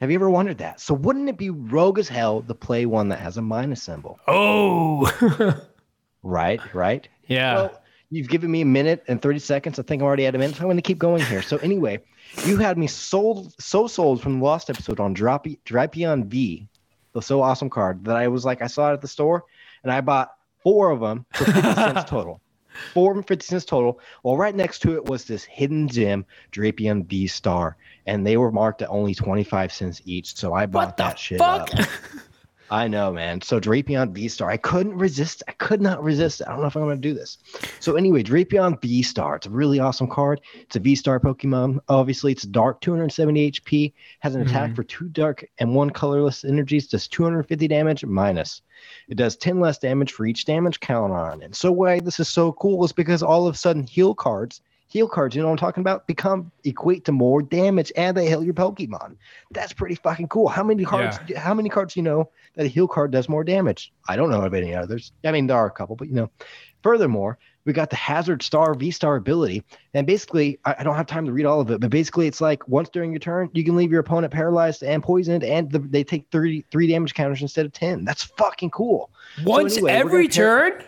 Have 0.00 0.10
you 0.10 0.14
ever 0.14 0.30
wondered 0.30 0.56
that? 0.58 0.80
So, 0.80 0.94
wouldn't 0.94 1.28
it 1.28 1.36
be 1.36 1.50
rogue 1.50 1.98
as 1.98 2.08
hell 2.08 2.40
to 2.42 2.54
play 2.54 2.86
one 2.86 3.10
that 3.10 3.18
has 3.20 3.36
a 3.36 3.42
minus 3.42 3.82
symbol? 3.82 4.18
Oh. 4.26 5.60
Right, 6.22 6.60
right. 6.74 7.08
yeah. 7.28 7.54
Well, 7.54 7.82
you've 8.10 8.28
given 8.28 8.50
me 8.50 8.60
a 8.60 8.66
minute 8.66 9.02
and 9.08 9.22
30 9.22 9.38
seconds. 9.38 9.78
I 9.78 9.82
think 9.82 10.02
I'm 10.02 10.06
already 10.06 10.26
at 10.26 10.34
a 10.34 10.38
minute, 10.38 10.56
so 10.56 10.60
I'm 10.60 10.66
going 10.66 10.76
to 10.76 10.82
keep 10.82 10.98
going 10.98 11.24
here. 11.24 11.40
So, 11.40 11.56
anyway, 11.58 12.00
you 12.44 12.58
had 12.58 12.76
me 12.76 12.86
sold, 12.86 13.54
so 13.58 13.86
sold 13.86 14.20
from 14.20 14.38
the 14.38 14.44
last 14.44 14.68
episode 14.68 15.00
on 15.00 15.14
Drapion 15.14 16.26
V, 16.26 16.68
the 17.12 17.22
so 17.22 17.42
awesome 17.42 17.70
card, 17.70 18.04
that 18.04 18.16
I 18.16 18.28
was 18.28 18.44
like, 18.44 18.62
I 18.62 18.66
saw 18.66 18.90
it 18.90 18.94
at 18.94 19.00
the 19.00 19.08
store 19.08 19.44
and 19.82 19.92
I 19.92 20.00
bought 20.00 20.32
four 20.62 20.90
of 20.90 21.00
them 21.00 21.26
for 21.32 21.44
50 21.44 21.60
cents 21.74 22.04
total. 22.04 22.40
Four 22.94 23.14
and 23.14 23.26
50 23.26 23.44
cents 23.44 23.64
total. 23.64 24.00
Well, 24.22 24.36
right 24.36 24.54
next 24.54 24.80
to 24.80 24.94
it 24.94 25.04
was 25.06 25.24
this 25.24 25.44
hidden 25.44 25.88
gem, 25.88 26.24
Drapion 26.52 27.04
V 27.06 27.26
Star, 27.26 27.76
and 28.06 28.26
they 28.26 28.36
were 28.36 28.52
marked 28.52 28.82
at 28.82 28.88
only 28.90 29.14
25 29.14 29.72
cents 29.72 30.00
each. 30.04 30.36
So 30.36 30.54
I 30.54 30.66
bought 30.66 30.96
that 30.96 31.18
shit 31.18 31.38
fuck? 31.38 31.74
up. 31.74 31.88
I 32.70 32.86
know, 32.86 33.12
man. 33.12 33.40
So 33.40 33.58
Drapion 33.58 34.12
V 34.12 34.28
Star, 34.28 34.48
I 34.48 34.56
couldn't 34.56 34.96
resist. 34.96 35.42
I 35.48 35.52
could 35.52 35.80
not 35.80 36.02
resist. 36.04 36.40
I 36.46 36.50
don't 36.50 36.60
know 36.60 36.68
if 36.68 36.76
I'm 36.76 36.84
going 36.84 37.00
to 37.00 37.08
do 37.08 37.14
this. 37.14 37.38
So 37.80 37.96
anyway, 37.96 38.22
Drapion 38.22 38.80
V 38.80 39.02
Star. 39.02 39.36
It's 39.36 39.46
a 39.46 39.50
really 39.50 39.80
awesome 39.80 40.08
card. 40.08 40.40
It's 40.54 40.76
a 40.76 40.80
V 40.80 40.94
Star 40.94 41.18
Pokemon. 41.18 41.80
Obviously, 41.88 42.30
it's 42.30 42.44
dark, 42.44 42.80
270 42.80 43.50
HP. 43.50 43.92
Has 44.20 44.36
an 44.36 44.42
attack 44.42 44.66
mm-hmm. 44.66 44.74
for 44.76 44.84
two 44.84 45.08
dark 45.08 45.44
and 45.58 45.74
one 45.74 45.90
colorless 45.90 46.44
energies. 46.44 46.86
Does 46.86 47.08
250 47.08 47.66
damage 47.66 48.04
minus. 48.04 48.62
It 49.08 49.16
does 49.16 49.36
10 49.36 49.58
less 49.58 49.78
damage 49.78 50.12
for 50.12 50.24
each 50.24 50.44
damage 50.44 50.78
count 50.78 51.12
on. 51.12 51.42
And 51.42 51.54
so 51.54 51.72
why 51.72 51.98
this 51.98 52.20
is 52.20 52.28
so 52.28 52.52
cool 52.52 52.84
is 52.84 52.92
because 52.92 53.22
all 53.22 53.48
of 53.48 53.54
a 53.56 53.58
sudden 53.58 53.84
heal 53.84 54.14
cards, 54.14 54.60
heal 54.90 55.08
cards, 55.08 55.36
you 55.36 55.40
know 55.40 55.48
what 55.48 55.52
I'm 55.52 55.58
talking 55.58 55.80
about, 55.82 56.06
become 56.08 56.50
equate 56.64 57.04
to 57.04 57.12
more 57.12 57.42
damage 57.42 57.92
and 57.96 58.16
they 58.16 58.26
heal 58.28 58.42
your 58.42 58.54
Pokemon. 58.54 59.16
That's 59.52 59.72
pretty 59.72 59.94
fucking 59.94 60.28
cool. 60.28 60.48
How 60.48 60.64
many 60.64 60.84
cards? 60.84 61.18
How 61.36 61.54
many 61.54 61.68
cards 61.68 61.94
do 61.94 62.00
you 62.00 62.04
know 62.04 62.28
that 62.56 62.66
a 62.66 62.68
heal 62.68 62.88
card 62.88 63.12
does 63.12 63.28
more 63.28 63.44
damage? 63.44 63.92
I 64.08 64.16
don't 64.16 64.30
know 64.30 64.42
of 64.42 64.52
any 64.52 64.74
others. 64.74 65.12
I 65.24 65.30
mean, 65.30 65.46
there 65.46 65.56
are 65.56 65.66
a 65.66 65.70
couple, 65.70 65.96
but 65.96 66.08
you 66.08 66.14
know. 66.14 66.30
Furthermore, 66.82 67.38
we 67.66 67.74
got 67.74 67.90
the 67.90 67.96
Hazard 67.96 68.42
Star 68.42 68.74
V 68.74 68.90
Star 68.90 69.16
ability, 69.16 69.62
and 69.92 70.06
basically, 70.06 70.58
I, 70.64 70.76
I 70.78 70.82
don't 70.82 70.96
have 70.96 71.06
time 71.06 71.26
to 71.26 71.32
read 71.32 71.44
all 71.44 71.60
of 71.60 71.70
it, 71.70 71.78
but 71.78 71.90
basically, 71.90 72.26
it's 72.26 72.40
like 72.40 72.66
once 72.68 72.88
during 72.88 73.12
your 73.12 73.20
turn, 73.20 73.50
you 73.52 73.62
can 73.64 73.76
leave 73.76 73.90
your 73.90 74.00
opponent 74.00 74.32
paralyzed 74.32 74.82
and 74.82 75.02
poisoned, 75.02 75.44
and 75.44 75.70
the, 75.70 75.78
they 75.78 76.02
take 76.02 76.26
33 76.32 76.86
damage 76.86 77.12
counters 77.12 77.42
instead 77.42 77.66
of 77.66 77.72
10. 77.72 78.06
That's 78.06 78.24
fucking 78.24 78.70
cool. 78.70 79.10
Once 79.44 79.74
anyway, 79.74 79.92
every 79.92 80.26
gonna 80.26 80.32
turn? 80.32 80.84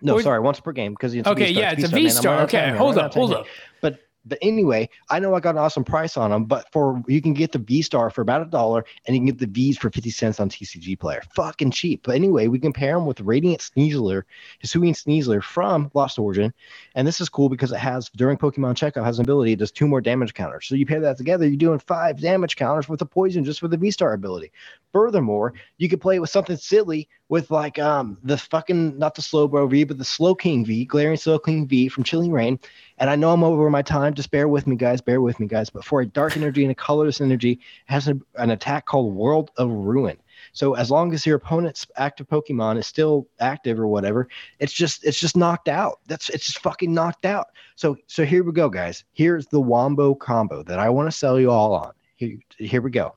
No, 0.00 0.14
Or- 0.14 0.22
sorry, 0.22 0.40
once 0.40 0.60
per 0.60 0.72
game 0.72 0.92
because 0.92 1.14
it's 1.14 1.26
a 1.26 1.30
Okay, 1.32 1.46
V-Star, 1.46 1.62
yeah, 1.62 1.72
it's 1.72 1.84
a 1.84 1.88
V-Star, 1.88 1.92
man. 1.92 2.00
I'm 2.00 2.06
V-Star. 2.08 2.32
running 2.32 2.40
out 2.40 2.42
of 2.42 2.70
Okay, 2.70 2.78
hold 2.78 2.98
up, 2.98 3.04
out 3.04 3.06
of 3.06 3.12
time 3.12 3.20
hold 3.20 3.32
up. 3.34 3.46
But 3.80 3.98
but 4.24 4.36
anyway, 4.42 4.90
I 5.08 5.20
know 5.20 5.34
I 5.34 5.40
got 5.40 5.54
an 5.54 5.58
awesome 5.58 5.84
price 5.84 6.18
on 6.18 6.30
them, 6.30 6.44
but 6.44 6.70
for 6.70 7.02
you 7.08 7.22
can 7.22 7.32
get 7.32 7.52
the 7.52 7.58
V 7.58 7.80
Star 7.80 8.10
for 8.10 8.20
about 8.20 8.42
a 8.42 8.44
dollar, 8.44 8.84
and 9.06 9.16
you 9.16 9.20
can 9.20 9.26
get 9.26 9.38
the 9.38 9.46
V's 9.46 9.78
for 9.78 9.88
fifty 9.90 10.10
cents 10.10 10.38
on 10.38 10.50
TCG 10.50 10.98
Player. 10.98 11.22
Fucking 11.34 11.70
cheap. 11.70 12.02
But 12.04 12.16
anyway, 12.16 12.48
we 12.48 12.58
compare 12.58 12.94
them 12.94 13.06
with 13.06 13.20
Radiant 13.22 13.60
Sneasler, 13.62 14.24
Hisuian 14.62 14.90
Sneasler 14.94 15.42
from 15.42 15.90
Lost 15.94 16.18
Origin, 16.18 16.52
and 16.94 17.08
this 17.08 17.20
is 17.22 17.30
cool 17.30 17.48
because 17.48 17.72
it 17.72 17.78
has 17.78 18.10
during 18.16 18.36
Pokemon 18.36 18.76
Checkup 18.76 19.04
has 19.04 19.18
an 19.18 19.24
ability 19.24 19.52
it 19.52 19.60
does 19.60 19.72
two 19.72 19.86
more 19.86 20.02
damage 20.02 20.34
counters. 20.34 20.66
So 20.66 20.74
you 20.74 20.84
pair 20.84 21.00
that 21.00 21.16
together, 21.16 21.46
you're 21.46 21.56
doing 21.56 21.78
five 21.78 22.20
damage 22.20 22.56
counters 22.56 22.88
with 22.88 22.98
the 22.98 23.06
poison 23.06 23.44
just 23.44 23.62
with 23.62 23.70
the 23.70 23.78
V 23.78 23.90
Star 23.90 24.12
ability. 24.12 24.52
Furthermore, 24.92 25.54
you 25.78 25.88
could 25.88 26.02
play 26.02 26.16
it 26.16 26.20
with 26.20 26.30
something 26.30 26.56
silly 26.56 27.08
with 27.28 27.50
like 27.50 27.78
um 27.78 28.18
the 28.22 28.38
fucking 28.38 28.98
not 28.98 29.14
the 29.14 29.22
Slowbro 29.22 29.70
V, 29.70 29.84
but 29.84 29.98
the 29.98 30.04
Slowking 30.04 30.64
V, 30.64 30.86
Galarian 30.86 31.18
Slowking 31.18 31.66
V 31.66 31.88
from 31.88 32.04
Chilling 32.04 32.32
Reign. 32.32 32.58
And 32.98 33.10
I 33.10 33.16
know 33.16 33.32
I'm 33.32 33.44
over 33.44 33.68
my 33.70 33.82
time. 33.82 34.14
Just 34.14 34.30
bear 34.30 34.48
with 34.48 34.66
me, 34.66 34.76
guys. 34.76 35.00
Bear 35.00 35.20
with 35.20 35.38
me, 35.38 35.46
guys. 35.46 35.70
But 35.70 35.84
for 35.84 36.00
a 36.00 36.06
dark 36.06 36.36
energy 36.36 36.62
and 36.62 36.72
a 36.72 36.74
colorless 36.74 37.20
energy, 37.20 37.60
has 37.86 38.08
a, 38.08 38.18
an 38.36 38.50
attack 38.50 38.86
called 38.86 39.14
World 39.14 39.50
of 39.56 39.70
Ruin. 39.70 40.16
So 40.52 40.74
as 40.74 40.90
long 40.90 41.12
as 41.12 41.26
your 41.26 41.36
opponent's 41.36 41.86
active 41.96 42.28
Pokemon 42.28 42.78
is 42.78 42.86
still 42.86 43.28
active 43.40 43.78
or 43.78 43.86
whatever, 43.86 44.28
it's 44.58 44.72
just 44.72 45.04
it's 45.04 45.20
just 45.20 45.36
knocked 45.36 45.68
out. 45.68 46.00
That's 46.06 46.30
it's 46.30 46.46
just 46.46 46.60
fucking 46.60 46.92
knocked 46.92 47.26
out. 47.26 47.48
So 47.76 47.96
so 48.06 48.24
here 48.24 48.42
we 48.42 48.52
go, 48.52 48.68
guys. 48.68 49.04
Here's 49.12 49.46
the 49.46 49.60
Wombo 49.60 50.14
combo 50.14 50.62
that 50.62 50.78
I 50.78 50.88
want 50.88 51.10
to 51.10 51.16
sell 51.16 51.38
you 51.38 51.50
all 51.50 51.74
on. 51.74 51.92
Here, 52.16 52.38
here 52.58 52.82
we 52.82 52.90
go. 52.90 53.14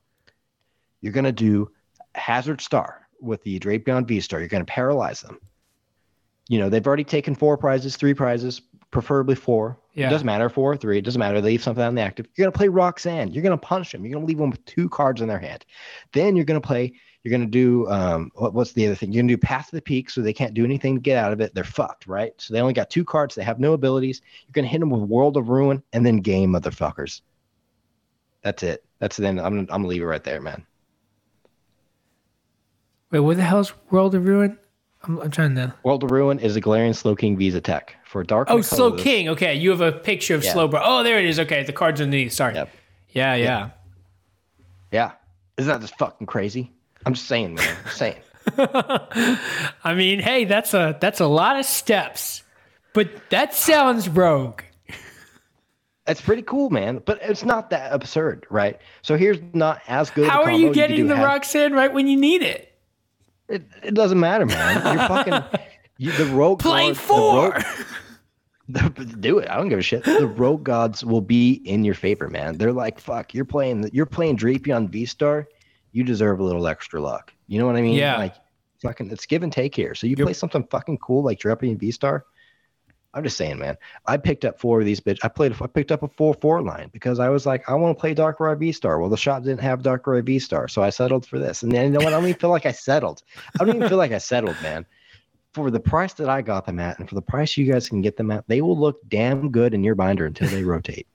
You're 0.99 1.13
gonna 1.13 1.31
do 1.31 1.71
Hazard 2.13 2.61
Star 2.61 3.00
with 3.21 3.43
the 3.43 3.59
Drapion 3.59 4.07
V 4.07 4.19
Star. 4.19 4.39
You're 4.39 4.49
gonna 4.49 4.65
paralyze 4.65 5.21
them. 5.21 5.39
You 6.49 6.59
know 6.59 6.69
they've 6.69 6.85
already 6.85 7.03
taken 7.03 7.35
four 7.35 7.57
prizes, 7.57 7.95
three 7.95 8.13
prizes, 8.13 8.61
preferably 8.89 9.35
four. 9.35 9.77
Yeah. 9.93 10.07
It 10.07 10.11
doesn't 10.11 10.25
matter, 10.25 10.49
four 10.49 10.71
or 10.71 10.77
three. 10.77 10.97
It 10.97 11.05
doesn't 11.05 11.19
matter. 11.19 11.41
They 11.41 11.51
leave 11.51 11.63
something 11.63 11.83
on 11.83 11.95
the 11.95 12.01
active. 12.01 12.27
You're 12.35 12.45
gonna 12.45 12.57
play 12.57 12.67
Roxanne. 12.67 13.31
You're 13.31 13.43
gonna 13.43 13.57
punch 13.57 13.91
them. 13.91 14.05
You're 14.05 14.13
gonna 14.13 14.25
leave 14.25 14.37
them 14.37 14.49
with 14.49 14.63
two 14.65 14.89
cards 14.89 15.21
in 15.21 15.27
their 15.27 15.39
hand. 15.39 15.65
Then 16.13 16.35
you're 16.35 16.45
gonna 16.45 16.61
play 16.61 16.93
You're 17.23 17.31
gonna 17.31 17.45
do 17.45 17.87
um, 17.89 18.31
what, 18.35 18.53
what's 18.53 18.71
the 18.73 18.85
other 18.87 18.95
thing? 18.95 19.11
You're 19.11 19.21
gonna 19.21 19.33
do 19.33 19.37
Path 19.37 19.69
to 19.69 19.75
the 19.75 19.81
Peak, 19.81 20.09
so 20.09 20.21
they 20.21 20.33
can't 20.33 20.53
do 20.53 20.65
anything 20.65 20.95
to 20.95 21.01
get 21.01 21.17
out 21.17 21.33
of 21.33 21.39
it. 21.39 21.53
They're 21.53 21.63
fucked, 21.63 22.07
right? 22.07 22.33
So 22.37 22.53
they 22.53 22.61
only 22.61 22.73
got 22.73 22.89
two 22.89 23.05
cards. 23.05 23.35
They 23.35 23.43
have 23.43 23.59
no 23.59 23.73
abilities. 23.73 24.21
You're 24.47 24.53
gonna 24.53 24.67
hit 24.67 24.79
them 24.79 24.89
with 24.89 25.03
World 25.03 25.37
of 25.37 25.49
Ruin 25.49 25.83
and 25.93 26.05
then 26.05 26.17
game, 26.17 26.51
motherfuckers. 26.51 27.21
That's 28.43 28.63
it. 28.63 28.83
That's 28.99 29.17
then. 29.17 29.39
I'm 29.39 29.59
I'm 29.59 29.65
gonna 29.65 29.87
leave 29.87 30.01
it 30.01 30.05
right 30.05 30.23
there, 30.23 30.41
man. 30.41 30.65
Wait, 33.11 33.19
what 33.19 33.37
the 33.37 33.43
hell's 33.43 33.73
World 33.89 34.15
of 34.15 34.25
Ruin? 34.25 34.57
I'm, 35.03 35.19
I'm 35.19 35.31
trying 35.31 35.55
to. 35.55 35.73
World 35.83 36.03
of 36.03 36.11
Ruin 36.11 36.39
is 36.39 36.55
a 36.55 36.61
Galarian 36.61 36.95
Slowking 36.95 37.37
Visa 37.37 37.59
tech 37.59 37.95
for 38.05 38.23
Dark. 38.23 38.47
Oh, 38.49 38.61
Slow. 38.61 38.93
King. 38.93 39.29
Okay, 39.29 39.55
you 39.55 39.69
have 39.71 39.81
a 39.81 39.91
picture 39.91 40.35
of 40.35 40.43
Yeah. 40.43 40.53
Slowbro. 40.53 40.81
Oh, 40.83 41.03
there 41.03 41.19
it 41.19 41.25
is. 41.25 41.39
Okay, 41.39 41.63
the 41.63 41.73
cards 41.73 41.99
underneath. 41.99 42.33
Sorry. 42.33 42.53
Yep. 42.55 42.69
Yeah, 43.09 43.35
yeah. 43.35 43.69
Yeah, 44.91 45.11
isn't 45.57 45.71
that 45.71 45.81
just 45.81 45.97
fucking 45.97 46.27
crazy? 46.27 46.71
I'm 47.05 47.13
just 47.13 47.27
saying, 47.27 47.55
man. 47.55 47.77
I'm 47.77 47.83
just 47.85 47.97
saying. 47.97 48.17
I 49.83 49.93
mean, 49.95 50.19
hey, 50.19 50.45
that's 50.45 50.73
a 50.73 50.97
that's 50.99 51.19
a 51.19 51.27
lot 51.27 51.57
of 51.57 51.65
steps, 51.65 52.43
but 52.93 53.29
that 53.29 53.53
sounds 53.53 54.09
rogue. 54.09 54.61
That's 56.05 56.19
pretty 56.19 56.41
cool, 56.41 56.69
man. 56.69 57.01
But 57.05 57.19
it's 57.21 57.45
not 57.45 57.69
that 57.69 57.93
absurd, 57.93 58.45
right? 58.49 58.79
So 59.01 59.15
here's 59.17 59.37
not 59.53 59.81
as 59.87 60.09
good. 60.09 60.27
How 60.27 60.43
are 60.43 60.51
you 60.51 60.73
getting 60.73 60.97
do 60.97 61.07
the 61.07 61.15
half- 61.15 61.25
Roxanne 61.25 61.73
right 61.73 61.93
when 61.93 62.07
you 62.07 62.17
need 62.17 62.41
it? 62.41 62.70
It, 63.51 63.63
it 63.83 63.93
doesn't 63.93 64.19
matter, 64.19 64.45
man. 64.45 64.97
You're 64.97 65.07
fucking 65.07 65.59
you, 65.97 66.11
the 66.13 66.25
rogue. 66.27 66.59
Play 66.63 66.89
the 66.89 66.95
four. 66.95 67.51
rogue- 67.51 67.63
the- 68.69 69.05
do 69.19 69.39
it. 69.39 69.49
I 69.49 69.57
don't 69.57 69.69
give 69.69 69.79
a 69.79 69.81
shit. 69.83 70.03
The 70.03 70.27
rogue 70.27 70.63
gods 70.63 71.03
will 71.03 71.21
be 71.21 71.53
in 71.65 71.83
your 71.83 71.95
favor, 71.95 72.29
man. 72.29 72.57
They're 72.57 72.71
like, 72.71 72.99
fuck. 72.99 73.33
You're 73.33 73.45
playing. 73.45 73.89
You're 73.93 74.05
playing 74.05 74.37
Drapion 74.37 74.89
V 74.89 75.05
Star. 75.05 75.47
You 75.91 76.03
deserve 76.03 76.39
a 76.39 76.43
little 76.43 76.67
extra 76.67 77.01
luck. 77.01 77.33
You 77.47 77.59
know 77.59 77.65
what 77.65 77.75
I 77.75 77.81
mean? 77.81 77.95
Yeah. 77.95 78.15
Like, 78.17 78.35
fucking, 78.81 79.11
it's 79.11 79.25
give 79.25 79.43
and 79.43 79.51
take 79.51 79.75
here. 79.75 79.93
So 79.93 80.07
you 80.07 80.15
Yep. 80.17 80.25
play 80.25 80.33
something 80.33 80.65
fucking 80.71 80.99
cool 80.99 81.23
like 81.23 81.37
Drapion 81.39 81.77
V 81.77 81.91
Star. 81.91 82.25
I'm 83.13 83.23
just 83.23 83.35
saying, 83.35 83.59
man. 83.59 83.77
I 84.05 84.17
picked 84.17 84.45
up 84.45 84.59
four 84.59 84.79
of 84.79 84.85
these 84.85 85.01
bitch. 85.01 85.19
I 85.23 85.27
played. 85.27 85.53
I 85.61 85.67
picked 85.67 85.91
up 85.91 86.03
a 86.03 86.07
four 86.07 86.33
four 86.35 86.61
line 86.61 86.89
because 86.93 87.19
I 87.19 87.29
was 87.29 87.45
like, 87.45 87.69
I 87.69 87.73
want 87.75 87.97
to 87.97 87.99
play 87.99 88.15
Darkrai 88.15 88.57
V 88.57 88.71
Star. 88.71 88.99
Well, 88.99 89.09
the 89.09 89.17
shop 89.17 89.43
didn't 89.43 89.61
have 89.61 89.81
Darkrai 89.81 90.23
V 90.23 90.39
Star, 90.39 90.67
so 90.67 90.81
I 90.81 90.89
settled 90.89 91.25
for 91.25 91.37
this. 91.37 91.63
And 91.63 91.71
then 91.71 91.85
you 91.85 91.91
know 91.91 92.05
what? 92.05 92.13
I 92.13 92.17
don't 92.17 92.23
even 92.23 92.39
feel 92.39 92.49
like 92.49 92.65
I 92.65 92.71
settled. 92.71 93.21
I 93.59 93.65
don't 93.65 93.75
even 93.75 93.89
feel 93.89 93.97
like 93.97 94.13
I 94.13 94.17
settled, 94.17 94.55
man. 94.63 94.85
For 95.53 95.69
the 95.69 95.81
price 95.81 96.13
that 96.13 96.29
I 96.29 96.41
got 96.41 96.65
them 96.65 96.79
at, 96.79 96.99
and 96.99 97.09
for 97.09 97.15
the 97.15 97.21
price 97.21 97.57
you 97.57 97.69
guys 97.69 97.89
can 97.89 98.01
get 98.01 98.15
them 98.15 98.31
at, 98.31 98.47
they 98.47 98.61
will 98.61 98.79
look 98.79 98.99
damn 99.09 99.51
good 99.51 99.73
in 99.73 99.83
your 99.83 99.95
binder 99.95 100.25
until 100.25 100.47
they 100.47 100.63
rotate. 100.63 101.07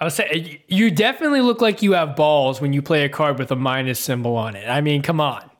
I 0.00 0.04
was 0.04 0.14
saying, 0.14 0.46
uh, 0.46 0.58
you 0.66 0.90
definitely 0.90 1.42
look 1.42 1.60
like 1.60 1.82
you 1.82 1.92
have 1.92 2.16
balls 2.16 2.60
when 2.60 2.72
you 2.72 2.80
play 2.80 3.04
a 3.04 3.08
card 3.08 3.38
with 3.38 3.52
a 3.52 3.56
minus 3.56 4.00
symbol 4.00 4.34
on 4.36 4.56
it. 4.56 4.66
I 4.66 4.80
mean, 4.80 5.02
come 5.02 5.20
on. 5.20 5.51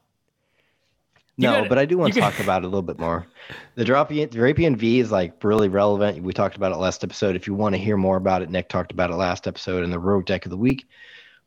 No, 1.42 1.52
gotta- 1.57 1.68
but 1.68 1.78
I 1.78 1.85
do 1.85 1.98
want 1.98 2.14
to 2.14 2.20
talk 2.20 2.38
about 2.40 2.62
it 2.62 2.66
a 2.66 2.68
little 2.68 2.83
bit 2.83 2.98
more. 2.98 3.26
The 3.74 3.85
Drapion, 3.85 4.28
Drapion 4.28 4.76
V 4.76 5.00
is 5.00 5.11
like 5.11 5.42
really 5.44 5.68
relevant. 5.68 6.22
We 6.22 6.33
talked 6.33 6.57
about 6.57 6.72
it 6.72 6.76
last 6.76 7.02
episode. 7.05 7.37
If 7.37 7.46
you 7.46 7.55
want 7.55 7.74
to 7.74 7.81
hear 7.81 7.96
more 7.96 8.16
about 8.16 8.42
it, 8.42 8.50
Nick 8.50 8.68
talked 8.68 8.92
about 8.92 9.11
it 9.11 9.14
last 9.16 9.46
episode 9.46 9.85
in 9.85 9.90
the 9.90 9.98
Rogue 9.98 10.24
Deck 10.26 10.44
of 10.46 10.50
the 10.50 10.57
Week. 10.57 10.87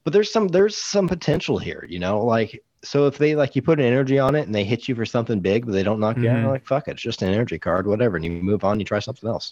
But 0.03 0.13
there's 0.13 0.31
some 0.31 0.47
there's 0.49 0.77
some 0.77 1.07
potential 1.07 1.57
here, 1.57 1.85
you 1.89 1.97
know, 1.99 2.23
like 2.23 2.63
so 2.83 3.07
if 3.07 3.17
they 3.17 3.35
like 3.35 3.55
you 3.55 3.61
put 3.63 3.79
an 3.79 3.85
energy 3.85 4.19
on 4.19 4.35
it 4.35 4.45
and 4.45 4.53
they 4.53 4.63
hit 4.63 4.87
you 4.87 4.93
for 4.93 5.05
something 5.05 5.39
big, 5.39 5.65
but 5.65 5.71
they 5.71 5.81
don't 5.81 5.99
knock 5.99 6.17
you 6.17 6.29
out, 6.29 6.37
Mhm. 6.37 6.41
you're 6.43 6.51
like 6.51 6.65
fuck 6.67 6.87
it, 6.87 6.91
it's 6.91 7.01
just 7.01 7.23
an 7.23 7.33
energy 7.33 7.57
card, 7.57 7.87
whatever, 7.87 8.15
and 8.15 8.23
you 8.23 8.31
move 8.31 8.63
on, 8.63 8.79
you 8.79 8.85
try 8.85 8.99
something 8.99 9.27
else. 9.27 9.51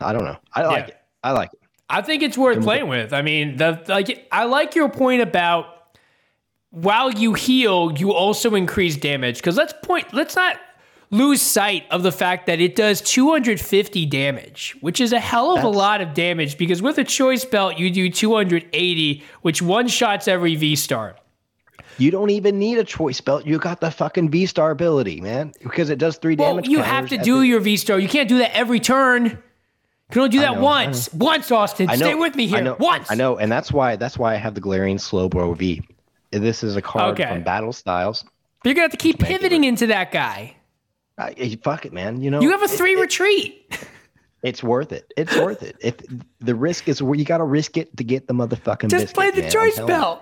I 0.00 0.12
don't 0.12 0.24
know. 0.24 0.36
I 0.52 0.62
like 0.66 0.88
it. 0.88 0.96
I 1.22 1.32
like 1.32 1.50
it. 1.52 1.60
I 1.88 2.02
think 2.02 2.22
it's 2.22 2.36
worth 2.36 2.62
playing 2.62 2.88
with. 2.88 3.12
I 3.12 3.22
mean, 3.22 3.56
the 3.56 3.82
like 3.88 4.26
I 4.32 4.44
like 4.44 4.74
your 4.74 4.88
point 4.88 5.22
about 5.22 5.66
while 6.74 7.10
you 7.12 7.34
heal, 7.34 7.92
you 7.96 8.12
also 8.12 8.54
increase 8.54 8.96
damage. 8.96 9.36
Because 9.36 9.56
let's 9.56 9.72
point 9.82 10.12
let's 10.12 10.36
not 10.36 10.58
lose 11.10 11.40
sight 11.40 11.84
of 11.90 12.02
the 12.02 12.10
fact 12.10 12.46
that 12.46 12.60
it 12.60 12.74
does 12.74 13.00
250 13.00 14.06
damage, 14.06 14.74
which 14.80 15.00
is 15.00 15.12
a 15.12 15.20
hell 15.20 15.56
of 15.56 15.62
a 15.62 15.68
lot 15.68 16.00
of 16.00 16.12
damage. 16.14 16.58
Because 16.58 16.82
with 16.82 16.98
a 16.98 17.04
choice 17.04 17.44
belt, 17.44 17.78
you 17.78 17.90
do 17.90 18.10
280, 18.10 19.22
which 19.42 19.62
one 19.62 19.86
shots 19.88 20.26
every 20.26 20.56
V 20.56 20.74
star. 20.74 21.16
You 21.98 22.10
don't 22.10 22.30
even 22.30 22.58
need 22.58 22.78
a 22.78 22.84
choice 22.84 23.20
belt. 23.20 23.46
You 23.46 23.56
got 23.58 23.80
the 23.80 23.90
fucking 23.92 24.30
V 24.30 24.46
star 24.46 24.72
ability, 24.72 25.20
man, 25.20 25.52
because 25.62 25.90
it 25.90 25.98
does 26.00 26.16
three 26.16 26.34
Well, 26.34 26.56
damage. 26.56 26.68
you 26.68 26.80
have 26.80 27.08
to 27.10 27.18
do 27.18 27.38
the- 27.40 27.46
your 27.46 27.60
V 27.60 27.76
star. 27.76 28.00
You 28.00 28.08
can't 28.08 28.28
do 28.28 28.38
that 28.38 28.56
every 28.56 28.80
turn. 28.80 29.26
You 29.26 29.38
can 30.10 30.18
only 30.22 30.30
do 30.30 30.40
that 30.40 30.56
know, 30.56 30.62
once. 30.62 31.12
Once, 31.14 31.52
Austin. 31.52 31.88
Stay 31.94 32.14
with 32.14 32.34
me 32.34 32.46
here. 32.48 32.58
I 32.58 32.60
know, 32.62 32.76
Once. 32.80 33.10
I 33.10 33.14
know, 33.14 33.36
and 33.38 33.50
that's 33.50 33.72
why 33.72 33.94
that's 33.96 34.18
why 34.18 34.34
I 34.34 34.36
have 34.36 34.54
the 34.54 34.60
Galarian 34.60 34.96
Slowbro 34.96 35.56
V. 35.56 35.82
This 36.40 36.62
is 36.62 36.76
a 36.76 36.82
card 36.82 37.18
Okay. 37.20 37.28
from 37.30 37.42
Battle 37.42 37.72
Styles. 37.72 38.22
But 38.62 38.70
you're 38.70 38.74
gonna 38.74 38.84
have 38.84 38.90
to 38.92 38.96
keep 38.96 39.18
pivoting 39.18 39.64
into 39.64 39.86
that 39.88 40.10
guy. 40.12 40.56
Uh, 41.18 41.30
fuck 41.62 41.86
it, 41.86 41.92
man. 41.92 42.20
You 42.20 42.30
know 42.30 42.40
You 42.40 42.50
have 42.50 42.62
a 42.62 42.68
three 42.68 42.94
it- 42.94 43.00
retreat. 43.00 43.78
it's 44.42 44.62
worth 44.62 44.92
it. 44.92 45.12
It's 45.16 45.36
worth 45.36 45.62
it. 45.62 45.76
If 45.80 45.96
the 46.40 46.54
risk 46.54 46.88
is 46.88 47.00
where 47.02 47.14
you 47.18 47.24
got 47.24 47.38
to 47.38 47.44
risk 47.44 47.76
it 47.76 47.96
to 47.96 48.04
get 48.04 48.26
the 48.26 48.34
motherfucking. 48.34 48.88
Just 48.90 49.14
biscuit, 49.14 49.14
play 49.14 49.30
the 49.30 49.42
man, 49.42 49.50
choice 49.50 49.76
telling 49.76 49.92
you. 49.92 50.18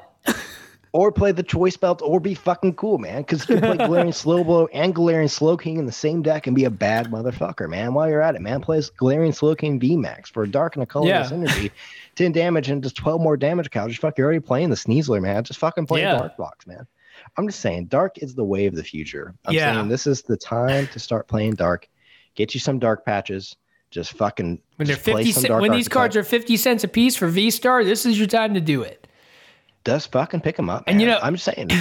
Or 0.93 1.11
play 1.11 1.33
the 1.33 1.43
choice 1.43 1.77
belt, 1.77 2.03
or 2.05 2.21
be 2.21 2.35
fucking 2.35 2.75
cool, 2.75 2.99
man. 2.99 3.23
Because 3.23 3.49
you 3.49 3.59
can 3.59 3.77
play 3.77 3.77
Galarian 3.87 4.09
Slowbro 4.09 4.69
and 4.75 4.95
Galarian 4.95 5.31
Slowking 5.31 5.79
in 5.79 5.87
the 5.87 5.93
same 5.93 6.21
deck 6.23 6.47
and 6.47 6.55
be 6.55 6.65
a 6.65 6.71
bad 6.71 7.07
motherfucker, 7.11 7.69
man. 7.69 7.95
While 7.95 8.09
you're 8.11 8.21
at 8.21 8.35
it, 8.35 8.43
man, 8.43 8.61
play 8.61 8.79
Galarian 8.79 9.35
Slowking 9.35 9.81
V 9.81 9.97
Max 9.97 10.29
for 10.29 10.43
a 10.43 10.49
dark 10.51 10.77
and 10.77 10.83
a 10.83 10.87
colorless 10.87 11.31
Yeah. 11.31 11.37
energy, 11.37 11.71
ten 12.15 12.33
damage 12.33 12.69
and 12.69 12.83
just 12.83 12.95
twelve 12.97 13.21
more 13.23 13.37
damage 13.39 13.71
counters. 13.71 13.97
Fuck, 13.97 14.19
you're 14.19 14.27
already 14.27 14.41
playing 14.41 14.69
the 14.71 14.77
Sneasler, 14.77 15.23
man. 15.23 15.45
Just 15.45 15.59
fucking 15.61 15.87
play 15.87 16.03
Yeah. 16.03 16.19
Dark 16.19 16.37
Box, 16.37 16.67
man. 16.67 16.87
I'm 17.39 17.47
just 17.49 17.61
saying, 17.61 17.87
Dark 17.87 18.19
is 18.19 18.35
the 18.35 18.45
way 18.45 18.67
of 18.67 18.75
the 18.75 18.85
future. 18.85 19.35
I'm 19.47 19.55
Yeah. 19.55 19.75
saying 19.75 19.89
this 19.89 20.07
is 20.07 20.23
the 20.23 20.37
time 20.37 20.87
to 20.89 20.99
start 20.99 21.27
playing 21.29 21.55
Dark. 21.55 21.89
Get 22.35 22.53
you 22.55 22.61
some 22.61 22.79
Dark 22.79 23.05
patches. 23.07 23.57
Just 23.91 24.13
fucking 24.15 24.59
When 24.77 24.89
they're 24.89 24.97
fifty, 24.97 25.33
some 25.33 25.43
cent, 25.43 25.49
Dark 25.51 25.63
when 25.63 25.73
these 25.73 25.89
cards 25.89 26.17
are 26.17 26.23
fifty 26.25 26.57
cents 26.57 26.83
a 26.85 26.89
piece 26.89 27.15
for 27.17 27.29
V 27.29 27.51
Star, 27.51 27.83
this 27.85 28.05
is 28.07 28.19
your 28.19 28.27
time 28.27 28.55
to 28.55 28.61
do 28.61 28.83
it. 28.83 29.02
Just 29.85 30.13
fucking 30.13 30.41
pick 30.41 30.57
them 30.57 30.71
up. 30.71 30.85
And 30.87 31.01
you 31.01 31.07
know- 31.07 31.19
I'm 31.23 31.35
just 31.35 31.45
saying. 31.45 31.71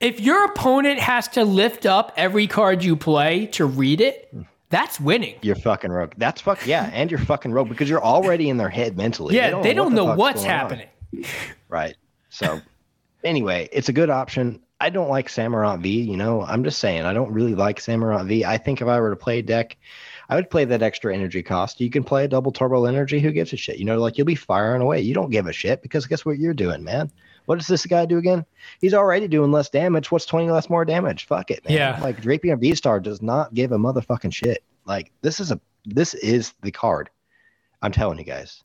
If 0.00 0.18
your 0.20 0.46
opponent 0.46 0.98
has 0.98 1.28
to 1.28 1.44
lift 1.44 1.86
up 1.86 2.12
every 2.16 2.48
card 2.48 2.82
you 2.82 2.96
play 2.96 3.46
to 3.52 3.64
read 3.64 4.00
it, 4.00 4.34
that's 4.68 4.98
winning. 4.98 5.36
You're 5.42 5.54
fucking 5.54 5.92
rogue. 5.92 6.14
That's 6.16 6.40
fuck 6.40 6.66
yeah, 6.66 6.90
and 6.92 7.08
you're 7.08 7.20
fucking 7.20 7.52
rogue 7.52 7.68
because 7.68 7.88
you're 7.88 8.02
already 8.02 8.48
in 8.48 8.56
their 8.56 8.68
head 8.68 8.96
mentally. 8.96 9.36
Yeah, 9.36 9.62
they 9.62 9.72
don't 9.72 9.94
know, 9.94 10.06
what 10.06 10.16
the 10.16 10.16
fuck's 10.16 10.18
what's 10.18 10.42
going 10.42 10.50
on. 10.50 10.58
happening. 10.58 10.88
Right. 11.68 11.94
So, 12.30 12.60
anyway, 13.22 13.68
it's 13.70 13.88
a 13.88 13.92
good 13.92 14.10
option. 14.10 14.60
I 14.80 14.90
don't 14.90 15.08
like 15.08 15.28
Samurott 15.28 15.80
V. 15.82 16.00
You 16.00 16.16
know, 16.16 16.42
I'm 16.42 16.64
just 16.64 16.80
saying 16.80 17.04
I 17.04 17.12
don't 17.12 17.30
really 17.32 17.54
like 17.54 17.78
Samurott 17.78 18.26
V. 18.26 18.44
I 18.44 18.58
think 18.58 18.80
if 18.80 18.88
I 18.88 18.98
were 18.98 19.10
to 19.10 19.16
play 19.16 19.38
a 19.38 19.42
deck, 19.42 19.76
I 20.28 20.34
would 20.34 20.50
play 20.50 20.64
that 20.64 20.82
extra 20.82 21.14
energy 21.14 21.44
cost. 21.44 21.80
You 21.80 21.90
can 21.90 22.02
play 22.02 22.24
a 22.24 22.28
double 22.28 22.50
turbo 22.50 22.86
energy. 22.86 23.20
Who 23.20 23.30
gives 23.30 23.52
a 23.52 23.56
shit? 23.56 23.78
You 23.78 23.84
know, 23.84 24.00
like 24.00 24.18
you'll 24.18 24.24
be 24.24 24.34
firing 24.34 24.82
away. 24.82 25.00
You 25.00 25.14
don't 25.14 25.30
give 25.30 25.46
a 25.46 25.52
shit 25.52 25.80
because 25.80 26.06
guess 26.06 26.24
what 26.24 26.38
you're 26.38 26.54
doing, 26.54 26.82
man. 26.82 27.12
What 27.46 27.58
does 27.58 27.66
this 27.66 27.86
guy 27.86 28.06
do 28.06 28.18
again? 28.18 28.44
He's 28.80 28.94
already 28.94 29.28
doing 29.28 29.52
less 29.52 29.68
damage. 29.68 30.10
What's 30.10 30.26
20 30.26 30.50
less 30.50 30.70
more 30.70 30.84
damage? 30.84 31.26
Fuck 31.26 31.50
it, 31.50 31.64
man. 31.64 31.76
Yeah. 31.76 32.00
Like 32.00 32.20
Drapion 32.20 32.60
V 32.60 32.74
Star 32.74 33.00
does 33.00 33.22
not 33.22 33.54
give 33.54 33.72
a 33.72 33.78
motherfucking 33.78 34.32
shit. 34.32 34.62
Like 34.84 35.12
this 35.22 35.40
is 35.40 35.50
a 35.50 35.60
this 35.84 36.14
is 36.14 36.54
the 36.62 36.70
card. 36.70 37.10
I'm 37.82 37.92
telling 37.92 38.18
you 38.18 38.24
guys. 38.24 38.62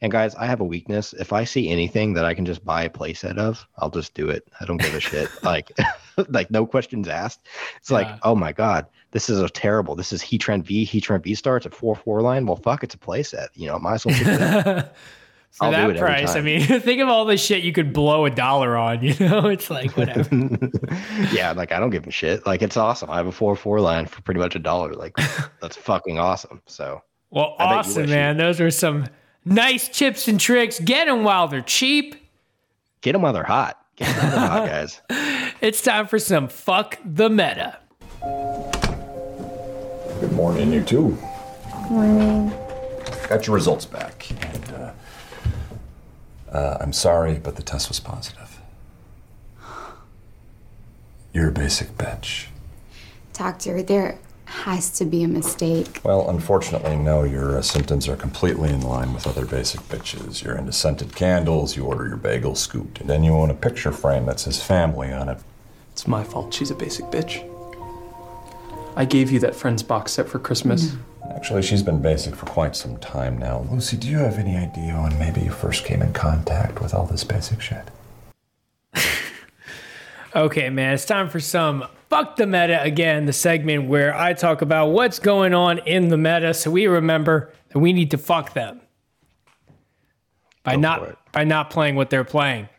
And 0.00 0.10
guys, 0.10 0.34
I 0.34 0.46
have 0.46 0.60
a 0.60 0.64
weakness. 0.64 1.12
If 1.12 1.32
I 1.32 1.44
see 1.44 1.68
anything 1.68 2.14
that 2.14 2.24
I 2.24 2.34
can 2.34 2.46
just 2.46 2.64
buy 2.64 2.84
a 2.84 2.90
playset 2.90 3.36
of, 3.36 3.66
I'll 3.78 3.90
just 3.90 4.14
do 4.14 4.30
it. 4.30 4.48
I 4.58 4.64
don't 4.64 4.78
give 4.78 4.94
a 4.94 5.00
shit. 5.00 5.28
Like, 5.42 5.70
like 6.28 6.50
no 6.50 6.66
questions 6.66 7.08
asked. 7.08 7.46
It's 7.76 7.90
like, 7.90 8.08
oh 8.22 8.34
my 8.34 8.52
god, 8.52 8.86
this 9.10 9.28
is 9.28 9.40
a 9.40 9.48
terrible. 9.48 9.94
This 9.94 10.12
is 10.12 10.22
Heatran 10.22 10.64
V, 10.64 10.86
Heatran 10.86 11.22
V 11.22 11.34
Star. 11.34 11.56
It's 11.56 11.66
a 11.66 11.70
four 11.70 11.94
four 11.94 12.22
line. 12.22 12.46
Well, 12.46 12.56
fuck, 12.56 12.84
it's 12.84 12.94
a 12.94 12.98
playset. 12.98 13.48
You 13.54 13.66
know, 13.66 13.78
might 13.78 13.94
as 13.94 14.06
well 14.06 14.14
pick 14.14 14.26
it 14.26 14.66
up. 14.66 14.96
For 15.52 15.66
I'll 15.66 15.70
do 15.70 15.76
that 15.76 15.82
it 15.90 15.96
every 15.96 15.98
price, 16.00 16.34
I 16.34 16.40
mean, 16.40 16.60
think 16.80 17.02
of 17.02 17.08
all 17.08 17.26
the 17.26 17.36
shit 17.36 17.62
you 17.62 17.72
could 17.72 17.92
blow 17.92 18.24
a 18.24 18.30
dollar 18.30 18.74
on. 18.76 19.02
You 19.02 19.14
know, 19.20 19.46
it's 19.48 19.68
like 19.70 19.94
whatever. 19.98 20.28
yeah, 21.32 21.52
like 21.52 21.72
I 21.72 21.78
don't 21.78 21.90
give 21.90 22.06
a 22.06 22.10
shit. 22.10 22.46
Like 22.46 22.62
it's 22.62 22.76
awesome. 22.78 23.10
I 23.10 23.16
have 23.16 23.26
a 23.26 23.32
four 23.32 23.54
four 23.54 23.78
line 23.80 24.06
for 24.06 24.22
pretty 24.22 24.40
much 24.40 24.54
a 24.56 24.58
dollar. 24.58 24.94
Like 24.94 25.14
that's 25.60 25.76
fucking 25.76 26.18
awesome. 26.18 26.62
So 26.66 27.02
Well, 27.30 27.54
I 27.58 27.64
awesome, 27.74 28.02
wish 28.02 28.10
man. 28.10 28.38
Those 28.38 28.60
are 28.62 28.70
some 28.70 29.06
nice 29.44 29.88
tips 29.88 30.26
and 30.26 30.40
tricks. 30.40 30.80
Get 30.80 31.06
them 31.06 31.22
while 31.22 31.48
they're 31.48 31.60
cheap. 31.60 32.14
get 33.02 33.12
them 33.12 33.20
while 33.22 33.34
they're 33.34 33.42
hot. 33.44 33.78
Get 33.96 34.06
them 34.16 34.16
while 34.24 34.30
they're 34.30 34.48
hot, 34.48 34.66
guys. 34.68 35.00
It's 35.60 35.82
time 35.82 36.06
for 36.06 36.18
some 36.18 36.48
fuck 36.48 36.98
the 37.04 37.28
meta. 37.28 37.78
Good 40.20 40.32
morning, 40.32 40.72
you 40.72 40.82
too. 40.82 41.18
Morning. 41.90 42.48
Got 43.28 43.46
your 43.46 43.54
results 43.54 43.84
back. 43.84 44.30
And, 44.54 44.72
uh, 44.72 44.92
uh, 46.52 46.78
I'm 46.80 46.92
sorry, 46.92 47.38
but 47.38 47.56
the 47.56 47.62
test 47.62 47.88
was 47.88 47.98
positive. 47.98 48.60
You're 51.32 51.48
a 51.48 51.52
basic 51.52 51.96
bitch. 51.96 52.46
Doctor, 53.32 53.82
there 53.82 54.18
has 54.44 54.90
to 54.98 55.06
be 55.06 55.22
a 55.22 55.28
mistake. 55.28 56.00
Well, 56.04 56.28
unfortunately, 56.28 56.94
no. 56.96 57.24
Your 57.24 57.56
uh, 57.58 57.62
symptoms 57.62 58.06
are 58.06 58.16
completely 58.16 58.68
in 58.68 58.82
line 58.82 59.14
with 59.14 59.26
other 59.26 59.46
basic 59.46 59.80
bitches. 59.88 60.44
You're 60.44 60.56
into 60.56 60.72
scented 60.72 61.16
candles, 61.16 61.74
you 61.74 61.84
order 61.84 62.06
your 62.06 62.18
bagel 62.18 62.54
scooped, 62.54 63.00
and 63.00 63.08
then 63.08 63.24
you 63.24 63.32
own 63.32 63.48
a 63.48 63.54
picture 63.54 63.92
frame 63.92 64.26
that 64.26 64.40
says 64.40 64.62
family 64.62 65.10
on 65.10 65.30
it. 65.30 65.38
It's 65.92 66.06
my 66.06 66.22
fault. 66.22 66.52
She's 66.52 66.70
a 66.70 66.74
basic 66.74 67.06
bitch. 67.06 67.48
I 68.94 69.06
gave 69.06 69.30
you 69.30 69.38
that 69.40 69.54
Friends 69.54 69.82
box 69.82 70.12
set 70.12 70.28
for 70.28 70.38
Christmas. 70.38 70.94
Actually, 71.34 71.62
she's 71.62 71.82
been 71.82 72.00
basic 72.00 72.36
for 72.36 72.46
quite 72.46 72.76
some 72.76 72.96
time 72.98 73.38
now. 73.38 73.66
Lucy, 73.70 73.96
do 73.96 74.08
you 74.08 74.18
have 74.18 74.38
any 74.38 74.56
idea 74.56 74.94
when 74.94 75.18
maybe 75.18 75.40
you 75.40 75.50
first 75.50 75.84
came 75.84 76.02
in 76.02 76.12
contact 76.12 76.80
with 76.80 76.94
all 76.94 77.06
this 77.06 77.24
basic 77.24 77.60
shit? 77.60 77.88
Okay, 80.34 80.70
man, 80.70 80.94
it's 80.94 81.04
time 81.04 81.28
for 81.28 81.40
some 81.40 81.84
Fuck 82.08 82.36
the 82.36 82.46
Meta 82.46 82.82
again, 82.82 83.26
the 83.26 83.34
segment 83.34 83.86
where 83.86 84.16
I 84.16 84.32
talk 84.32 84.62
about 84.62 84.86
what's 84.86 85.18
going 85.18 85.52
on 85.52 85.78
in 85.80 86.08
the 86.08 86.16
meta 86.16 86.54
so 86.54 86.70
we 86.70 86.86
remember 86.86 87.52
that 87.68 87.78
we 87.78 87.92
need 87.92 88.10
to 88.12 88.18
fuck 88.18 88.54
them 88.54 88.80
by 90.62 90.76
Go 90.76 90.80
not 90.80 91.32
by 91.32 91.44
not 91.44 91.68
playing 91.68 91.96
what 91.96 92.08
they're 92.08 92.24
playing 92.24 92.70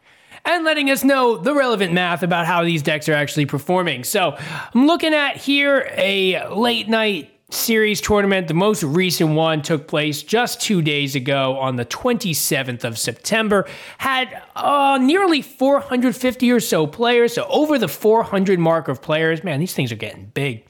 and 0.45 0.63
letting 0.65 0.89
us 0.89 1.03
know 1.03 1.37
the 1.37 1.53
relevant 1.53 1.93
math 1.93 2.23
about 2.23 2.47
how 2.47 2.63
these 2.63 2.81
decks 2.81 3.07
are 3.07 3.13
actually 3.13 3.45
performing. 3.45 4.03
So, 4.03 4.35
I'm 4.73 4.87
looking 4.87 5.13
at 5.13 5.37
here 5.37 5.89
a 5.95 6.47
late 6.49 6.89
night 6.89 7.32
series 7.49 8.01
tournament. 8.01 8.47
The 8.47 8.53
most 8.53 8.83
recent 8.83 9.35
one 9.35 9.61
took 9.61 9.87
place 9.87 10.23
just 10.23 10.61
two 10.61 10.81
days 10.81 11.15
ago 11.15 11.57
on 11.57 11.75
the 11.75 11.85
27th 11.85 12.83
of 12.83 12.97
September. 12.97 13.67
Had 13.97 14.41
uh, 14.55 14.97
nearly 15.01 15.41
450 15.41 16.51
or 16.51 16.59
so 16.59 16.87
players, 16.87 17.33
so 17.33 17.45
over 17.47 17.77
the 17.77 17.87
400 17.87 18.59
mark 18.59 18.87
of 18.87 19.01
players. 19.01 19.43
Man, 19.43 19.59
these 19.59 19.73
things 19.73 19.91
are 19.91 19.97
getting 19.97 20.25
big. 20.25 20.65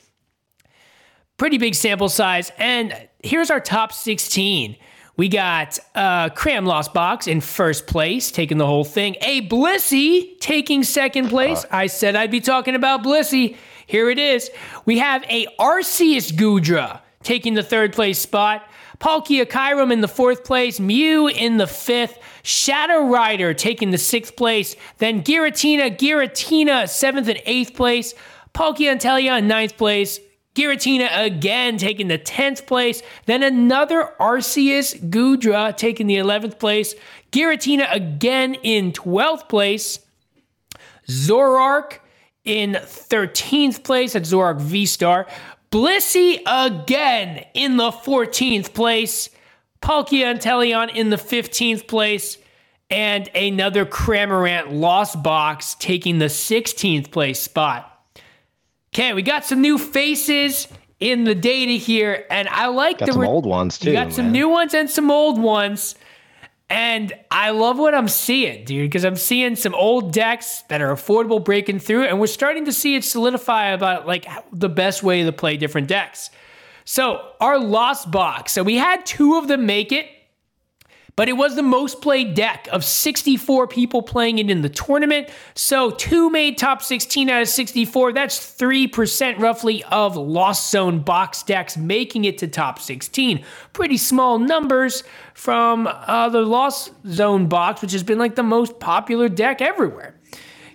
Pretty 1.37 1.57
big 1.57 1.75
sample 1.75 2.09
size. 2.09 2.51
And 2.57 3.07
here's 3.23 3.49
our 3.49 3.59
top 3.59 3.91
16. 3.91 4.75
We 5.15 5.29
got 5.29 5.77
uh, 5.93 6.29
Cram 6.29 6.65
Lost 6.65 6.93
Box 6.93 7.27
in 7.27 7.39
first 7.39 7.85
place, 7.85 8.31
taking 8.31 8.57
the 8.57 8.65
whole 8.65 8.83
thing. 8.83 9.15
A 9.21 9.47
Blissey 9.47 10.39
taking 10.39 10.83
second 10.83 11.29
place. 11.29 11.65
I 11.69 11.85
said 11.85 12.15
I'd 12.15 12.31
be 12.31 12.41
talking 12.41 12.73
about 12.73 13.03
Blissey. 13.03 13.55
Here 13.87 14.09
it 14.09 14.19
is. 14.19 14.49
We 14.85 14.99
have 14.99 15.23
a 15.29 15.47
Arceus 15.59 16.31
Goodra 16.31 17.01
taking 17.23 17.53
the 17.53 17.63
third 17.63 17.93
place 17.93 18.19
spot. 18.19 18.67
Palkia 18.99 19.45
Kyurem 19.45 19.91
in 19.91 20.01
the 20.01 20.07
fourth 20.07 20.43
place. 20.43 20.79
Mew 20.79 21.27
in 21.27 21.57
the 21.57 21.67
fifth. 21.67 22.19
Shadow 22.43 23.07
Rider 23.07 23.53
taking 23.53 23.91
the 23.91 23.97
sixth 23.97 24.35
place. 24.35 24.75
Then 24.97 25.23
Giratina, 25.23 25.97
Giratina 25.97 26.87
seventh 26.87 27.27
and 27.27 27.41
eighth 27.45 27.73
place. 27.73 28.13
Palkia 28.53 28.95
Inteleon 28.95 29.39
in 29.39 29.47
ninth 29.47 29.77
place. 29.77 30.19
Giratina 30.55 31.25
again 31.25 31.77
taking 31.77 32.07
the 32.07 32.19
10th 32.19 32.67
place. 32.67 33.01
Then 33.25 33.41
another 33.41 34.11
Arceus 34.19 34.95
Goodra 35.09 35.75
taking 35.75 36.05
the 36.05 36.17
11th 36.17 36.59
place. 36.59 36.93
Giratina 37.31 37.91
again 37.91 38.53
in 38.55 38.91
12th 38.91 39.49
place. 39.49 39.99
Zoroark 41.07 41.99
in 42.45 42.73
13th 42.73 43.83
place 43.83 44.15
at 44.15 44.23
Zoroark 44.23 44.59
V 44.59 44.85
Star. 44.85 45.27
Blissey 45.71 46.39
again 46.45 47.45
in 47.53 47.77
the 47.77 47.91
14th 47.91 48.73
place. 48.73 49.29
Palkia 49.81 50.35
Inteleon 50.35 50.93
in 50.95 51.09
the 51.09 51.15
15th 51.17 51.87
place. 51.87 52.37
And 52.89 53.27
another 53.33 53.85
Cramorant 53.85 54.79
Lost 54.79 55.23
Box 55.23 55.75
taking 55.79 56.19
the 56.19 56.25
16th 56.25 57.09
place 57.11 57.41
spot. 57.41 57.89
Okay, 58.93 59.13
we 59.13 59.23
got 59.23 59.45
some 59.45 59.61
new 59.61 59.79
faces 59.79 60.67
in 60.99 61.23
the 61.23 61.33
data 61.33 61.71
here, 61.71 62.25
and 62.29 62.47
I 62.47 62.67
like 62.67 62.99
Got 62.99 63.07
the 63.07 63.11
some 63.13 63.21
re- 63.23 63.27
old 63.27 63.45
ones 63.47 63.79
too. 63.79 63.89
you 63.89 63.93
got 63.93 64.13
some 64.13 64.31
new 64.31 64.47
ones 64.47 64.75
and 64.75 64.87
some 64.89 65.09
old 65.09 65.41
ones. 65.41 65.95
And 66.73 67.13
I 67.29 67.51
love 67.51 67.77
what 67.77 67.93
I'm 67.93 68.07
seeing, 68.07 68.65
dude, 68.65 68.89
because 68.89 69.05
I'm 69.05 69.15
seeing 69.15 69.55
some 69.55 69.75
old 69.75 70.11
decks 70.11 70.63
that 70.69 70.81
are 70.81 70.91
affordable 70.91 71.45
breaking 71.45 71.77
through, 71.77 72.05
and 72.05 72.19
we're 72.19 72.25
starting 72.25 72.65
to 72.65 72.73
see 72.73 72.95
it 72.95 73.03
solidify 73.03 73.67
about 73.67 74.07
like 74.07 74.25
the 74.51 74.69
best 74.69 75.03
way 75.03 75.23
to 75.23 75.31
play 75.31 75.55
different 75.55 75.87
decks. 75.87 76.31
So, 76.83 77.29
our 77.39 77.59
Lost 77.59 78.09
Box. 78.09 78.53
So, 78.53 78.63
we 78.63 78.75
had 78.75 79.05
two 79.05 79.35
of 79.37 79.47
them 79.47 79.67
make 79.67 79.91
it, 79.91 80.07
but 81.15 81.29
it 81.29 81.33
was 81.33 81.55
the 81.55 81.63
most 81.63 82.01
played 82.01 82.33
deck 82.33 82.67
of 82.71 82.83
64 82.83 83.67
people 83.67 84.01
playing 84.01 84.39
it 84.39 84.49
in 84.49 84.61
the 84.61 84.69
tournament. 84.69 85.29
So, 85.53 85.91
two 85.91 86.29
made 86.29 86.57
top 86.57 86.81
16 86.81 87.29
out 87.29 87.41
of 87.41 87.47
64. 87.47 88.13
That's 88.13 88.39
3% 88.39 89.39
roughly 89.39 89.83
of 89.85 90.15
Lost 90.15 90.71
Zone 90.71 90.99
box 90.99 91.43
decks 91.43 91.77
making 91.77 92.25
it 92.25 92.37
to 92.39 92.47
top 92.47 92.79
16. 92.79 93.43
Pretty 93.73 93.97
small 93.97 94.39
numbers 94.39 95.03
from 95.33 95.87
uh, 95.87 96.29
the 96.29 96.41
Lost 96.41 96.91
Zone 97.07 97.47
box, 97.47 97.81
which 97.81 97.91
has 97.91 98.03
been 98.03 98.17
like 98.17 98.35
the 98.35 98.43
most 98.43 98.79
popular 98.79 99.29
deck 99.29 99.61
everywhere. 99.61 100.15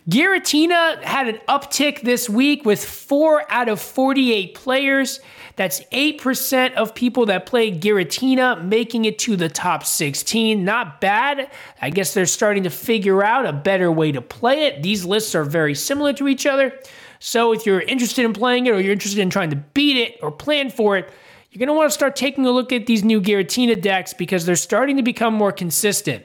Giratina 0.08 1.02
had 1.02 1.28
an 1.28 1.38
uptick 1.48 2.00
this 2.00 2.30
week 2.30 2.64
with 2.64 2.82
four 2.82 3.44
out 3.52 3.68
of 3.68 3.78
48 3.78 4.54
players. 4.54 5.20
That's 5.58 5.80
8% 5.86 6.74
of 6.74 6.94
people 6.94 7.26
that 7.26 7.44
play 7.44 7.76
Giratina 7.76 8.64
making 8.64 9.06
it 9.06 9.18
to 9.18 9.34
the 9.34 9.48
top 9.48 9.84
16. 9.84 10.64
Not 10.64 11.00
bad. 11.00 11.50
I 11.82 11.90
guess 11.90 12.14
they're 12.14 12.26
starting 12.26 12.62
to 12.62 12.70
figure 12.70 13.24
out 13.24 13.44
a 13.44 13.52
better 13.52 13.90
way 13.90 14.12
to 14.12 14.22
play 14.22 14.66
it. 14.66 14.84
These 14.84 15.04
lists 15.04 15.34
are 15.34 15.42
very 15.42 15.74
similar 15.74 16.12
to 16.12 16.28
each 16.28 16.46
other. 16.46 16.78
So 17.18 17.52
if 17.52 17.66
you're 17.66 17.80
interested 17.80 18.24
in 18.24 18.34
playing 18.34 18.66
it 18.66 18.70
or 18.70 18.80
you're 18.80 18.92
interested 18.92 19.18
in 19.20 19.30
trying 19.30 19.50
to 19.50 19.56
beat 19.56 19.96
it 19.96 20.20
or 20.22 20.30
plan 20.30 20.70
for 20.70 20.96
it, 20.96 21.10
you're 21.50 21.58
going 21.58 21.66
to 21.66 21.74
want 21.74 21.90
to 21.90 21.94
start 21.94 22.14
taking 22.14 22.46
a 22.46 22.52
look 22.52 22.72
at 22.72 22.86
these 22.86 23.02
new 23.02 23.20
Giratina 23.20 23.82
decks 23.82 24.14
because 24.14 24.46
they're 24.46 24.54
starting 24.54 24.96
to 24.96 25.02
become 25.02 25.34
more 25.34 25.50
consistent. 25.50 26.24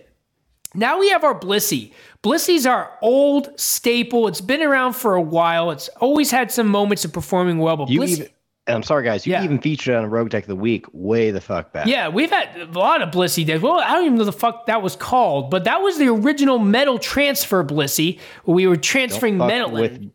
Now 0.75 0.99
we 0.99 1.09
have 1.09 1.23
our 1.23 1.39
Blissey. 1.39 1.91
Blissey's 2.21 2.67
our 2.67 2.99
old 3.01 3.59
staple. 3.59 4.27
It's 4.27 4.41
been 4.41 4.61
around 4.61 4.93
for 4.93 5.15
a 5.15 5.21
while. 5.21 5.71
It's 5.71 5.88
always 5.99 6.29
had 6.29 6.51
some 6.51 6.67
moments 6.67 7.03
of 7.03 7.11
performing 7.11 7.57
well, 7.57 7.77
but 7.77 7.89
You 7.89 8.01
Blissey, 8.01 8.11
even, 8.11 8.29
and 8.68 8.76
I'm 8.76 8.84
sorry, 8.84 9.03
guys. 9.03 9.26
You 9.28 9.34
Yeah. 9.34 9.43
even 9.43 9.59
featured 9.59 9.95
on 9.95 10.03
a 10.05 10.07
Rogue 10.09 10.30
Deck 10.30 10.43
of 10.43 10.47
the 10.47 10.55
Week 10.55 10.86
way 10.93 11.32
the 11.32 11.41
fuck 11.41 11.74
back. 11.74 11.86
yeah, 11.88 12.07
we've 12.07 12.30
had 12.32 12.49
a 12.57 12.66
lot 12.80 13.01
of 13.01 13.09
Blissey 13.11 13.45
decks. 13.45 13.61
Well, 13.61 13.80
I 13.80 13.93
don't 13.93 14.05
even 14.05 14.18
know 14.18 14.24
the 14.24 14.32
fuck 14.32 14.68
that 14.68 14.82
was 14.82 14.95
called, 14.95 15.49
but 15.51 15.66
that 15.66 15.82
was 15.82 15.97
the 15.97 16.07
original 16.07 16.59
metal 16.59 16.97
transfer 16.99 17.64
Blissey, 17.64 18.20
where 18.45 18.55
we 18.55 18.68
were 18.68 18.78
transferring 18.78 19.38
metal 19.38 19.72
with. 19.72 19.95
in. 19.95 20.11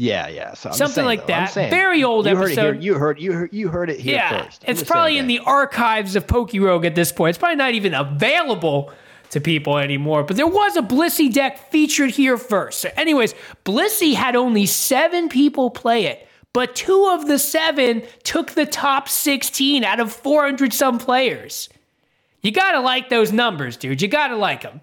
Yeah, 0.00 0.28
yeah. 0.28 0.54
So 0.54 0.68
I'm 0.70 0.76
Something 0.76 0.94
saying, 0.94 1.06
like 1.06 1.20
though, 1.22 1.32
that. 1.32 1.50
saying, 1.50 1.70
Very 1.70 2.04
old 2.04 2.26
you 2.26 2.36
Heard 2.36 2.44
episode. 2.52 2.74
here, 2.74 2.82
you 2.82 2.94
heard 2.94 3.20
you 3.20 3.32
heard 3.32 3.52
you 3.52 3.68
heard 3.68 3.90
it 3.90 3.98
here 3.98 4.14
Yeah, 4.14 4.44
first. 4.44 4.64
I'm 4.64 4.70
it's 4.72 4.84
probably 4.84 5.18
in 5.18 5.26
the 5.26 5.40
archives 5.40 6.14
of 6.14 6.24
PokeRogue 6.28 6.86
at 6.86 6.94
this 6.94 7.10
point. 7.10 7.30
It's 7.30 7.38
probably 7.38 7.56
not 7.56 7.74
even 7.74 7.94
available 7.94 8.92
to 9.30 9.40
people 9.40 9.76
anymore. 9.76 10.22
But 10.22 10.36
there 10.36 10.46
was 10.46 10.76
a 10.76 10.82
Blissey 10.82 11.32
deck 11.32 11.70
featured 11.72 12.10
here 12.12 12.36
first. 12.36 12.78
So, 12.78 12.90
anyways, 12.96 13.34
Blissey 13.64 14.14
had 14.14 14.36
only 14.36 14.66
seven 14.66 15.28
people 15.28 15.68
play 15.70 16.04
it, 16.06 16.28
but 16.52 16.74
two 16.74 17.08
of 17.12 17.26
the 17.28 17.38
seven 17.38 18.02
took 18.24 18.52
the 18.52 18.66
top 18.66 19.08
16 19.08 19.84
out 19.84 20.00
of 20.00 20.12
400 20.12 20.72
some 20.72 20.98
players. 20.98 21.68
You 22.42 22.50
gotta 22.52 22.80
like 22.80 23.08
those 23.08 23.32
numbers, 23.32 23.76
dude. 23.76 24.00
You 24.02 24.08
gotta 24.08 24.36
like 24.36 24.62
them. 24.62 24.80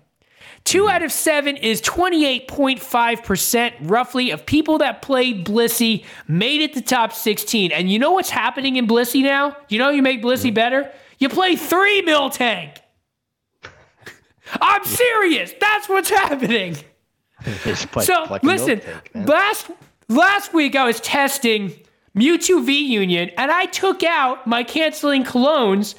Two 0.63 0.87
out 0.89 1.03
of 1.03 1.11
seven 1.11 1.57
is 1.57 1.79
28.5% 1.81 3.73
roughly 3.81 4.31
of 4.31 4.45
people 4.45 4.79
that 4.79 5.01
played 5.01 5.45
Blissey 5.45 6.03
made 6.27 6.61
it 6.61 6.73
to 6.73 6.81
top 6.81 7.13
16. 7.13 7.71
And 7.71 7.91
you 7.91 7.99
know 7.99 8.11
what's 8.13 8.29
happening 8.31 8.75
in 8.77 8.87
Blissey 8.87 9.21
now? 9.21 9.55
You 9.69 9.77
know 9.79 9.89
you 9.89 10.01
make 10.01 10.21
Blissey 10.23 10.51
better? 10.53 10.91
You 11.19 11.29
play 11.29 11.55
three 11.55 12.01
Miltank. 12.01 12.77
I'm 14.61 14.83
serious. 14.85 15.53
That's 15.59 15.87
what's 15.89 16.09
happening. 16.09 16.75
Play- 17.41 18.03
So 18.05 18.37
listen, 18.41 18.79
tank, 18.79 19.11
last 19.13 19.67
last 20.07 20.53
week 20.53 20.75
I 20.75 20.85
was 20.85 20.99
testing 20.99 21.73
Mewtwo 22.15 22.65
V 22.65 22.85
Union, 22.85 23.29
and 23.37 23.51
I 23.51 23.65
took 23.65 24.03
out 24.03 24.47
my 24.47 24.63
canceling 24.63 25.23
colognes 25.23 25.95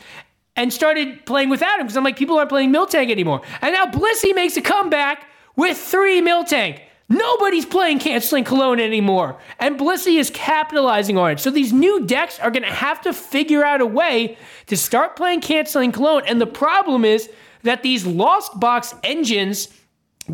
and 0.56 0.72
started 0.72 1.26
playing 1.26 1.50
without 1.50 1.78
him 1.78 1.86
because 1.86 1.96
I'm 1.96 2.04
like, 2.04 2.16
people 2.16 2.38
aren't 2.38 2.48
playing 2.48 2.72
Miltank 2.72 3.10
anymore. 3.10 3.42
And 3.60 3.74
now 3.74 3.84
Blissey 3.86 4.34
makes 4.34 4.56
a 4.56 4.62
comeback 4.62 5.26
with 5.54 5.76
three 5.76 6.22
Miltank. 6.22 6.80
Nobody's 7.08 7.66
playing 7.66 8.00
canceling 8.00 8.42
cologne 8.42 8.80
anymore, 8.80 9.38
and 9.60 9.78
Blissey 9.78 10.18
is 10.18 10.30
capitalizing 10.30 11.16
on 11.16 11.32
it. 11.32 11.40
So 11.40 11.50
these 11.50 11.72
new 11.72 12.04
decks 12.04 12.40
are 12.40 12.50
going 12.50 12.64
to 12.64 12.68
have 12.68 13.00
to 13.02 13.12
figure 13.12 13.64
out 13.64 13.80
a 13.80 13.86
way 13.86 14.36
to 14.66 14.76
start 14.76 15.14
playing 15.14 15.40
canceling 15.40 15.92
cologne. 15.92 16.22
And 16.26 16.40
the 16.40 16.46
problem 16.46 17.04
is 17.04 17.30
that 17.62 17.84
these 17.84 18.04
lost 18.04 18.58
box 18.58 18.92
engines 19.04 19.68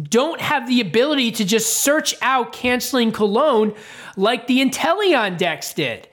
don't 0.09 0.40
have 0.40 0.66
the 0.66 0.80
ability 0.80 1.32
to 1.32 1.45
just 1.45 1.82
search 1.82 2.14
out 2.22 2.53
canceling 2.53 3.12
cologne 3.12 3.74
like 4.16 4.47
the 4.47 4.61
Inteleon 4.61 5.36
decks 5.36 5.72
did. 5.74 6.09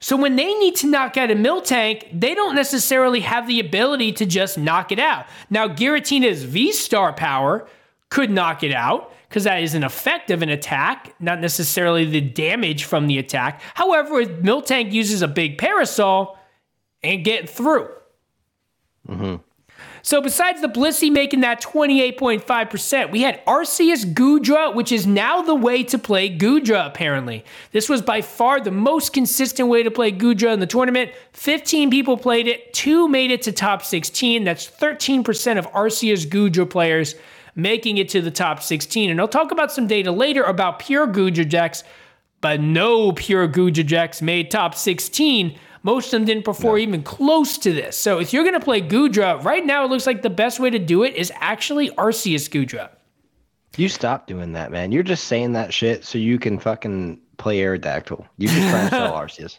So 0.00 0.16
when 0.16 0.36
they 0.36 0.52
need 0.54 0.76
to 0.76 0.86
knock 0.86 1.16
out 1.16 1.30
a 1.30 1.34
Miltank, 1.34 2.20
they 2.20 2.34
don't 2.34 2.54
necessarily 2.54 3.20
have 3.20 3.46
the 3.46 3.60
ability 3.60 4.12
to 4.12 4.26
just 4.26 4.58
knock 4.58 4.92
it 4.92 4.98
out. 4.98 5.26
Now, 5.48 5.66
Giratina's 5.66 6.44
V 6.44 6.72
Star 6.72 7.12
power 7.12 7.66
could 8.10 8.30
knock 8.30 8.62
it 8.62 8.72
out 8.72 9.12
because 9.28 9.44
that 9.44 9.62
is 9.62 9.74
an 9.74 9.82
effect 9.82 10.30
of 10.30 10.42
an 10.42 10.50
attack, 10.50 11.14
not 11.20 11.40
necessarily 11.40 12.04
the 12.04 12.20
damage 12.20 12.84
from 12.84 13.06
the 13.06 13.18
attack. 13.18 13.62
However, 13.74 14.20
if 14.20 14.28
Miltank 14.28 14.92
uses 14.92 15.22
a 15.22 15.28
big 15.28 15.58
parasol, 15.58 16.38
and 17.04 17.22
get 17.22 17.48
through. 17.48 17.88
Mm-hmm. 19.08 19.36
So 20.04 20.20
besides 20.20 20.60
the 20.60 20.68
Blissey 20.68 21.10
making 21.10 21.40
that 21.40 21.62
28.5%, 21.62 23.10
we 23.10 23.22
had 23.22 23.42
Arceus 23.46 24.04
Goodra, 24.04 24.74
which 24.74 24.92
is 24.92 25.06
now 25.06 25.40
the 25.40 25.54
way 25.54 25.82
to 25.84 25.96
play 25.96 26.28
Goodra, 26.28 26.86
apparently. 26.86 27.42
This 27.72 27.88
was 27.88 28.02
by 28.02 28.20
far 28.20 28.60
the 28.60 28.70
most 28.70 29.14
consistent 29.14 29.70
way 29.70 29.82
to 29.82 29.90
play 29.90 30.12
Goodra 30.12 30.52
in 30.52 30.60
the 30.60 30.66
tournament. 30.66 31.12
15 31.32 31.90
people 31.90 32.18
played 32.18 32.46
it, 32.46 32.74
two 32.74 33.08
made 33.08 33.30
it 33.30 33.40
to 33.42 33.52
top 33.52 33.82
16. 33.82 34.44
That's 34.44 34.70
13% 34.70 35.58
of 35.58 35.72
Arceus 35.72 36.26
Goodra 36.26 36.68
players 36.68 37.14
making 37.54 37.96
it 37.96 38.10
to 38.10 38.20
the 38.20 38.30
top 38.30 38.62
16. 38.62 39.08
And 39.08 39.18
I'll 39.18 39.26
talk 39.26 39.52
about 39.52 39.72
some 39.72 39.86
data 39.86 40.12
later 40.12 40.42
about 40.42 40.80
pure 40.80 41.06
Goodra 41.06 41.48
decks, 41.48 41.82
but 42.42 42.60
no 42.60 43.12
pure 43.12 43.48
Goodra 43.48 43.88
decks 43.88 44.20
made 44.20 44.50
top 44.50 44.74
16. 44.74 45.58
Most 45.84 46.06
of 46.06 46.12
them 46.12 46.24
didn't 46.24 46.44
perform 46.44 46.78
even 46.78 47.02
close 47.02 47.58
to 47.58 47.72
this. 47.72 47.94
So 47.94 48.18
if 48.18 48.32
you're 48.32 48.42
going 48.42 48.58
to 48.58 48.64
play 48.64 48.80
Goodra, 48.80 49.44
right 49.44 49.64
now 49.64 49.84
it 49.84 49.90
looks 49.90 50.06
like 50.06 50.22
the 50.22 50.30
best 50.30 50.58
way 50.58 50.70
to 50.70 50.78
do 50.78 51.04
it 51.04 51.14
is 51.14 51.30
actually 51.36 51.90
Arceus 51.90 52.48
Goodra. 52.48 52.88
You 53.76 53.90
stop 53.90 54.26
doing 54.26 54.52
that, 54.54 54.72
man. 54.72 54.92
You're 54.92 55.02
just 55.02 55.24
saying 55.24 55.52
that 55.52 55.74
shit 55.74 56.04
so 56.04 56.16
you 56.16 56.38
can 56.38 56.58
fucking 56.58 57.20
play 57.36 57.58
Aerodactyl. 57.58 58.26
You 58.38 58.48
just 58.48 58.70
try 58.70 58.84
to 58.84 58.88
sell 58.88 59.12
Arceus. 59.20 59.58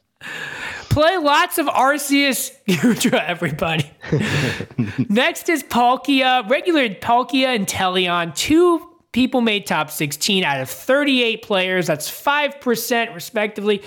Play 0.89 1.17
lots 1.17 1.59
of 1.59 1.67
Arceus 1.67 2.51
Goodra, 2.67 3.23
everybody. 3.23 3.91
Next 5.09 5.47
is 5.47 5.61
Palkia. 5.61 6.49
Regular 6.49 6.89
Palkia 6.89 7.59
Inteleon. 7.59 8.33
Two 8.33 8.95
people 9.11 9.41
made 9.41 9.67
top 9.67 9.91
16 9.91 10.43
out 10.43 10.59
of 10.59 10.69
38 10.69 11.43
players. 11.43 11.85
That's 11.85 12.09
5% 12.09 13.13
respectively 13.13 13.83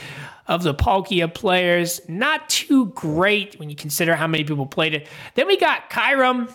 of 0.49 0.62
the 0.62 0.74
Palkia 0.74 1.32
players. 1.32 2.01
Not 2.09 2.49
too 2.49 2.86
great 2.86 3.59
when 3.59 3.70
you 3.70 3.76
consider 3.76 4.16
how 4.16 4.26
many 4.26 4.44
people 4.44 4.66
played 4.66 4.94
it. 4.94 5.07
Then 5.34 5.46
we 5.46 5.57
got 5.57 5.90
Kyrum, 5.90 6.53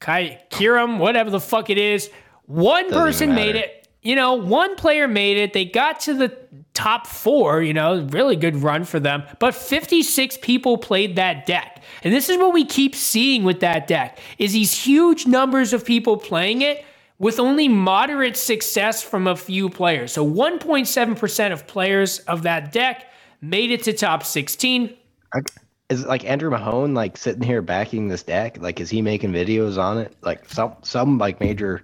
Kai, 0.00 0.40
Kiram, 0.50 0.98
whatever 0.98 1.30
the 1.30 1.40
fuck 1.40 1.68
it 1.68 1.78
is. 1.78 2.10
One 2.46 2.84
Doesn't 2.84 2.98
person 2.98 3.34
made 3.34 3.56
it. 3.56 3.88
You 4.02 4.14
know, 4.14 4.34
one 4.34 4.76
player 4.76 5.08
made 5.08 5.38
it. 5.38 5.52
They 5.52 5.64
got 5.64 6.00
to 6.00 6.14
the 6.14 6.36
top 6.74 7.06
four, 7.06 7.62
you 7.62 7.72
know, 7.72 8.02
really 8.10 8.36
good 8.36 8.56
run 8.56 8.84
for 8.84 9.00
them. 9.00 9.22
But 9.38 9.54
56 9.54 10.38
people 10.42 10.76
played 10.76 11.16
that 11.16 11.46
deck. 11.46 11.82
And 12.02 12.12
this 12.12 12.28
is 12.28 12.36
what 12.36 12.52
we 12.52 12.64
keep 12.64 12.94
seeing 12.94 13.44
with 13.44 13.60
that 13.60 13.86
deck 13.86 14.18
is 14.38 14.52
these 14.52 14.74
huge 14.74 15.26
numbers 15.26 15.72
of 15.72 15.84
people 15.84 16.16
playing 16.18 16.62
it 16.62 16.84
with 17.18 17.38
only 17.38 17.68
moderate 17.68 18.36
success 18.36 19.02
from 19.02 19.26
a 19.26 19.36
few 19.36 19.70
players. 19.70 20.12
So 20.12 20.26
1.7% 20.26 21.52
of 21.52 21.66
players 21.66 22.18
of 22.20 22.42
that 22.42 22.72
deck 22.72 23.06
made 23.44 23.70
it 23.70 23.82
to 23.84 23.92
top 23.92 24.24
16. 24.24 24.94
Is 25.90 26.02
it 26.02 26.08
like 26.08 26.24
Andrew 26.24 26.50
Mahone 26.50 26.94
like 26.94 27.16
sitting 27.16 27.42
here 27.42 27.60
backing 27.60 28.08
this 28.08 28.22
deck? 28.22 28.58
Like, 28.60 28.80
is 28.80 28.88
he 28.88 29.02
making 29.02 29.32
videos 29.32 29.78
on 29.78 29.98
it? 29.98 30.16
Like 30.22 30.48
some 30.48 30.74
some 30.82 31.18
like 31.18 31.40
major. 31.40 31.82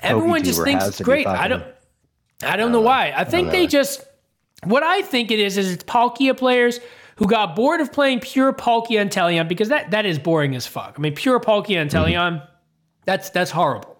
Everyone 0.00 0.44
just 0.44 0.62
thinks 0.62 0.86
it's 0.86 1.00
great. 1.00 1.26
I 1.26 1.48
don't 1.48 1.64
I 2.42 2.56
don't 2.56 2.72
know 2.72 2.80
why. 2.80 3.12
I 3.16 3.24
think 3.24 3.46
know. 3.46 3.52
they 3.52 3.66
just 3.66 4.04
what 4.64 4.82
I 4.82 5.02
think 5.02 5.30
it 5.30 5.38
is 5.38 5.56
is 5.56 5.72
it's 5.72 5.84
Palkia 5.84 6.36
players 6.36 6.78
who 7.16 7.26
got 7.26 7.56
bored 7.56 7.80
of 7.80 7.92
playing 7.92 8.20
pure 8.20 8.52
Palkia 8.52 9.04
Inteleon 9.04 9.48
because 9.48 9.70
that 9.70 9.90
that 9.92 10.04
is 10.04 10.18
boring 10.18 10.54
as 10.54 10.66
fuck. 10.66 10.94
I 10.98 11.00
mean 11.00 11.14
pure 11.14 11.40
Palkia 11.40 11.78
and 11.78 11.90
mm-hmm. 11.90 12.04
Teleon, 12.04 12.46
that's 13.06 13.30
that's 13.30 13.50
horrible. 13.50 13.98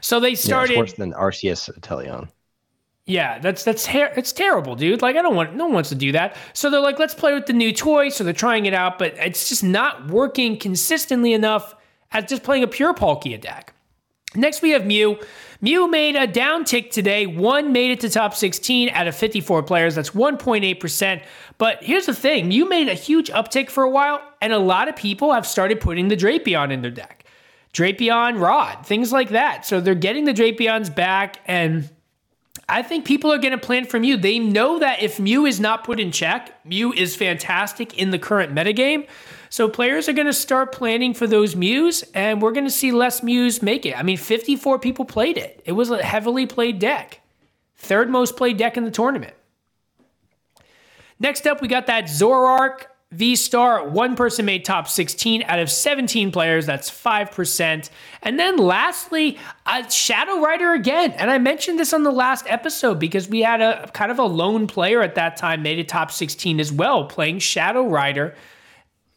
So 0.00 0.20
they 0.20 0.28
Yeah, 0.28 0.32
it's 0.34 0.44
started 0.44 0.78
worse 0.78 0.92
than 0.92 1.12
Arceus 1.14 1.68
Teleon. 1.80 2.28
Yeah, 3.08 3.38
that's 3.38 3.64
that's 3.64 3.86
ter- 3.86 4.12
it's 4.16 4.32
terrible, 4.32 4.76
dude. 4.76 5.00
Like 5.00 5.16
I 5.16 5.22
don't 5.22 5.34
want 5.34 5.54
no 5.54 5.64
one 5.64 5.72
wants 5.72 5.88
to 5.88 5.94
do 5.94 6.12
that. 6.12 6.36
So 6.52 6.68
they're 6.68 6.78
like, 6.78 6.98
let's 6.98 7.14
play 7.14 7.32
with 7.32 7.46
the 7.46 7.54
new 7.54 7.72
toy. 7.72 8.10
So 8.10 8.22
they're 8.22 8.34
trying 8.34 8.66
it 8.66 8.74
out, 8.74 8.98
but 8.98 9.14
it's 9.16 9.48
just 9.48 9.64
not 9.64 10.08
working 10.08 10.58
consistently 10.58 11.32
enough 11.32 11.74
at 12.12 12.28
just 12.28 12.42
playing 12.42 12.64
a 12.64 12.66
pure 12.66 12.92
Palkia 12.92 13.40
deck. 13.40 13.72
Next, 14.34 14.60
we 14.60 14.70
have 14.70 14.84
Mew. 14.84 15.18
Mew 15.62 15.90
made 15.90 16.16
a 16.16 16.28
downtick 16.28 16.90
today. 16.90 17.26
One 17.26 17.72
made 17.72 17.92
it 17.92 18.00
to 18.00 18.10
top 18.10 18.34
16 18.34 18.90
out 18.90 19.08
of 19.08 19.16
54 19.16 19.62
players. 19.62 19.94
That's 19.94 20.10
1.8%. 20.10 21.22
But 21.56 21.82
here's 21.82 22.04
the 22.04 22.14
thing 22.14 22.48
Mew 22.48 22.68
made 22.68 22.90
a 22.90 22.94
huge 22.94 23.30
uptick 23.30 23.70
for 23.70 23.84
a 23.84 23.90
while, 23.90 24.20
and 24.42 24.52
a 24.52 24.58
lot 24.58 24.86
of 24.86 24.96
people 24.96 25.32
have 25.32 25.46
started 25.46 25.80
putting 25.80 26.08
the 26.08 26.16
Drapion 26.16 26.70
in 26.70 26.82
their 26.82 26.90
deck. 26.90 27.24
Drapion 27.72 28.38
Rod, 28.38 28.84
things 28.84 29.12
like 29.12 29.30
that. 29.30 29.64
So 29.64 29.80
they're 29.80 29.94
getting 29.94 30.26
the 30.26 30.34
Drapions 30.34 30.94
back, 30.94 31.40
and 31.46 31.88
I 32.68 32.82
think 32.82 33.06
people 33.06 33.32
are 33.32 33.38
going 33.38 33.52
to 33.52 33.58
plan 33.58 33.86
for 33.86 33.98
Mew. 33.98 34.18
They 34.18 34.38
know 34.38 34.78
that 34.78 35.02
if 35.02 35.18
Mew 35.18 35.46
is 35.46 35.58
not 35.58 35.84
put 35.84 35.98
in 35.98 36.12
check, 36.12 36.52
Mew 36.66 36.92
is 36.92 37.16
fantastic 37.16 37.96
in 37.98 38.10
the 38.10 38.18
current 38.18 38.54
metagame. 38.54 39.06
So 39.48 39.70
players 39.70 40.06
are 40.08 40.12
going 40.12 40.26
to 40.26 40.34
start 40.34 40.72
planning 40.72 41.14
for 41.14 41.26
those 41.26 41.56
Mews, 41.56 42.04
and 42.12 42.42
we're 42.42 42.52
going 42.52 42.66
to 42.66 42.70
see 42.70 42.92
less 42.92 43.22
Mews 43.22 43.62
make 43.62 43.86
it. 43.86 43.98
I 43.98 44.02
mean, 44.02 44.18
54 44.18 44.78
people 44.80 45.06
played 45.06 45.38
it. 45.38 45.62
It 45.64 45.72
was 45.72 45.90
a 45.90 46.02
heavily 46.02 46.44
played 46.44 46.78
deck. 46.78 47.22
Third 47.76 48.10
most 48.10 48.36
played 48.36 48.58
deck 48.58 48.76
in 48.76 48.84
the 48.84 48.90
tournament. 48.90 49.34
Next 51.18 51.46
up, 51.46 51.62
we 51.62 51.68
got 51.68 51.86
that 51.86 52.04
Zoroark 52.04 52.86
V 53.12 53.36
Star. 53.36 53.88
One 53.88 54.16
person 54.16 54.44
made 54.44 54.64
top 54.64 54.86
16 54.86 55.42
out 55.44 55.58
of 55.58 55.70
17 55.70 56.30
players. 56.30 56.66
That's 56.66 56.90
5%. 56.90 57.88
And 58.22 58.38
then 58.38 58.58
lastly, 58.58 59.38
uh, 59.64 59.88
Shadow 59.88 60.40
Rider 60.40 60.74
again. 60.74 61.12
And 61.12 61.30
I 61.30 61.38
mentioned 61.38 61.78
this 61.78 61.94
on 61.94 62.02
the 62.02 62.12
last 62.12 62.44
episode 62.48 62.98
because 62.98 63.26
we 63.26 63.40
had 63.40 63.62
a 63.62 63.90
kind 63.94 64.10
of 64.10 64.18
a 64.18 64.24
lone 64.24 64.66
player 64.66 65.00
at 65.00 65.14
that 65.14 65.38
time 65.38 65.62
made 65.62 65.78
a 65.78 65.84
top 65.84 66.10
16 66.10 66.60
as 66.60 66.70
well, 66.70 67.06
playing 67.06 67.38
Shadow 67.38 67.86
Rider. 67.86 68.34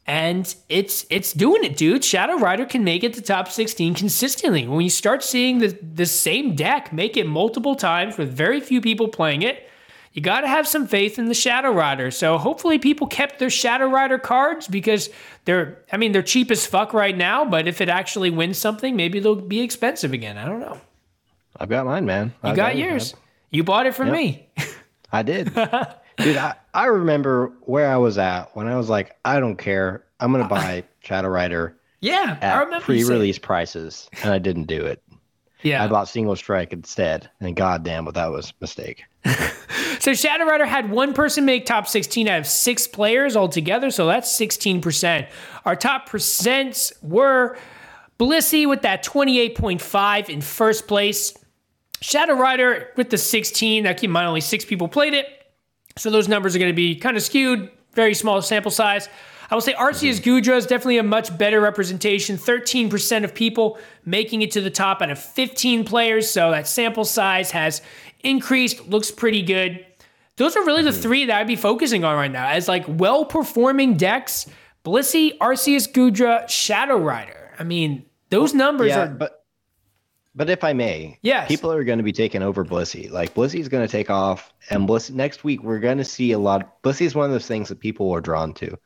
And 0.08 0.54
it's 0.70 1.06
it's 1.10 1.34
doing 1.34 1.64
it, 1.64 1.76
dude. 1.76 2.04
Shadow 2.04 2.38
Rider 2.38 2.66
can 2.66 2.84
make 2.86 3.04
it 3.04 3.14
to 3.16 3.22
top 3.22 3.50
16 3.50 3.94
consistently. 3.94 4.68
When 4.68 4.82
you 4.82 4.90
start 4.90 5.22
seeing 5.22 5.60
the, 5.60 5.78
the 5.82 6.06
same 6.06 6.56
deck 6.56 6.94
make 6.94 7.18
it 7.18 7.28
multiple 7.28 7.76
times 7.76 8.18
with 8.18 8.32
very 8.32 8.62
few 8.62 8.80
people 8.80 9.10
playing 9.10 9.42
it, 9.42 9.70
you 10.14 10.22
got 10.22 10.42
to 10.42 10.48
have 10.48 10.68
some 10.68 10.88
faith 10.88 11.18
in 11.18 11.26
the 11.28 11.34
Shadow 11.34 11.72
Rider. 11.72 12.12
So 12.12 12.38
hopefully 12.38 12.78
people 12.80 13.08
kept 13.08 13.40
their 13.40 13.50
Shadow 13.50 13.88
Rider 13.88 14.18
cards 14.20 14.68
because 14.68 15.10
they're, 15.46 15.78
I 15.92 15.98
mean, 15.98 16.12
they're 16.12 16.22
cheap 16.22 16.52
as 16.52 16.66
fuck 16.66 16.94
right 16.94 17.16
now. 17.16 17.46
But 17.46 17.68
if 17.68 17.80
it 17.82 17.90
actually 17.90 18.30
wins 18.30 18.58
something, 18.58 18.96
maybe 18.96 19.20
they'll 19.20 19.36
be 19.36 19.62
expensive 19.62 20.12
again. 20.14 20.38
I 20.38 20.46
don't 20.46 20.60
know. 20.60 20.80
I've 21.60 21.70
got 21.70 21.86
mine, 21.86 22.06
man. 22.06 22.34
You 22.44 22.56
got 22.56 22.74
it. 22.74 22.80
yours. 22.80 23.14
You 23.52 23.64
bought 23.64 23.86
it 23.86 23.96
from 23.96 24.08
Yep. 24.08 24.16
me. 24.16 24.48
I 25.12 25.22
did. 25.24 25.54
Dude, 26.18 26.38
I, 26.38 26.56
I 26.74 26.86
remember 26.86 27.52
where 27.62 27.90
I 27.90 27.98
was 27.98 28.18
at 28.18 28.56
when 28.56 28.68
I 28.68 28.76
was 28.78 28.90
like, 28.90 29.18
I 29.26 29.40
don't 29.40 29.56
care. 29.58 30.04
I'm 30.20 30.32
going 30.32 30.48
to 30.48 30.54
uh, 30.54 30.58
buy 30.58 30.84
Shadow 31.02 31.30
Rider 31.30 31.76
Yeah, 32.00 32.38
I 32.42 32.60
remember. 32.60 32.84
pre-release 32.86 33.40
prices, 33.40 34.10
and 34.24 34.32
I 34.32 34.38
didn't 34.40 34.66
do 34.66 34.86
it. 34.86 35.02
Yeah. 35.64 35.84
I 35.84 35.88
bought 35.88 36.08
Single 36.10 36.36
Strike 36.36 36.74
instead, 36.74 37.30
and 37.40 37.56
goddamn, 37.56 38.06
but 38.06 38.16
that 38.16 38.32
was 38.32 38.50
a 38.50 38.54
mistake. 38.62 39.04
So 40.02 40.16
Shadow 40.16 40.46
Rider 40.46 40.66
had 40.66 40.90
one 40.90 41.14
person 41.14 41.46
make 41.46 41.68
top 41.68 41.88
16 41.88 42.28
out 42.28 42.40
of 42.40 42.48
six 42.48 42.88
players 42.88 43.36
altogether, 43.36 43.92
so 43.92 44.08
that's 44.08 44.36
16%. 44.36 45.28
Our 45.64 45.76
top 45.76 46.10
percents 46.10 46.92
were 47.04 47.56
Blissey 48.20 48.68
with 48.68 48.82
that 48.82 49.06
28.5 49.06 50.30
in 50.30 50.42
first 50.42 50.88
place. 50.88 51.38
Shadow 52.02 52.34
Rider 52.34 52.90
with 52.98 53.12
the 53.12 53.18
16. 53.20 53.84
Now 53.84 53.94
keep 53.94 54.06
in 54.06 54.12
mind 54.12 54.26
only 54.26 54.42
six 54.42 54.66
people 54.66 54.88
played 54.88 55.14
it. 55.14 55.28
So 56.00 56.10
those 56.10 56.28
numbers 56.28 56.56
are 56.56 56.60
going 56.60 56.72
to 56.72 56.76
be 56.76 56.96
kind 56.96 57.16
of 57.16 57.22
skewed, 57.22 57.70
very 57.94 58.16
small 58.16 58.42
sample 58.42 58.72
size. 58.72 59.08
I 59.52 59.56
will 59.56 59.62
say 59.62 59.74
Arceus 59.74 60.20
mm-hmm. 60.20 60.30
Goodra 60.30 60.58
is 60.58 60.66
definitely 60.66 60.98
a 60.98 61.04
much 61.04 61.38
better 61.38 61.60
representation. 61.60 62.38
13% 62.38 63.24
of 63.24 63.36
people 63.36 63.78
making 64.06 64.42
it 64.42 64.52
to 64.52 64.62
the 64.62 64.72
top 64.72 65.02
out 65.02 65.12
of 65.12 65.20
15 65.20 65.84
players. 65.84 66.32
So 66.32 66.52
that 66.52 66.68
sample 66.68 67.06
size 67.06 67.52
has 67.52 67.82
increased, 68.22 68.88
looks 68.88 69.12
pretty 69.12 69.42
good. 69.42 69.86
Those 70.38 70.56
are 70.56 70.66
really 70.66 70.84
the 70.84 70.92
mm-hmm. 70.92 71.02
three 71.02 71.26
that 71.26 71.38
I'd 71.38 71.48
be 71.48 71.58
focusing 71.58 72.04
on 72.06 72.16
right 72.16 72.32
now 72.32 72.48
as 72.48 72.68
like 72.68 72.86
well 72.88 73.26
performing 73.26 73.98
decks 73.98 74.48
Blissey, 74.84 75.38
Arceus 75.38 75.92
Goodra, 75.92 76.50
Shadow 76.50 76.98
Rider. 76.98 77.54
I 77.60 77.64
mean, 77.64 78.06
those 78.30 78.54
numbers 78.54 78.90
yeah, 78.90 79.04
are. 79.04 79.08
but 79.08 79.46
but 80.34 80.50
if 80.50 80.64
I 80.64 80.72
may, 80.72 81.20
Yes. 81.22 81.50
people 81.50 81.72
are 81.72 81.84
going 81.84 81.98
to 81.98 82.04
be 82.04 82.14
taking 82.14 82.42
over 82.42 82.64
Blissey. 82.64 83.12
Like 83.12 83.34
Blissey's 83.34 83.68
going 83.68 83.86
to 83.86 83.92
take 83.92 84.10
off, 84.10 84.54
and 84.70 84.88
Bliss 84.88 85.10
next 85.10 85.44
week 85.44 85.62
we're 85.62 85.80
going 85.80 85.98
to 85.98 86.06
see 86.06 86.32
a 86.32 86.40
lot. 86.40 86.82
Blissey 86.84 87.06
is 87.06 87.14
one 87.14 87.26
of 87.26 87.32
those 87.32 87.48
things 87.48 87.68
that 87.70 87.80
people 87.80 88.12
are 88.12 88.22
drawn 88.22 88.54
to, 88.56 88.78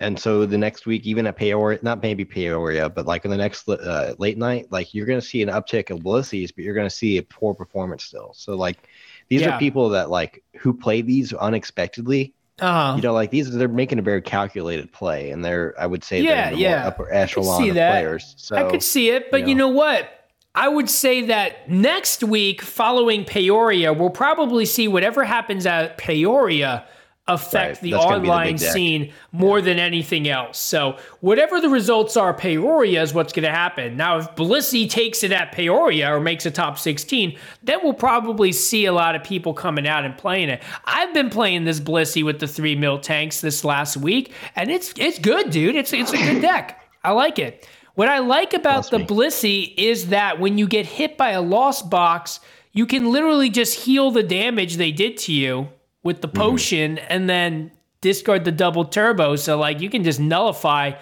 and 0.00 0.18
so 0.18 0.44
the 0.46 0.58
next 0.58 0.86
week, 0.86 1.06
even 1.06 1.26
at 1.26 1.36
Peoria, 1.36 1.78
not 1.82 2.02
maybe 2.02 2.24
Peoria, 2.24 2.88
but 2.88 3.06
like 3.06 3.24
in 3.24 3.30
the 3.30 3.36
next 3.36 3.68
uh, 3.68 4.14
late 4.18 4.38
night, 4.38 4.66
like 4.70 4.92
you're 4.94 5.06
going 5.06 5.20
to 5.20 5.26
see 5.26 5.42
an 5.42 5.48
uptick 5.48 5.90
of 5.90 6.00
Blissey's, 6.00 6.52
but 6.52 6.64
you're 6.64 6.74
going 6.74 6.88
to 6.88 6.94
see 6.94 7.18
a 7.18 7.22
poor 7.22 7.54
performance 7.54 8.04
still. 8.04 8.32
So 8.34 8.56
like 8.56 8.88
these 9.28 9.42
Yeah. 9.42 9.54
are 9.54 9.58
people 9.58 9.88
that 9.90 10.10
like 10.10 10.42
who 10.58 10.74
play 10.74 11.02
these 11.02 11.32
unexpectedly. 11.32 12.34
uh 12.60 12.94
You 12.96 13.02
know, 13.02 13.12
like 13.12 13.30
these 13.30 13.50
they're 13.50 13.68
making 13.68 13.98
a 13.98 14.02
very 14.02 14.22
calculated 14.22 14.92
play, 14.92 15.30
and 15.30 15.44
they're 15.44 15.74
I 15.78 15.86
would 15.86 16.04
say 16.04 16.20
Yeah, 16.20 16.50
the 16.50 16.56
yeah. 16.56 16.86
upper 16.86 17.12
echelon 17.12 17.68
of 17.70 17.74
that. 17.76 17.90
players. 17.90 18.34
So 18.36 18.56
I 18.56 18.70
could 18.70 18.82
see 18.82 19.10
it, 19.10 19.30
but 19.30 19.40
you 19.42 19.48
you 19.48 19.54
know. 19.54 19.68
know 19.68 19.74
what? 19.74 20.10
I 20.56 20.68
would 20.68 20.88
say 20.88 21.22
that 21.22 21.68
next 21.68 22.22
week, 22.22 22.62
following 22.62 23.24
Peoria, 23.24 23.92
we'll 23.92 24.10
probably 24.10 24.64
see 24.66 24.86
whatever 24.86 25.24
happens 25.24 25.66
at 25.66 25.98
Peoria 25.98 26.86
affect 27.26 27.76
Right, 27.76 27.80
the 27.80 27.90
that's 27.92 28.04
gonna 28.04 28.20
the 28.20 28.28
online 28.28 28.58
scene 28.58 29.12
more 29.32 29.62
than 29.62 29.78
anything 29.78 30.28
else. 30.28 30.58
So 30.58 30.98
whatever 31.20 31.58
the 31.58 31.70
results 31.70 32.18
are, 32.18 32.34
Peoria 32.34 33.00
is 33.00 33.14
what's 33.14 33.32
going 33.32 33.44
to 33.44 33.50
happen. 33.50 33.96
Now, 33.96 34.18
if 34.18 34.34
Blissey 34.34 34.88
takes 34.88 35.22
it 35.22 35.32
at 35.32 35.52
Peoria 35.52 36.14
or 36.14 36.20
makes 36.20 36.44
a 36.44 36.50
top 36.50 36.78
16, 36.78 37.38
then 37.62 37.78
we'll 37.82 37.94
probably 37.94 38.52
see 38.52 38.84
a 38.84 38.92
lot 38.92 39.14
of 39.14 39.24
people 39.24 39.54
coming 39.54 39.88
out 39.88 40.04
and 40.04 40.16
playing 40.18 40.50
it. 40.50 40.62
I've 40.84 41.14
been 41.14 41.30
playing 41.30 41.64
this 41.64 41.80
Blissey 41.80 42.22
with 42.22 42.40
the 42.40 42.46
three 42.46 42.76
Miltanks 42.76 43.40
this 43.40 43.64
last 43.64 43.96
week, 43.96 44.32
and 44.54 44.70
it's 44.70 44.92
it's 44.98 45.18
good, 45.18 45.50
dude. 45.50 45.76
It's 45.76 45.92
it's 45.94 46.12
a 46.12 46.18
good 46.18 46.42
deck. 46.42 46.82
I 47.02 47.12
like 47.12 47.38
it. 47.38 47.66
What 47.94 48.08
I 48.08 48.18
like 48.18 48.52
about 48.52 48.90
the 48.90 48.98
me. 48.98 49.06
Blissey 49.06 49.72
is 49.78 50.08
that 50.08 50.40
when 50.40 50.58
you 50.58 50.66
get 50.66 50.84
hit 50.84 51.16
by 51.16 51.30
a 51.30 51.40
lost 51.40 51.88
box, 51.88 52.40
you 52.72 52.86
can 52.86 53.10
literally 53.12 53.48
just 53.48 53.80
heal 53.80 54.10
the 54.10 54.22
damage 54.22 54.76
they 54.76 54.90
did 54.92 55.16
to 55.18 55.32
you 55.32 55.68
with 56.04 56.20
the 56.20 56.28
mm-hmm. 56.28 56.38
potion 56.38 56.98
and 56.98 57.28
then 57.28 57.72
discard 58.00 58.44
the 58.44 58.52
double 58.52 58.84
turbo. 58.84 59.34
So 59.34 59.58
like 59.58 59.80
you 59.80 59.90
can 59.90 60.04
just 60.04 60.20
nullify 60.20 60.92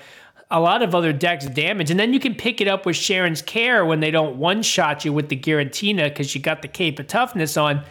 a 0.51 0.61
lot 0.61 0.83
of 0.83 0.95
other 0.95 1.13
decks' 1.13 1.47
damage, 1.47 1.91
and 1.91 1.99
then 1.99 2.13
you 2.13 2.21
can 2.21 2.35
pick 2.35 2.61
it 2.61 2.69
up 2.69 2.85
with 2.85 2.95
Cheren's 2.95 3.41
Care 3.41 3.87
when 3.87 4.01
they 4.01 4.11
don't 4.11 4.37
one 4.37 4.63
shot 4.63 5.05
you 5.05 5.13
with 5.13 5.31
the 5.31 5.37
Giratina 5.37 6.05
because 6.05 6.35
you 6.35 6.43
got 6.43 6.61
the 6.61 6.69
Cape 6.69 6.99
of 6.99 7.07
Toughness 7.07 7.57
on. 7.57 7.83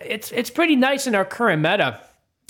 It's 0.00 0.32
it's 0.32 0.48
pretty 0.48 0.76
nice 0.76 1.06
in 1.06 1.14
our 1.14 1.26
current 1.26 1.60
meta. 1.60 2.00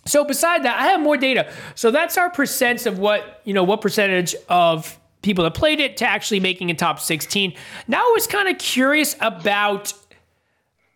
So 0.06 0.24
beside 0.24 0.62
that, 0.62 0.78
I 0.78 0.86
have 0.86 1.00
more 1.00 1.16
data. 1.16 1.52
So 1.74 1.90
that's 1.90 2.16
our 2.16 2.30
percents 2.30 2.86
of 2.86 3.00
what 3.00 3.42
you 3.44 3.52
know, 3.52 3.64
what 3.64 3.80
percentage 3.80 4.36
of 4.48 4.98
people 5.22 5.44
that 5.44 5.54
played 5.54 5.80
it 5.80 5.96
to 5.98 6.06
actually 6.06 6.40
making 6.40 6.70
a 6.70 6.74
top 6.74 7.00
16. 7.00 7.52
Now 7.88 7.98
I 7.98 8.12
was 8.14 8.26
kind 8.26 8.48
of 8.48 8.56
curious 8.58 9.16
about 9.20 9.92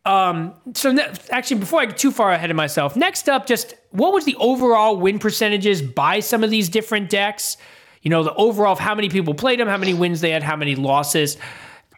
um, 0.05 0.53
so 0.75 0.93
ne- 0.93 1.07
actually, 1.31 1.61
before 1.61 1.81
I 1.81 1.87
get 1.87 1.97
too 1.97 2.11
far 2.11 2.33
ahead 2.33 2.51
of 2.51 2.57
myself, 2.57 2.97
next 2.97 3.29
up, 3.29 3.47
just 3.47 3.75
what 3.91 4.13
was 4.13 4.25
the 4.25 4.35
overall 4.37 4.97
win 4.97 5.19
percentages 5.19 5.81
by 5.81 6.21
some 6.21 6.45
of 6.45 6.51
these 6.51 6.69
different 6.69 7.09
decks? 7.09 7.57
You 8.03 8.11
know, 8.11 8.23
the 8.23 8.35
overall 8.35 8.73
of 8.73 8.79
how 8.79 8.95
many 8.95 9.09
people 9.09 9.33
played 9.33 9.61
them, 9.61 9.69
how 9.69 9.79
many 9.79 9.95
wins 9.95 10.21
they 10.21 10.31
had, 10.31 10.43
how 10.43 10.57
many 10.57 10.77
losses. 10.77 11.39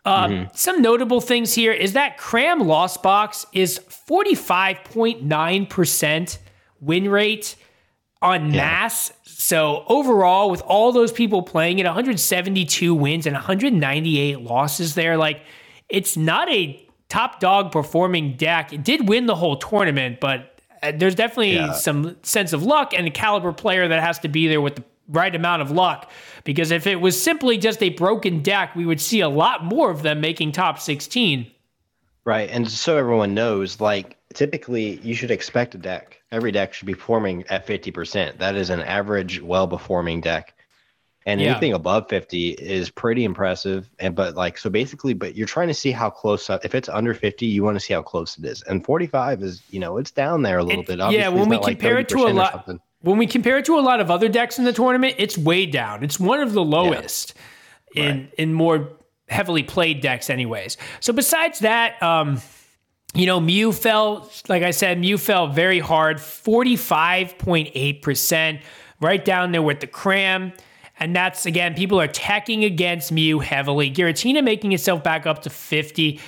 Um, 0.05 0.49
Some 0.55 0.83
notable 0.83 1.21
things 1.21 1.53
here 1.53 1.73
is 1.73 1.95
that 1.95 2.17
Cram 2.17 2.61
Lost 2.61 3.03
Box 3.03 3.45
is 3.53 3.81
45.9% 3.81 6.39
win 6.81 7.11
rate 7.11 7.57
on 8.23 8.53
mass. 8.53 9.13
So 9.25 9.85
overall, 9.89 10.49
with 10.49 10.63
all 10.63 10.93
those 10.93 11.11
people 11.11 11.43
playing 11.43 11.81
it, 11.81 11.87
172 11.87 12.95
wins 12.95 13.27
and 13.27 13.35
198 13.35 14.43
losses 14.43 14.95
there. 14.95 15.17
Like, 15.17 15.41
it's 15.89 16.17
not 16.17 16.49
a 16.51 16.86
top 17.09 17.41
dog 17.41 17.73
performing 17.73 18.37
deck. 18.37 18.73
It 18.73 18.85
did 18.85 19.09
win 19.09 19.27
the 19.27 19.35
whole 19.35 19.57
tournament, 19.57 20.19
but 20.21 20.61
uh, 20.83 20.93
there's 20.95 21.15
definitely 21.15 21.55
Yeah. 21.55 21.73
some 21.73 22.17
sense 22.23 22.53
of 22.53 22.63
luck 22.63 22.93
and 22.95 23.07
a 23.07 23.11
caliber 23.11 23.53
player 23.53 23.89
that 23.89 24.03
has 24.03 24.19
to 24.21 24.29
be 24.29 24.49
there 24.49 24.61
with 24.61 24.77
the 24.77 24.85
right 25.09 25.35
amount 25.35 25.63
of 25.63 25.71
luck. 25.71 26.11
Because 26.45 26.71
if 26.71 26.87
it 26.87 27.01
was 27.01 27.21
simply 27.21 27.59
just 27.59 27.83
a 27.83 27.91
broken 27.91 28.43
deck, 28.43 28.75
we 28.75 28.85
would 28.85 29.01
see 29.01 29.21
a 29.21 29.29
lot 29.29 29.65
more 29.65 29.91
of 29.91 30.03
them 30.03 30.21
making 30.21 30.53
top 30.53 30.79
16. 30.79 31.47
Right. 32.25 32.51
And 32.51 32.69
so 32.69 32.97
everyone 32.97 33.35
knows, 33.35 33.81
like, 33.81 34.17
typically 34.35 34.99
you 35.03 35.15
should 35.15 35.31
expect 35.31 35.77
a 35.77 35.79
deck. 35.79 36.21
Every 36.33 36.51
deck 36.51 36.75
should 36.75 36.87
be 36.87 36.95
performing 36.95 37.45
at 37.49 37.67
50%. 37.67 38.39
That 38.39 38.57
is 38.57 38.69
an 38.69 38.81
average, 38.81 39.41
well 39.41 39.69
performing 39.69 40.21
deck. 40.21 40.55
And 41.27 41.41
Yeah. 41.41 41.51
anything 41.51 41.73
above 41.73 42.09
50 42.09 42.51
is 42.51 42.89
pretty 42.89 43.25
impressive. 43.25 43.91
And, 43.99 44.15
but 44.15 44.37
like, 44.37 44.57
so 44.59 44.71
basically, 44.71 45.13
but 45.13 45.35
you're 45.37 45.47
trying 45.47 45.67
to 45.69 45.75
see 45.75 45.91
how 45.91 46.09
close, 46.09 46.49
if 46.49 46.75
it's 46.75 46.89
under 46.89 47.13
50, 47.15 47.45
you 47.47 47.65
want 47.65 47.75
to 47.77 47.81
see 47.81 47.93
how 47.93 48.03
close 48.03 48.39
it 48.39 48.45
is. 48.45 48.63
And 48.63 48.85
45 48.85 49.43
is, 49.43 49.63
you 49.71 49.81
know, 49.81 49.99
it's 49.99 50.13
down 50.13 50.43
there 50.43 50.59
a 50.59 50.63
little 50.65 50.83
It- 50.83 50.87
bit. 50.87 50.99
yeah, 51.11 51.29
when 51.29 51.49
we 51.49 51.57
not 51.57 51.65
like 51.65 51.79
compare 51.79 51.99
it 51.99 52.09
to 52.11 52.19
a 52.27 52.29
lot, 52.33 52.69
when 53.01 53.19
we 53.19 53.27
compare 53.27 53.59
it 53.59 53.65
to 53.67 53.77
a 53.79 53.81
lot 53.83 54.01
of 54.01 54.11
other 54.11 54.29
decks 54.29 54.59
in 54.59 54.65
the 54.65 54.73
tournament, 54.73 55.17
it's 55.19 55.37
way 55.37 55.67
down. 55.67 56.03
It's 56.05 56.19
one 56.21 56.41
of 56.41 56.53
the 56.53 56.63
lowest 56.63 57.35
in 57.97 58.29
in 58.39 58.53
more 58.53 58.89
heavily 59.29 59.65
played 59.65 60.01
decks, 60.01 60.31
anyways. 60.31 60.77
So 61.01 61.13
besides 61.13 61.59
that, 61.61 62.01
um, 62.03 62.41
you 63.15 63.27
know, 63.27 63.41
Mew 63.41 63.73
fell. 63.73 64.31
Like 64.49 64.63
I 64.63 64.71
said, 64.71 65.01
Mew 65.01 65.19
fell 65.19 65.49
very 65.49 65.81
hard, 65.81 66.21
forty 66.21 66.77
five 66.77 67.37
point 67.39 67.71
eight 67.75 68.03
percent, 68.03 68.61
right 69.01 69.25
down 69.25 69.51
there 69.53 69.63
with 69.63 69.81
the 69.81 69.87
Cram. 69.89 70.53
And 70.99 71.15
that's 71.15 71.47
again, 71.47 71.75
people 71.75 72.01
are 72.01 72.05
attacking 72.05 72.65
against 72.65 73.13
Mew 73.13 73.41
heavily. 73.41 73.91
Giratina 73.91 74.43
making 74.43 74.73
itself 74.73 75.03
back 75.03 75.27
up 75.27 75.43
to 75.43 75.51
50. 75.51 76.21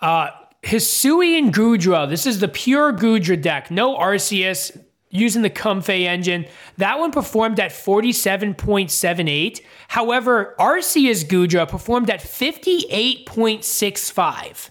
Uh 0.00 0.30
Hisuian 0.62 1.50
Goodra. 1.50 2.08
This 2.08 2.24
is 2.26 2.40
the 2.40 2.48
pure 2.48 2.92
Goodra 2.92 3.40
deck. 3.40 3.70
No 3.70 3.96
Arceus 3.96 4.78
using 5.10 5.42
the 5.42 5.50
Comfey 5.50 6.04
engine. 6.04 6.46
That 6.76 6.98
one 6.98 7.12
performed 7.12 7.60
at 7.60 7.70
47.78. 7.72 9.60
However, 9.88 10.54
Arceus 10.58 11.24
Goodra 11.24 11.66
performed 11.68 12.08
at 12.10 12.20
58.65. 12.20 14.70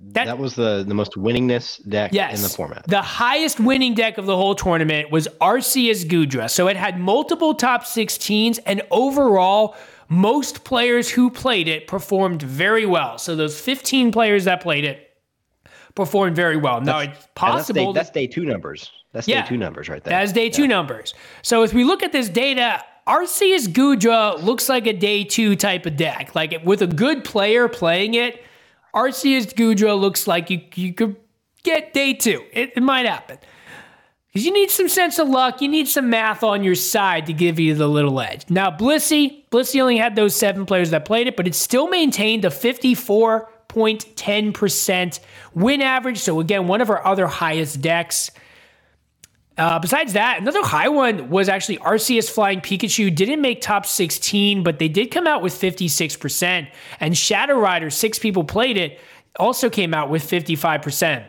That, 0.00 0.26
That 0.26 0.38
was 0.38 0.54
the, 0.54 0.84
the 0.86 0.94
most 0.94 1.12
winningest 1.12 1.88
deck 1.88 2.12
Yes. 2.12 2.36
in 2.36 2.42
the 2.42 2.48
format. 2.48 2.84
The 2.86 3.02
highest 3.02 3.58
winning 3.58 3.94
deck 3.94 4.16
of 4.16 4.26
the 4.26 4.36
whole 4.36 4.54
tournament 4.54 5.10
was 5.10 5.26
Arceus 5.40 6.04
Goodra. 6.08 6.48
So 6.48 6.68
it 6.68 6.76
had 6.76 7.00
multiple 7.00 7.52
top 7.54 7.82
16s, 7.82 8.60
and 8.64 8.82
overall, 8.92 9.74
most 10.08 10.62
players 10.62 11.10
who 11.10 11.30
played 11.30 11.66
it 11.66 11.88
performed 11.88 12.42
very 12.42 12.86
well. 12.86 13.18
So 13.18 13.34
those 13.34 13.60
15 13.60 14.12
players 14.12 14.44
that 14.44 14.60
played 14.62 14.84
it 14.84 15.04
performed 15.96 16.36
very 16.36 16.56
well. 16.56 16.80
Now, 16.80 16.98
it's 17.00 17.06
And 17.08 17.14
that's, 17.16 17.26
possible 17.34 17.92
day, 17.92 17.98
that's 17.98 18.10
day 18.10 18.26
two 18.28 18.44
numbers. 18.44 18.92
That's 19.12 19.26
Yeah. 19.26 19.42
day 19.42 19.48
two 19.48 19.56
numbers 19.56 19.88
right 19.88 20.02
there. 20.04 20.12
that 20.12 20.22
is 20.22 20.32
day 20.32 20.48
two 20.48 20.68
numbers. 20.68 21.12
So 21.42 21.64
if 21.64 21.74
we 21.74 21.82
look 21.82 22.04
at 22.04 22.12
this 22.12 22.28
data, 22.28 22.84
Arceus 23.08 23.66
Goodra 23.66 24.40
looks 24.40 24.68
like 24.68 24.86
a 24.86 24.92
day 24.92 25.24
two 25.24 25.56
type 25.56 25.86
of 25.86 25.96
deck. 25.96 26.36
Like 26.36 26.54
with 26.64 26.82
a 26.82 26.86
good 26.86 27.24
player 27.24 27.66
playing 27.66 28.14
it, 28.14 28.44
Arceus 28.94 29.54
Goodra 29.54 29.98
looks 29.98 30.26
like 30.26 30.50
you 30.50 30.60
you 30.74 30.92
could 30.92 31.16
get 31.62 31.92
day 31.92 32.14
two. 32.14 32.44
It, 32.52 32.72
it 32.76 32.82
might 32.82 33.06
happen. 33.06 33.38
Because 34.28 34.44
you 34.44 34.52
need 34.52 34.70
some 34.70 34.88
sense 34.88 35.18
of 35.18 35.28
luck, 35.28 35.60
you 35.62 35.68
need 35.68 35.88
some 35.88 36.10
math 36.10 36.44
on 36.44 36.62
your 36.62 36.74
side 36.74 37.24
to 37.26 37.32
give 37.32 37.58
you 37.58 37.74
the 37.74 37.88
little 37.88 38.20
edge. 38.20 38.44
Now, 38.50 38.70
Blissey, 38.70 39.48
Blissey 39.50 39.80
only 39.80 39.96
had 39.96 40.16
those 40.16 40.36
seven 40.36 40.66
players 40.66 40.90
that 40.90 41.06
played 41.06 41.26
it, 41.26 41.34
but 41.36 41.46
it 41.46 41.54
still 41.54 41.88
maintained 41.88 42.44
a 42.44 42.48
54.10% 42.48 45.20
win 45.54 45.80
average. 45.80 46.18
So, 46.18 46.40
again, 46.40 46.68
one 46.68 46.82
of 46.82 46.90
our 46.90 47.02
other 47.06 47.26
highest 47.26 47.80
decks. 47.80 48.30
Uh, 49.58 49.78
besides 49.80 50.12
that, 50.12 50.40
another 50.40 50.62
high 50.62 50.88
one 50.88 51.30
was 51.30 51.48
actually 51.48 51.78
Arceus 51.78 52.30
Flying 52.30 52.60
Pikachu. 52.60 53.12
Didn't 53.12 53.40
make 53.40 53.60
top 53.60 53.84
16, 53.84 54.62
but 54.62 54.78
they 54.78 54.88
did 54.88 55.10
come 55.10 55.26
out 55.26 55.42
with 55.42 55.52
56%. 55.52 56.68
And 57.00 57.18
Shadow 57.18 57.58
Rider, 57.58 57.90
six 57.90 58.20
people 58.20 58.44
played 58.44 58.76
it, 58.76 59.00
also 59.36 59.68
came 59.68 59.94
out 59.94 60.10
with 60.10 60.22
55%. 60.22 61.26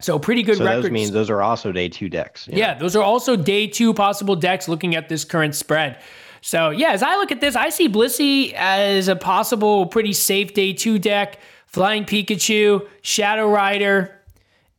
So 0.00 0.18
pretty 0.18 0.42
good 0.42 0.58
so 0.58 0.64
records. 0.64 0.84
those 0.84 0.92
mean 0.92 1.12
those 1.12 1.30
are 1.30 1.42
also 1.42 1.72
day 1.72 1.88
two 1.88 2.08
decks. 2.08 2.46
know? 2.48 2.56
Yeah, 2.56 2.74
those 2.74 2.94
are 2.94 3.02
also 3.02 3.34
day 3.34 3.66
two 3.66 3.94
possible 3.94 4.36
decks 4.36 4.68
looking 4.68 4.94
at 4.94 5.08
this 5.08 5.24
current 5.24 5.54
spread. 5.54 6.00
So, 6.42 6.70
yeah, 6.70 6.90
as 6.90 7.02
I 7.02 7.16
look 7.16 7.32
at 7.32 7.40
this, 7.40 7.56
I 7.56 7.70
see 7.70 7.88
Blissey 7.88 8.52
as 8.52 9.08
a 9.08 9.16
possible 9.16 9.86
pretty 9.86 10.12
safe 10.12 10.54
day 10.54 10.72
two 10.72 10.98
deck. 10.98 11.40
Flying 11.66 12.04
Pikachu, 12.04 12.86
Shadow 13.02 13.50
Rider, 13.50 14.22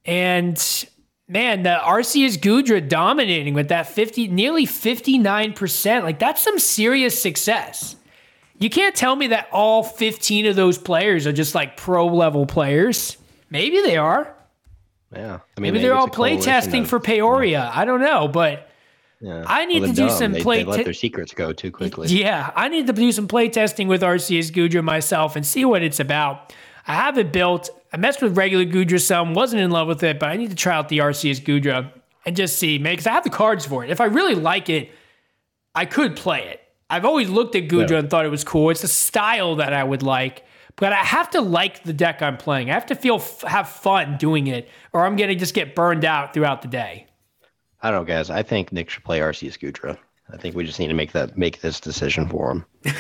and 0.06 0.58
man, 1.28 1.64
the 1.64 1.78
Arceus 1.84 2.38
Goodra 2.38 2.88
dominating 2.88 3.54
with 3.54 3.70
that 3.70 3.88
50, 3.88 4.28
nearly 4.30 4.66
59%. 4.66 6.04
Like, 6.04 6.20
that's 6.20 6.42
some 6.42 6.60
serious 6.60 7.22
success. 7.22 7.96
You 8.60 8.70
can't 8.70 8.96
tell 8.96 9.16
me 9.16 9.28
that 9.28 9.48
all 9.52 9.84
15 9.84 10.48
of 10.48 10.56
those 10.56 10.78
players 10.78 11.28
are 11.28 11.34
just 11.34 11.54
like 11.54 11.78
pro 11.78 12.08
level 12.08 12.46
players. 12.46 13.18
Maybe 13.50 13.82
they 13.82 13.98
are. 13.98 14.34
Yeah. 15.16 15.40
I 15.56 15.60
mean, 15.62 15.74
Maybe 15.74 15.80
they're 15.84 15.94
all 15.96 16.08
play 16.10 16.38
testing 16.38 16.84
of- 16.84 16.90
for 16.90 17.00
Peoria. 17.00 17.72
I 17.74 17.86
don't 17.86 18.02
know, 18.02 18.28
but 18.28 18.70
Yeah. 19.22 19.44
I 19.48 19.66
need 19.66 19.82
Well, 19.82 19.90
to 19.92 19.96
do 19.96 20.08
dumb. 20.08 20.18
some 20.18 20.32
they, 20.34 20.42
play 20.42 20.58
They 20.60 20.64
let 20.66 20.78
te- 20.78 20.84
their 20.84 20.94
secrets 20.94 21.34
go 21.34 21.54
too 21.54 21.72
quickly. 21.72 22.08
yeah, 22.10 22.52
I 22.56 22.68
need 22.68 22.88
to 22.88 22.94
do 22.94 23.12
some 23.12 23.28
play 23.28 23.48
testing 23.50 23.88
with 23.88 24.02
Arceus 24.02 24.52
Goodra 24.52 24.84
myself 24.84 25.36
and 25.36 25.46
see 25.46 25.64
what 25.66 25.82
it's 25.82 26.00
about. 26.00 26.54
I 26.88 26.94
have 26.96 27.18
it 27.18 27.32
built. 27.34 27.70
I 27.94 27.98
messed 27.98 28.22
with 28.22 28.38
regular 28.38 28.66
Goodra 28.66 29.00
some, 29.02 29.34
wasn't 29.34 29.62
in 29.62 29.72
love 29.72 29.88
with 29.88 30.02
it, 30.04 30.20
but 30.20 30.30
I 30.30 30.38
need 30.38 30.50
to 30.50 30.56
try 30.56 30.74
out 30.76 30.90
the 30.90 31.00
Arceus 31.00 31.42
Goodra 31.42 31.92
and 32.26 32.36
just 32.36 32.58
see, 32.58 32.78
man, 32.80 32.94
because 32.94 33.08
I 33.08 33.12
have 33.12 33.24
the 33.24 33.30
cards 33.30 33.66
for 33.66 33.84
it. 33.84 33.90
If 33.90 34.02
I 34.02 34.06
really 34.06 34.36
like 34.36 34.70
it, 34.70 34.90
I 35.76 35.86
could 35.86 36.16
play 36.16 36.48
it. 36.48 36.62
I've 36.90 37.06
always 37.06 37.30
looked 37.30 37.56
at 37.56 37.68
Goodra 37.68 37.90
Yeah. 37.92 37.98
and 38.00 38.10
thought 38.10 38.26
it 38.26 38.30
was 38.32 38.44
cool. 38.44 38.70
It's 38.70 38.84
a 38.84 38.88
style 38.88 39.56
that 39.58 39.74
I 39.74 39.84
would 39.84 40.02
like, 40.04 40.46
but 40.78 40.94
I 40.94 40.98
have 41.04 41.30
to 41.32 41.42
like 41.42 41.84
the 41.84 41.94
deck 41.94 42.22
I'm 42.22 42.38
playing. 42.38 42.70
I 42.70 42.74
have 42.74 42.86
to 42.88 42.96
feel 42.96 43.20
have 43.46 43.68
fun 43.70 44.18
doing 44.18 44.48
it, 44.48 44.70
or 44.94 45.06
I'm 45.06 45.16
gonna 45.18 45.36
just 45.36 45.54
get 45.54 45.76
burned 45.76 46.06
out 46.06 46.34
throughout 46.34 46.62
the 46.62 46.68
day. 46.70 47.08
I 47.82 47.92
don't 47.92 48.02
know, 48.08 48.14
guys. 48.14 48.30
I 48.30 48.42
think 48.44 48.72
Nick 48.72 48.90
should 48.90 49.04
play 49.04 49.20
Arceus 49.20 49.58
Goodra. 49.60 49.98
I 50.34 50.38
think 50.38 50.56
we 50.56 50.66
just 50.66 50.80
need 50.80 50.88
to 50.88 50.94
make 50.94 51.12
that 51.12 51.38
make 51.38 51.60
this 51.62 51.80
decision 51.80 52.28
for 52.30 52.52
him. 52.52 52.66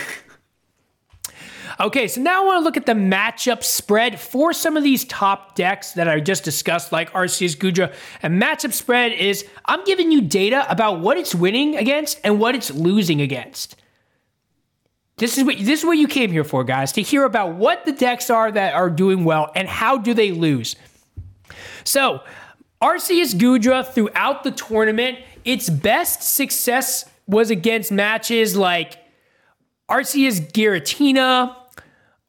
Okay, 1.80 2.08
so 2.08 2.22
now 2.22 2.42
I 2.42 2.46
want 2.46 2.62
to 2.62 2.64
look 2.64 2.78
at 2.78 2.88
the 2.88 2.94
matchup 2.94 3.64
spread 3.64 4.20
for 4.20 4.52
some 4.52 4.78
of 4.78 4.84
these 4.84 5.06
top 5.06 5.54
decks 5.54 5.92
that 5.92 6.08
I 6.08 6.20
just 6.20 6.44
discussed, 6.44 6.92
like 6.92 7.12
Arceus 7.14 7.56
Goodra. 7.56 7.94
And 8.24 8.42
matchup 8.42 8.74
spread 8.74 9.12
is 9.12 9.46
I'm 9.66 9.84
giving 9.84 10.12
you 10.12 10.22
data 10.22 10.70
about 10.72 11.02
what 11.02 11.18
it's 11.18 11.36
winning 11.36 11.76
against 11.76 12.20
and 12.24 12.40
what 12.40 12.56
it's 12.56 12.72
losing 12.72 13.22
against. 13.22 13.76
This 15.18 15.38
is 15.38 15.44
what 15.44 15.58
this 15.58 15.80
is 15.80 15.86
what 15.86 15.98
you 15.98 16.08
came 16.08 16.32
here 16.32 16.44
for, 16.44 16.64
guys, 16.64 16.92
to 16.94 17.02
hear 17.02 17.26
about 17.26 17.56
what 17.56 17.86
the 17.86 17.92
decks 17.92 18.30
are 18.32 18.52
that 18.52 18.74
are 18.74 18.90
doing 18.90 19.24
well 19.24 19.52
and 19.56 19.68
how 19.68 19.98
do 19.98 20.16
they 20.16 20.32
lose. 20.32 20.76
So, 21.84 22.22
Arceus 22.82 23.36
Goodra 23.36 23.86
throughout 23.86 24.44
the 24.44 24.52
tournament, 24.52 25.20
its 25.46 25.70
best 25.70 26.24
success 26.24 27.06
was 27.28 27.50
against 27.52 27.92
matches 27.92 28.56
like 28.56 28.98
Arceus 29.90 30.40
Giratina, 30.52 31.56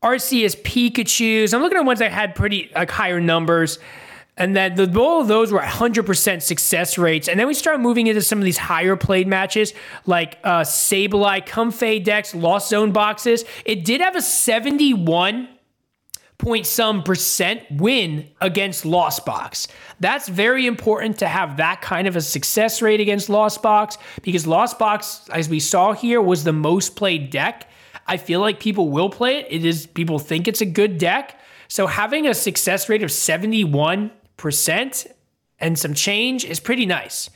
Arceus 0.02 0.56
Pikachu's. 0.62 1.52
I'm 1.52 1.62
looking 1.62 1.78
at 1.78 1.84
ones 1.84 1.98
that 1.98 2.12
had 2.12 2.34
pretty 2.34 2.70
like 2.74 2.90
higher 2.90 3.20
numbers. 3.20 3.78
And 4.36 4.54
then 4.54 4.76
the 4.76 5.00
all 5.00 5.20
of 5.20 5.26
those 5.26 5.50
were 5.50 5.58
100% 5.58 6.42
success 6.42 6.96
rates. 6.96 7.28
And 7.28 7.40
then 7.40 7.48
we 7.48 7.54
start 7.54 7.80
moving 7.80 8.06
into 8.06 8.22
some 8.22 8.38
of 8.38 8.44
these 8.44 8.56
higher 8.56 8.94
played 8.94 9.26
matches, 9.26 9.74
like 10.06 10.38
uh, 10.44 10.60
Sableye, 10.60 11.44
Comfey 11.44 12.02
decks, 12.02 12.36
Lost 12.36 12.68
Zone 12.68 12.92
boxes. 12.92 13.44
It 13.64 13.84
did 13.84 14.00
have 14.00 14.14
a 14.14 14.22
71 14.22 15.48
point 16.38 16.66
some 16.66 17.02
percent 17.02 17.64
win 17.68 18.28
against 18.40 18.86
Lost 18.86 19.26
Box. 19.26 19.66
That's 19.98 20.28
very 20.28 20.66
important 20.66 21.18
to 21.18 21.26
have 21.26 21.56
that 21.56 21.82
kind 21.82 22.06
of 22.06 22.14
a 22.14 22.20
success 22.20 22.80
rate 22.80 23.00
against 23.00 23.28
Lost 23.28 23.60
Box 23.60 23.98
because 24.22 24.46
Lost 24.46 24.78
Box, 24.78 25.28
as 25.32 25.48
we 25.48 25.58
saw 25.58 25.92
here, 25.92 26.22
was 26.22 26.44
the 26.44 26.52
most 26.52 26.94
played 26.94 27.30
deck. 27.30 27.67
I 28.08 28.16
feel 28.16 28.40
like 28.40 28.58
people 28.58 28.88
will 28.88 29.10
play 29.10 29.36
it. 29.36 29.46
It 29.50 29.64
is 29.64 29.86
people 29.86 30.18
think 30.18 30.48
it's 30.48 30.60
a 30.60 30.66
good 30.66 30.98
deck. 30.98 31.38
So 31.68 31.86
having 31.86 32.26
a 32.26 32.34
success 32.34 32.88
rate 32.88 33.02
of 33.02 33.10
71% 33.10 35.06
and 35.60 35.78
some 35.78 35.94
change 35.94 36.44
is 36.44 36.58
pretty 36.60 36.86
nice. 36.86 37.30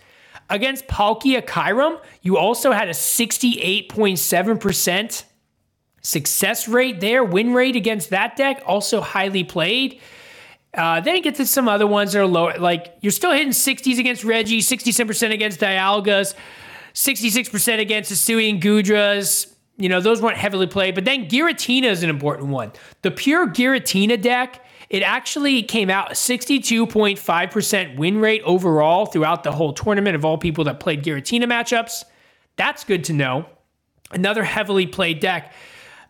Against 0.49 0.87
Palkia 0.89 1.43
Kyurem, 1.43 2.01
you 2.23 2.39
also 2.39 2.73
had 2.73 2.89
a 2.89 2.93
68.7% 2.93 5.25
success 6.03 6.69
rate 6.69 7.01
there, 7.01 7.23
win 7.23 7.55
rate 7.55 7.77
against 7.77 8.11
that 8.11 8.35
deck, 8.37 8.61
also 8.67 9.01
highly 9.01 9.45
played. 9.45 10.01
Uh, 10.75 11.01
then 11.01 11.17
you 11.17 11.23
get 11.23 11.37
to 11.37 11.47
some 11.47 11.69
other 11.69 11.87
ones 11.87 12.13
that 12.13 12.21
are 12.21 12.27
low. 12.27 12.51
Like 12.59 12.97
you're 13.01 13.13
still 13.13 13.33
hitting 13.33 13.51
60s 13.51 13.99
against 13.99 14.25
Reggie, 14.25 14.61
67% 14.61 15.33
against 15.33 15.61
Dialgas, 15.61 16.35
66% 16.95 17.79
against 17.79 18.11
Hisuian 18.11 18.61
Goodras. 18.61 19.52
You 19.79 19.89
know, 19.89 20.01
those 20.01 20.21
weren't 20.21 20.37
heavily 20.37 20.67
played. 20.67 20.95
But 20.95 21.05
then 21.05 21.29
Giratina 21.29 21.85
is 21.85 22.03
an 22.03 22.11
important 22.11 22.49
one. 22.51 22.73
The 23.03 23.11
pure 23.11 23.49
Giratina 23.49 24.21
deck, 24.21 24.65
it 24.91 25.03
actually 25.03 25.63
came 25.63 25.89
out 25.89 26.11
62.5% 26.11 27.97
win 27.97 28.19
rate 28.19 28.43
overall 28.45 29.07
throughout 29.07 29.43
the 29.43 29.53
whole 29.53 29.73
tournament 29.73 30.15
of 30.15 30.25
all 30.25 30.37
people 30.37 30.65
that 30.65 30.81
played 30.81 31.03
Giratina 31.03 31.45
matchups. 31.45 32.05
That's 32.57 32.85
good 32.85 33.05
to 33.05 33.13
know. 33.13 33.47
Another 34.11 34.45
heavily 34.45 34.87
played 34.87 35.21
deck. 35.21 35.53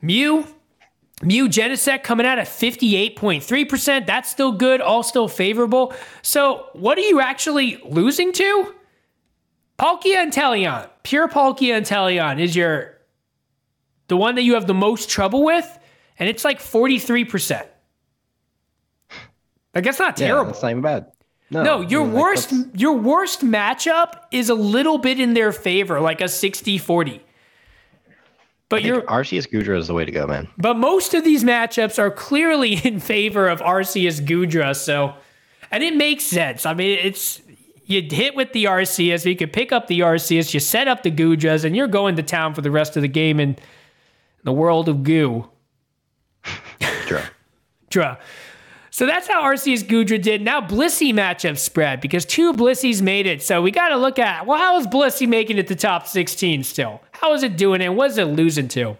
Mew, 0.01 0.45
Mew 1.23 1.49
Genesect 1.49 2.03
coming 2.03 2.27
out 2.27 2.39
at 2.39 2.49
58.3%. 2.49 4.07
That's 4.07 4.29
still 4.29 4.53
good, 4.53 4.81
all 4.81 5.05
still 5.05 5.29
favorable. 5.29 5.95
So, 6.23 6.67
what 6.73 6.99
are 6.99 7.03
you 7.03 7.21
actually 7.21 7.81
losing 7.85 8.33
to? 8.33 8.75
Palkia 9.79 10.27
Inteleon. 10.27 10.89
Pure 11.05 11.29
Palkia 11.29 11.81
Inteleon 11.81 12.41
is 12.41 12.57
your 12.57 12.92
the 14.09 14.17
one 14.17 14.35
that 14.35 14.43
you 14.43 14.55
have 14.55 14.67
the 14.67 14.75
most 14.75 15.09
trouble 15.09 15.45
with, 15.45 15.79
and 16.19 16.29
it's 16.29 16.45
like 16.45 16.61
43%. 16.61 17.67
Like 19.75 19.85
that's 19.85 19.99
not 19.99 20.19
Yeah, 20.21 20.27
terrible. 20.29 20.53
that's 20.53 20.63
not 20.63 20.71
even 20.71 20.83
bad. 20.83 21.07
No, 21.51 21.63
No, 21.63 21.81
your 21.81 22.03
I 22.03 22.05
mean, 22.05 22.15
like, 22.15 22.23
worst 22.23 22.51
that's- 22.51 22.81
your 22.81 22.93
worst 22.97 23.41
matchup 23.45 24.21
is 24.31 24.49
a 24.51 24.55
little 24.55 24.99
bit 24.99 25.19
in 25.21 25.35
their 25.35 25.53
favor, 25.53 26.01
like 26.01 26.21
a 26.21 26.25
60-40. 26.29 27.21
But 28.69 28.81
I 28.81 28.83
think 28.91 29.05
Arceus 29.05 29.47
Goodra 29.51 29.77
is 29.79 29.87
the 29.89 29.93
way 29.95 30.07
to 30.07 30.11
go, 30.13 30.27
man. 30.27 30.49
but 30.57 30.79
most 30.79 31.13
of 31.13 31.25
these 31.25 31.45
matchups 31.45 31.99
are 31.99 32.11
clearly 32.11 32.75
in 32.85 33.01
favor 33.01 33.49
of 33.49 33.61
Arceus 33.61 34.21
Goodra, 34.25 34.75
so 34.75 35.15
and 35.71 35.83
it 35.83 35.95
makes 35.97 36.25
sense. 36.25 36.65
I 36.67 36.73
mean, 36.75 36.99
it's 37.03 37.41
you 37.85 38.01
hit 38.03 38.35
with 38.35 38.53
the 38.53 38.65
Arceus, 38.65 39.27
you 39.27 39.37
can 39.37 39.51
pick 39.51 39.73
up 39.73 39.89
the 39.89 40.01
Arceus, 40.01 40.55
you 40.55 40.61
set 40.61 40.89
up 40.89 41.03
the 41.03 41.11
Goodras, 41.11 41.65
and 41.65 41.77
you're 41.77 41.87
going 41.89 42.17
to 42.17 42.23
town 42.23 42.55
for 42.55 42.63
the 42.63 42.71
rest 42.71 42.97
of 42.97 43.03
the 43.03 43.09
game 43.09 43.39
in 43.41 43.57
the 44.45 44.53
world 44.53 44.89
of 44.89 45.03
goo. 45.03 45.49
Sure. 47.07 47.23
Dra. 47.91 48.19
So 48.91 49.07
that's 49.07 49.27
how 49.27 49.43
Arceus 49.43 49.83
Goodra 49.83 50.21
did. 50.21 50.43
Now 50.43 50.61
Blissey 50.61 51.15
matchup 51.15 51.57
spread 51.57 52.03
because 52.03 52.27
two 52.27 52.53
Blissies 52.53 53.01
made 53.01 53.27
it. 53.27 53.43
So 53.43 53.63
we 53.63 53.71
got 53.71 53.89
to 53.89 53.97
look 53.97 54.19
at 54.19 54.47
well, 54.47 54.59
how 54.59 54.79
is 54.79 54.87
Blissey 54.87 55.27
making 55.27 55.57
it 55.57 55.67
to 55.69 55.75
top 55.75 56.07
16 56.07 56.63
still? 56.63 57.01
How 57.13 57.33
is 57.33 57.43
it 57.43 57.57
doing 57.57 57.81
it? 57.81 57.89
What 57.95 58.11
is 58.11 58.19
it 58.19 58.25
losing 58.25 58.69
to? 58.69 58.99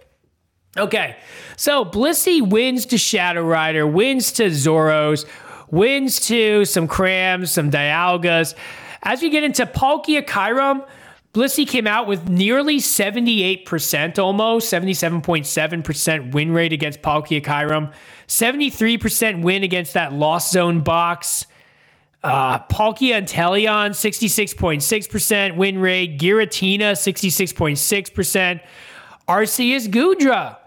Okay, 0.79 1.17
so 1.59 1.85
Blissey 1.85 2.41
wins 2.41 2.87
to 2.87 2.97
Shadow 2.97 3.43
Rider, 3.43 3.87
wins 3.87 4.33
to 4.33 4.45
Zoros, 4.45 5.27
wins 5.71 6.19
to 6.29 6.65
some 6.65 6.89
Crams, 6.89 7.51
some 7.51 7.71
Dialgas. 7.71 8.55
As 9.03 9.21
we 9.21 9.29
get 9.29 9.45
into 9.45 9.67
Palkia 9.67 10.25
Kyurem, 10.25 10.87
Blissey 11.35 11.67
came 11.67 11.87
out 11.87 12.07
with 12.07 12.29
nearly 12.29 12.77
78%, 12.77 14.19
almost 14.19 14.71
77.7% 14.71 16.33
win 16.33 16.53
rate 16.53 16.75
against 16.75 17.01
Palkia 17.01 17.43
Kyurem, 17.43 17.91
73% 18.29 19.43
win 19.43 19.63
against 19.63 19.95
that 19.95 20.13
Lost 20.13 20.53
Zone 20.53 20.81
box. 20.81 21.47
Uh, 22.23 22.59
Palkia 22.67 23.23
Inteleon, 23.23 23.91
66.6% 23.91 25.57
win 25.57 25.79
rate. 25.79 26.19
Giratina, 26.19 26.93
66.6%. 26.93 28.61
Arceus 29.27 29.89
Goodra. 29.89 30.59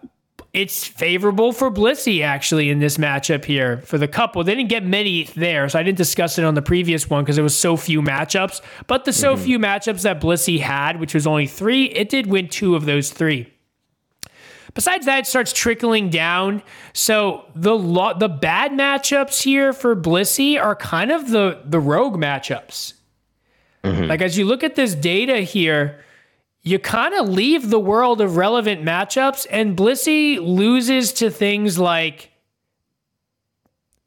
It's 0.56 0.88
favorable 0.88 1.52
for 1.52 1.70
Blissey, 1.70 2.24
actually, 2.24 2.70
in 2.70 2.80
this 2.80 2.96
matchup 2.98 3.44
here 3.44 3.82
for 3.82 3.98
the 3.98 4.08
couple. 4.08 4.42
They 4.42 4.56
didn't 4.56 4.70
get 4.70 4.86
many 4.86 5.26
there, 5.36 5.68
so 5.68 5.78
I 5.78 5.84
didn't 5.84 5.98
discuss 5.98 6.38
it 6.38 6.46
on 6.46 6.54
the 6.54 6.62
previous 6.62 7.10
one 7.10 7.26
because 7.26 7.36
there 7.36 7.44
was 7.44 7.58
so 7.58 7.76
few 7.76 8.02
matchups. 8.02 8.62
But 8.88 9.04
the 9.04 9.12
so 9.12 9.36
mm-hmm. 9.36 9.44
few 9.44 9.60
matchups 9.60 10.04
that 10.04 10.22
Blissey 10.22 10.62
had, 10.62 11.02
which 11.02 11.14
was 11.14 11.28
only 11.28 11.46
three, 11.46 11.86
it 11.88 12.08
did 12.08 12.28
win 12.28 12.48
two 12.48 12.74
of 12.76 12.86
those 12.86 13.12
three. 13.12 13.52
Besides 14.74 15.06
that, 15.08 15.20
it 15.20 15.28
starts 15.28 15.52
trickling 15.52 16.10
down. 16.10 16.64
So 16.94 17.46
the 17.54 17.76
lo- 17.76 18.18
the 18.18 18.30
bad 18.30 18.72
matchups 18.72 19.44
here 19.44 19.74
for 19.74 19.94
Blissey 19.94 20.58
are 20.58 20.76
kind 20.76 21.12
of 21.12 21.32
the 21.32 21.64
the 21.66 21.82
rogue 21.82 22.16
matchups. 22.16 22.94
Mm-hmm. 23.84 24.06
Like 24.06 24.22
as 24.22 24.38
you 24.38 24.46
look 24.46 24.64
at 24.64 24.76
this 24.76 24.96
data 24.96 25.40
here, 25.40 26.05
you 26.66 26.80
kind 26.80 27.14
of 27.14 27.30
leave 27.30 27.70
the 27.70 27.80
world 27.80 28.20
of 28.20 28.36
relevant 28.36 28.84
matchups, 28.84 29.48
and 29.50 29.78
Blissey 29.78 30.40
loses 30.42 31.14
to 31.14 31.30
things 31.30 31.80
like 31.80 32.32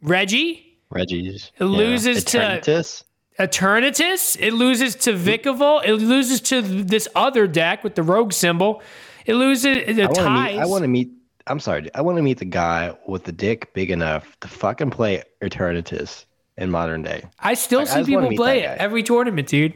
Reggie, 0.03 0.79
Reggie's. 0.91 1.53
It 1.59 1.65
loses 1.65 2.25
to- 2.25 2.39
Eternatus. 2.39 3.05
Eternatus. 3.39 4.37
It 4.41 4.53
loses 4.53 4.97
to 4.97 5.13
Vikavolt. 5.13 5.87
It 5.87 5.95
loses 5.97 6.41
to 6.43 6.61
this 6.61 7.07
other 7.15 7.47
deck 7.47 7.85
with 7.85 7.95
the 7.95 8.03
rogue 8.03 8.33
symbol. 8.33 8.83
It 9.27 9.35
loses 9.35 9.77
uh, 9.89 9.93
the 9.93 10.03
I 10.03 10.07
want 10.07 10.15
to 10.17 10.23
ties. 10.23 10.53
meet. 10.55 10.61
I 10.61 10.67
want 10.67 10.83
to 10.83 10.89
meet. 10.89 11.11
I'm 11.47 11.61
sorry. 11.61 11.89
I 11.95 12.01
want 12.03 12.17
to 12.17 12.23
meet 12.23 12.39
the 12.39 12.45
guy 12.45 12.97
with 13.07 13.25
the 13.25 13.33
dick 13.33 13.73
big 13.75 13.91
enough 13.91 14.37
to 14.41 14.49
fucking 14.49 14.91
play 14.91 15.23
Eternatus 15.41 16.25
in 16.57 16.71
modern 16.71 17.03
day. 17.03 17.25
I 17.39 17.55
still 17.55 17.81
Like, 17.81 17.89
see 18.07 18.15
wanna 18.17 18.29
people 18.29 18.45
play 18.45 18.65
it 18.65 18.77
every 18.79 19.03
tournament, 19.05 19.47
dude. 19.49 19.75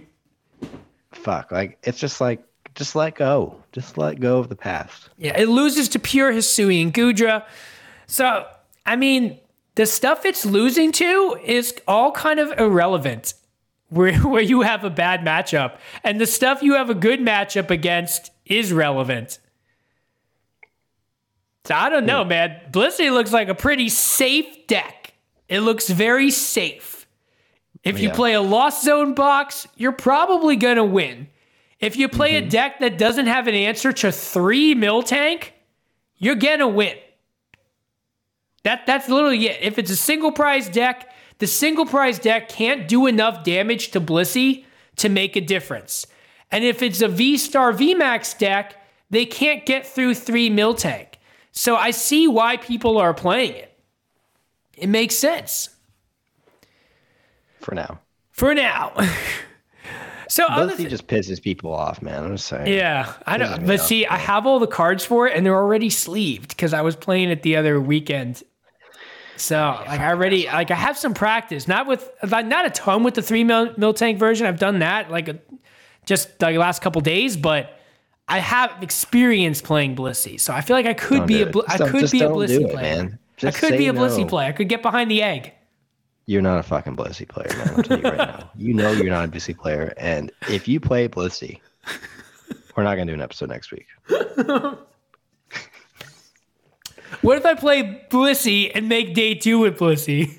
Fuck. 1.13 1.53
Like 1.53 1.79
it's 1.85 1.99
just 2.01 2.21
like 2.21 2.43
just 2.75 2.95
let 2.95 3.15
go. 3.15 3.57
Just 3.73 3.99
let 3.99 4.21
go 4.21 4.39
of 4.39 4.49
the 4.49 4.57
past. 4.57 5.11
Yeah, 5.19 5.39
it 5.39 5.49
loses 5.49 5.89
to 5.91 5.99
pure 5.99 6.33
Hisuian 6.33 6.93
Goodra. 6.93 7.45
So, 8.07 8.47
I 8.85 8.97
mean, 8.97 9.39
the 9.75 9.87
stuff 9.87 10.25
it's 10.25 10.45
losing 10.45 10.93
to 10.93 11.39
is 11.45 11.75
all 11.89 12.13
kind 12.13 12.39
of 12.39 12.59
irrelevant 12.59 13.35
where, 13.89 14.15
where 14.21 14.43
you 14.43 14.63
have 14.63 14.85
a 14.85 14.91
bad 14.91 15.21
matchup. 15.21 15.79
And 16.05 16.21
the 16.21 16.27
stuff 16.27 16.63
you 16.63 16.75
have 16.75 16.91
a 16.91 16.95
good 16.95 17.21
matchup 17.21 17.71
against 17.71 18.31
is 18.47 18.73
relevant. 18.73 19.39
So 21.65 21.75
I 21.75 21.89
don't 21.89 22.07
know, 22.07 22.23
hmm. 22.23 22.31
man. 22.31 22.61
Blissey 22.71 23.13
looks 23.13 23.33
like 23.33 23.49
a 23.49 23.55
pretty 23.55 23.89
safe 23.89 24.67
deck. 24.67 25.15
It 25.49 25.61
looks 25.61 25.89
very 25.89 26.31
safe. 26.31 27.07
If 27.85 27.99
you 27.99 28.11
play 28.11 28.35
a 28.35 28.41
Lost 28.41 28.85
Zone 28.85 29.13
box, 29.13 29.67
you're 29.77 29.93
probably 29.93 30.57
going 30.57 30.77
to 30.77 30.85
win. 30.85 31.27
If 31.83 31.97
you 31.97 32.09
play 32.09 32.37
a 32.37 32.41
mm-hmm. 32.41 32.49
deck 32.49 32.79
that 32.79 32.97
doesn't 32.97 33.27
have 33.27 33.49
an 33.49 33.55
answer 33.55 33.93
to 33.93 34.13
three 34.13 34.75
Miltank, 34.75 35.49
you're 36.17 36.37
gonna 36.37 36.69
win. 36.69 36.97
That 38.63 38.87
that's 38.87 39.09
literally 39.09 39.49
it. 39.49 39.61
If 39.61 39.79
it's 39.79 39.91
a 39.91 39.97
single 39.97 40.31
prize 40.31 40.69
deck, 40.69 41.13
the 41.39 41.49
single 41.49 41.85
prize 41.85 42.21
deck 42.21 42.49
can't 42.49 42.87
do 42.87 43.07
enough 43.07 43.43
damage 43.43 43.91
to 43.91 44.01
Blissey 44.01 44.65
to 44.97 45.09
make 45.09 45.35
a 45.35 45.41
difference. 45.41 46.07
And 46.53 46.63
if 46.63 46.83
it's 46.83 47.03
a 47.03 47.09
V 47.09 47.37
Star 47.37 47.73
VMAX 47.73 48.39
deck, 48.39 48.77
they 49.11 49.27
can't 49.27 49.67
get 49.67 49.85
through 49.85 50.15
three 50.15 50.49
Miltank. 50.49 51.15
So 51.51 51.75
I 51.75 51.91
see 51.91 52.29
why 52.29 52.59
people 52.59 52.97
are 52.97 53.13
playing 53.13 53.55
it. 53.55 53.77
It 54.77 54.89
makes 54.89 55.17
sense 55.17 55.71
For 57.59 57.75
now. 57.75 58.01
for 58.31 58.55
now. 58.55 58.95
so 60.33 60.47
Blissey 60.47 60.77
thi- 60.77 60.87
just 60.87 61.07
pisses 61.09 61.43
people 61.43 61.75
off, 61.75 62.01
man. 62.01 62.25
I'm 62.25 62.37
just 62.37 62.47
saying. 62.47 62.67
yeah, 62.67 63.13
I 63.27 63.37
don't. 63.37 63.67
But 63.67 63.81
off, 63.81 63.87
see, 63.87 64.07
I 64.07 64.17
have 64.17 64.47
all 64.47 64.59
the 64.59 64.67
cards 64.67 65.05
for 65.05 65.29
it, 65.29 65.37
and 65.37 65.45
they're 65.45 65.55
already 65.55 65.91
sleeved 65.91 66.49
because 66.49 66.73
I 66.73 66.81
was 66.81 66.97
playing 66.97 67.29
it 67.29 67.43
the 67.43 67.57
other 67.57 67.79
weekend. 67.79 68.43
So 69.37 69.59
oh, 69.59 69.85
like 69.87 70.01
I 70.01 70.09
already 70.09 70.47
like 70.47 70.71
I 70.71 70.75
have 70.75 70.97
some 70.97 71.13
practice, 71.13 71.69
not 71.69 71.87
with 71.87 72.11
like 72.27 72.47
not 72.47 72.65
a 72.65 72.71
ton 72.71 73.03
with 73.03 73.13
the 73.13 73.21
three 73.21 73.45
mil, 73.45 73.75
Miltank 73.75 74.17
version. 74.17 74.47
I've 74.47 74.59
done 74.59 74.79
that 74.79 75.11
like 75.11 75.29
a, 75.29 75.39
just 76.07 76.39
the 76.39 76.53
last 76.53 76.81
couple 76.81 77.03
days, 77.03 77.37
but 77.37 77.79
I 78.27 78.39
have 78.39 78.83
experience 78.83 79.61
playing 79.61 79.97
Blissey, 79.97 80.41
so 80.41 80.55
I 80.55 80.63
feel 80.63 80.77
like 80.77 80.87
I 80.87 80.95
could 80.95 81.19
Don't 81.19 81.27
be 81.27 81.43
a. 81.43 81.53
I 81.69 81.77
could 81.77 82.11
be 82.11 82.23
a 82.23 82.31
Blissey 82.31 82.71
player. 82.71 83.19
I 83.43 83.51
could 83.51 83.77
be 83.77 83.89
a 83.89 83.93
Blissey 83.93 84.21
no. 84.21 84.27
player. 84.29 84.49
I 84.49 84.53
could 84.53 84.71
get 84.71 84.81
behind 84.81 85.11
the 85.11 85.23
egg. 85.23 85.53
You're 86.27 86.43
not 86.43 86.59
a 86.59 86.63
fucking 86.63 86.97
Blissey 86.97 87.29
player, 87.29 87.49
man. 87.57 87.75
I'm 87.77 87.83
telling 87.83 88.05
you 88.05 88.11
right 88.11 88.19
now. 88.19 88.51
You 88.57 88.75
know 88.75 88.93
you're 88.93 89.11
not 89.11 89.25
a 89.25 89.29
Blissey 89.29 89.57
player. 89.57 89.93
And 89.97 90.31
if 90.49 90.69
you 90.69 90.79
play 90.81 91.09
Blissey, 91.09 91.61
we're 92.77 92.85
not 92.85 92.95
going 92.95 93.07
to 93.09 93.13
do 93.13 93.15
an 93.15 93.23
episode 93.23 93.49
next 93.49 93.73
week. 93.73 93.87
What 97.21 97.37
if 97.39 97.45
I 97.47 97.55
play 97.55 98.05
Blissey 98.11 98.73
and 98.75 98.89
make 98.89 99.15
day 99.15 99.35
two 99.35 99.61
with 99.61 99.79
Blissey? 99.79 100.39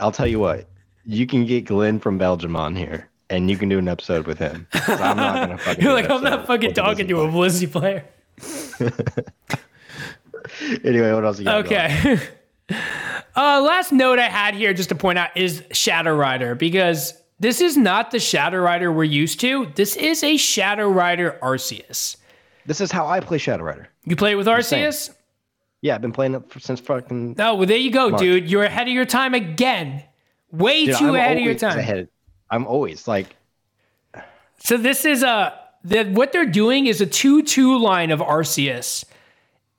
I'll 0.00 0.10
tell 0.10 0.26
you 0.26 0.40
what. 0.40 0.66
You 1.04 1.26
can 1.26 1.44
get 1.46 1.64
Glenn 1.64 2.00
from 2.00 2.18
Belgium 2.18 2.56
on 2.56 2.74
here, 2.74 3.08
and 3.30 3.48
you 3.50 3.56
can 3.56 3.68
do 3.68 3.78
an 3.78 3.86
episode 3.86 4.26
with 4.26 4.38
him. 4.38 4.66
I'm 4.72 5.16
not 5.16 5.46
going 5.46 5.48
to 5.58 5.62
fucking. 5.62 5.84
You're 5.84 5.92
like, 5.92 6.10
I'm 6.10 6.24
not 6.24 6.46
fucking 6.46 6.74
talking 6.74 7.06
to 7.08 7.20
a. 7.20 7.28
Blissey 7.28 7.70
player. 7.70 8.04
Anyway, 10.84 11.12
what 11.12 11.24
else 11.24 11.38
you 11.38 11.44
got? 11.44 11.64
Okay. 11.64 12.18
Uh, 13.36 13.60
last 13.62 13.92
note 13.92 14.18
I 14.18 14.28
had 14.28 14.54
here 14.54 14.72
just 14.74 14.88
to 14.90 14.94
point 14.94 15.18
out 15.18 15.30
is 15.36 15.62
Shadow 15.72 16.14
Rider 16.14 16.54
because 16.54 17.14
this 17.40 17.60
is 17.60 17.76
not 17.76 18.10
the 18.10 18.18
Shadow 18.18 18.58
Rider 18.58 18.92
we're 18.92 19.04
used 19.04 19.40
to. 19.40 19.66
This 19.74 19.96
is 19.96 20.22
a 20.22 20.36
Shadow 20.36 20.88
Rider 20.88 21.38
Arceus. 21.42 22.16
This 22.66 22.80
is 22.80 22.92
how 22.92 23.06
I 23.06 23.20
play 23.20 23.38
Shadow 23.38 23.64
Rider. 23.64 23.88
You 24.04 24.16
play 24.16 24.32
it 24.32 24.36
with. 24.36 24.46
Arceus? 24.46 25.10
Yeah, 25.80 25.96
I've 25.96 26.00
been 26.00 26.12
playing 26.12 26.34
it 26.34 26.48
for, 26.50 26.60
since 26.60 26.78
fucking. 26.80 27.36
Oh, 27.38 27.56
well, 27.56 27.66
there 27.66 27.76
you 27.76 27.90
go, 27.90 28.10
March. 28.10 28.20
dude. 28.20 28.48
You're 28.50 28.62
ahead 28.64 28.86
of 28.86 28.94
your 28.94 29.04
time 29.06 29.34
again. 29.34 30.04
Way 30.52 30.86
Dude, 30.86 30.96
too 30.98 31.08
I'm 31.08 31.14
ahead 31.16 31.36
of 31.38 31.42
your 31.42 31.54
time. 31.54 31.78
ahead. 31.78 32.08
I'm 32.50 32.66
always 32.66 33.08
like, 33.08 33.34
So 34.58 34.76
this 34.76 35.04
is 35.04 35.22
a 35.22 35.58
the, 35.82 36.04
what 36.04 36.32
they're 36.32 36.46
doing 36.46 36.86
is 36.86 37.00
a 37.00 37.06
two-two 37.06 37.78
line 37.78 38.10
of 38.12 38.20
Arceus, 38.20 39.04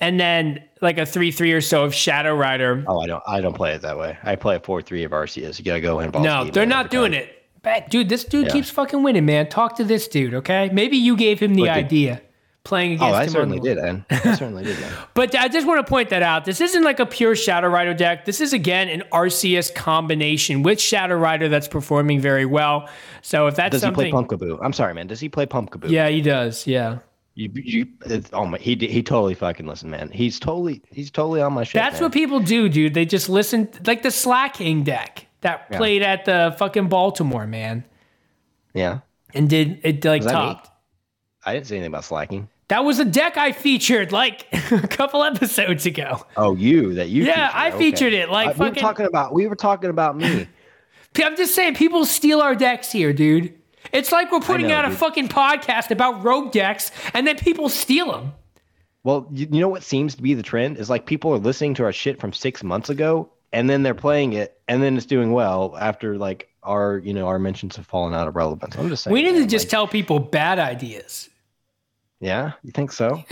and 0.04 0.20
then 0.20 0.64
like 0.82 0.98
a 0.98 1.06
three-three 1.06 1.52
or 1.54 1.62
so 1.62 1.84
of 1.84 1.94
Shadow 1.94 2.36
Rider. 2.36 2.84
oh, 2.88 3.00
I 3.00 3.08
don't, 3.08 3.24
I 3.28 3.42
don't 3.42 3.54
play 3.56 3.74
it 3.74 3.82
that 3.84 3.98
way. 3.98 4.18
I 4.24 4.36
play 4.36 4.56
a 4.56 4.60
four 4.60 4.82
three 4.82 5.04
of 5.04 5.12
Arceus. 5.12 5.58
You 5.60 5.66
gotta 5.66 5.82
go 5.82 6.00
in. 6.00 6.12
No, 6.12 6.44
they're 6.46 6.66
not 6.66 6.92
doing 6.92 7.12
time. 7.14 7.22
it. 7.22 7.40
But, 7.62 7.90
dude, 7.90 8.10
this 8.10 8.26
dude 8.26 8.48
Yeah. 8.48 8.52
keeps 8.54 8.70
fucking 8.70 9.04
winning, 9.04 9.26
man. 9.26 9.48
Talk 9.48 9.78
to 9.78 9.86
this 9.86 10.08
dude, 10.10 10.34
okay? 10.34 10.70
Maybe 10.74 10.98
you 10.98 11.16
gave 11.16 11.40
him 11.40 11.54
the 11.56 11.62
Look, 11.62 11.70
dude. 11.74 11.78
idea 11.86 12.22
playing 12.66 12.98
Oh, 13.02 13.06
I 13.14 13.24
him. 13.24 13.30
certainly 13.30 13.60
did, 13.62 13.78
man. 13.78 14.06
I 14.10 14.18
certainly 14.36 14.64
did, 14.66 14.80
man. 14.82 14.92
But 15.14 15.34
I 15.36 15.48
just 15.48 15.66
want 15.68 15.86
to 15.86 15.90
point 15.90 16.10
that 16.10 16.22
out. 16.24 16.44
This 16.46 16.60
isn't 16.60 16.84
like 16.84 17.00
a 17.00 17.06
pure 17.06 17.36
Shadow 17.38 17.68
Rider 17.70 17.94
deck. 17.94 18.26
This 18.26 18.42
is 18.42 18.52
again 18.54 18.90
an 18.90 19.04
Arceus 19.14 19.74
combination 19.74 20.62
with 20.64 20.80
Shadow 20.82 21.16
Rider 21.16 21.48
that's 21.50 21.68
performing 21.70 22.20
very 22.20 22.46
well. 22.46 22.90
So 23.22 23.48
if 23.48 23.56
that's 23.56 23.72
Does 23.72 23.82
something, 23.82 24.06
he 24.08 24.12
play 24.12 24.22
Pumpkaboo? 24.24 24.60
I'm 24.62 24.74
sorry, 24.74 24.94
man. 24.94 25.08
Does 25.08 25.20
he 25.22 25.30
play 25.30 25.46
Pumpkaboo? 25.46 25.90
yeah, 25.90 26.10
he 26.10 26.22
does. 26.22 26.68
Yeah, 26.68 27.00
You, 27.36 27.50
you, 27.56 27.88
it's, 28.06 28.30
oh 28.32 28.46
my, 28.46 28.60
he 28.60 28.76
he 28.76 29.02
totally 29.02 29.34
fucking 29.34 29.66
listen, 29.66 29.90
man. 29.90 30.10
He's 30.12 30.40
totally 30.40 30.84
he's 30.92 31.10
totally 31.10 31.42
on 31.42 31.54
my 31.54 31.64
shit. 31.64 31.74
that's 31.82 31.96
man. 31.96 32.04
what 32.04 32.14
people 32.14 32.40
do, 32.40 32.70
dude. 32.70 32.94
They 32.94 33.06
just 33.06 33.28
listen 33.28 33.70
like 33.88 34.04
the 34.04 34.12
Slaking 34.12 34.84
deck 34.84 35.26
that 35.42 35.66
Yeah. 35.72 35.78
played 35.78 36.04
at 36.04 36.26
the 36.26 36.56
fucking 36.60 36.90
Baltimore, 36.90 37.48
man, 37.48 37.86
Yeah, 38.76 39.00
and 39.34 39.50
did 39.50 39.80
it 39.84 40.06
like 40.06 40.22
topped. 40.22 40.70
I 41.44 41.54
didn't 41.54 41.66
say 41.68 41.76
anything 41.78 41.88
about 41.92 42.04
slacking. 42.06 42.50
That 42.68 42.86
was 42.86 43.00
a 43.00 43.06
deck 43.06 43.36
I 43.36 43.52
featured 43.52 44.12
like 44.12 44.46
a 44.72 44.88
couple 44.88 45.24
episodes 45.24 45.88
ago. 45.88 46.26
Oh, 46.38 46.56
you 46.56 46.94
that 46.94 47.10
you? 47.10 47.24
Yeah, 47.24 47.48
featured 47.48 47.56
I 47.56 47.68
Okay. 47.70 47.78
featured 47.80 48.14
it, 48.14 48.30
like 48.30 48.50
I- 48.50 48.64
we 48.64 48.70
were 48.70 48.76
talking 48.76 49.06
about 49.08 49.34
we 49.34 49.48
were 49.48 49.56
talking 49.56 49.90
about 49.90 50.16
me. 50.16 50.48
I'm 51.24 51.36
just 51.36 51.56
saying, 51.56 51.76
people 51.76 52.06
steal 52.06 52.42
our 52.42 52.54
decks 52.56 52.92
here, 52.92 53.12
dude. 53.12 53.54
It's 53.92 54.12
like 54.12 54.32
we're 54.32 54.40
putting 54.40 54.68
know, 54.68 54.76
out 54.76 54.86
a 54.86 54.92
fucking 54.92 55.28
podcast 55.30 55.92
about 55.92 56.24
rogue 56.24 56.52
decks, 56.52 56.92
and 57.14 57.28
then 57.28 57.38
people 57.38 57.70
steal 57.70 58.12
them. 58.12 58.34
well, 59.04 59.28
you, 59.32 59.48
you 59.52 59.60
know 59.60 59.68
what 59.70 59.84
seems 59.84 60.16
to 60.16 60.22
be 60.22 60.34
the 60.34 60.44
trend 60.44 60.78
is 60.78 60.90
like 60.90 61.06
people 61.06 61.34
are 61.34 61.38
listening 61.40 61.74
to 61.76 61.84
our 61.84 61.92
shit 61.92 62.20
from 62.20 62.34
six 62.34 62.64
months 62.64 62.90
ago, 62.90 63.30
and 63.52 63.70
then 63.70 63.84
they're 63.84 63.94
playing 63.94 64.34
it, 64.34 64.60
and 64.68 64.82
then 64.82 64.96
it's 64.98 65.06
doing 65.06 65.32
well 65.32 65.76
after 65.80 66.18
like 66.18 66.50
our 66.64 66.98
you 67.00 67.14
know 67.14 67.28
our 67.28 67.40
mentions 67.40 67.76
have 67.76 67.86
fallen 67.86 68.14
out 68.14 68.28
of 68.28 68.36
relevance. 68.36 68.76
I'm 68.78 68.90
just 68.90 69.04
saying. 69.04 69.14
We 69.14 69.24
need 69.24 69.40
to 69.40 69.46
just 69.46 69.66
like- 69.66 69.72
tell 69.72 69.88
people 69.88 70.20
bad 70.20 70.60
ideas. 70.60 71.30
yeah, 72.20 72.54
you 72.64 72.72
think 72.72 72.92
so? 72.92 73.24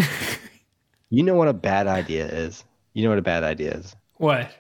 you 1.10 1.24
know 1.24 1.36
what 1.36 1.48
a 1.48 1.54
bad 1.54 1.88
idea 1.88 2.26
is. 2.28 2.64
You 2.94 3.04
know 3.04 3.10
what 3.10 3.20
a 3.20 3.24
bad 3.24 3.44
idea 3.44 3.72
is. 3.76 3.96
What? 4.18 4.52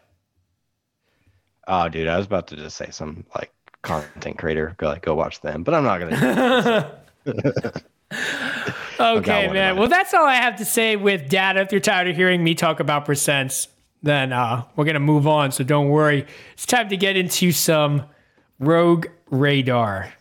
Oh, 1.68 1.90
dude, 1.90 2.08
I 2.08 2.18
was 2.18 2.26
about 2.26 2.48
to 2.48 2.56
just 2.56 2.76
say 2.78 2.90
some 2.92 3.26
like 3.36 3.52
content 3.82 4.38
creator. 4.38 4.74
Go 4.78 4.88
like 4.88 5.02
go 5.04 5.16
watch 5.16 5.42
them, 5.42 5.64
but 5.64 5.74
I'm 5.74 5.84
not 5.84 6.00
gonna. 6.00 7.02
Okay, 9.00 9.48
man. 9.52 9.78
Well, 9.78 9.88
that's 9.88 10.14
all 10.14 10.26
I 10.26 10.36
have 10.36 10.58
to 10.58 10.66
say 10.66 10.96
with 10.96 11.28
data. 11.28 11.62
If 11.62 11.72
you're 11.72 11.82
tired 11.82 12.08
of 12.08 12.16
hearing 12.16 12.44
me 12.44 12.54
talk 12.54 12.80
about 12.80 13.06
percents, 13.06 13.68
then 14.04 14.32
uh, 14.32 14.64
we're 14.76 14.86
gonna 14.86 15.00
move 15.00 15.28
on. 15.28 15.52
So 15.52 15.64
don't 15.64 15.90
worry. 15.90 16.28
It's 16.54 16.66
time 16.68 16.90
to 16.90 16.98
get 16.98 17.18
into 17.18 17.52
some 17.52 18.04
rogue 18.60 19.08
radar. 19.30 20.14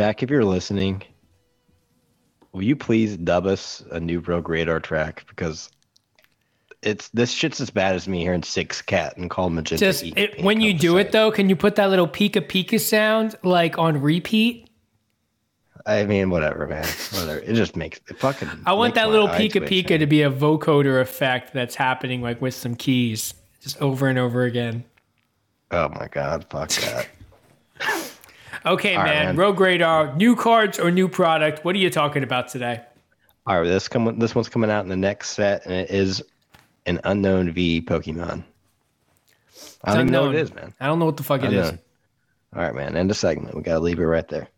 Jack, 0.00 0.22
if 0.22 0.30
you're 0.30 0.46
listening, 0.46 1.02
will 2.52 2.62
you 2.62 2.74
please 2.74 3.18
dub 3.18 3.44
us 3.44 3.84
a 3.90 4.00
new 4.00 4.20
Rogue 4.20 4.48
Radar 4.48 4.80
track 4.80 5.26
because 5.28 5.68
it's 6.80 7.10
this 7.10 7.30
shit's 7.30 7.60
as 7.60 7.68
bad 7.68 7.94
as 7.94 8.08
me 8.08 8.20
hearing 8.20 8.42
Six 8.42 8.80
Cat 8.80 9.18
and 9.18 9.28
call 9.28 9.50
Magenta. 9.50 9.84
Just 9.84 10.04
it, 10.04 10.42
when 10.42 10.62
you 10.62 10.72
do 10.72 10.96
it 10.96 11.12
though, 11.12 11.30
can 11.30 11.50
you 11.50 11.54
put 11.54 11.76
that 11.76 11.90
little 11.90 12.08
pika 12.08 12.36
pika 12.36 12.80
sound 12.80 13.36
like 13.42 13.76
on 13.76 14.00
repeat? 14.00 14.70
I 15.84 16.06
mean, 16.06 16.30
whatever, 16.30 16.66
man. 16.66 16.86
Whatever. 17.12 17.40
It 17.40 17.52
just 17.52 17.76
makes 17.76 18.00
it 18.08 18.18
fucking. 18.18 18.48
I 18.64 18.72
want 18.72 18.94
that 18.94 19.10
little 19.10 19.28
pika 19.28 19.68
pika 19.68 19.98
to 19.98 20.06
be 20.06 20.22
a 20.22 20.30
vocoder 20.30 21.02
effect 21.02 21.52
that's 21.52 21.74
happening 21.74 22.22
like 22.22 22.40
with 22.40 22.54
some 22.54 22.74
keys, 22.74 23.34
just 23.60 23.78
over 23.82 24.08
and 24.08 24.18
over 24.18 24.44
again. 24.44 24.82
Oh 25.70 25.90
my 25.90 26.08
god, 26.08 26.46
fuck 26.48 26.70
that. 26.70 27.08
Okay, 28.66 28.94
All 28.94 29.02
right, 29.02 29.10
man. 29.10 29.26
man. 29.26 29.36
Rogue 29.36 29.60
Radar, 29.60 30.14
new 30.16 30.36
cards 30.36 30.78
or 30.78 30.90
new 30.90 31.08
product? 31.08 31.64
What 31.64 31.74
are 31.74 31.78
you 31.78 31.90
talking 31.90 32.22
about 32.22 32.48
today? 32.48 32.82
All 33.46 33.60
right, 33.60 33.66
this 33.66 33.88
come 33.88 34.18
this 34.18 34.34
one's 34.34 34.48
coming 34.48 34.70
out 34.70 34.84
in 34.84 34.90
the 34.90 34.96
next 34.96 35.30
set, 35.30 35.64
and 35.64 35.74
it 35.74 35.90
is 35.90 36.22
an 36.86 37.00
Unown 37.04 37.52
V 37.52 37.80
Pokemon. 37.80 38.44
I 39.84 39.94
don't 39.96 40.10
know 40.10 40.26
what 40.26 40.34
it 40.34 40.40
is, 40.40 40.54
man. 40.54 40.74
I 40.78 40.86
don't 40.86 40.98
know 40.98 41.06
what 41.06 41.16
the 41.16 41.22
fuck 41.22 41.42
it 41.42 41.52
is. 41.52 41.68
Unknown. 41.68 41.78
All 42.54 42.62
right, 42.62 42.74
man. 42.74 42.96
End 42.96 43.10
of 43.10 43.16
segment. 43.16 43.54
We 43.54 43.62
gotta 43.62 43.80
leave 43.80 43.98
it 43.98 44.04
right 44.04 44.28
there. 44.28 44.48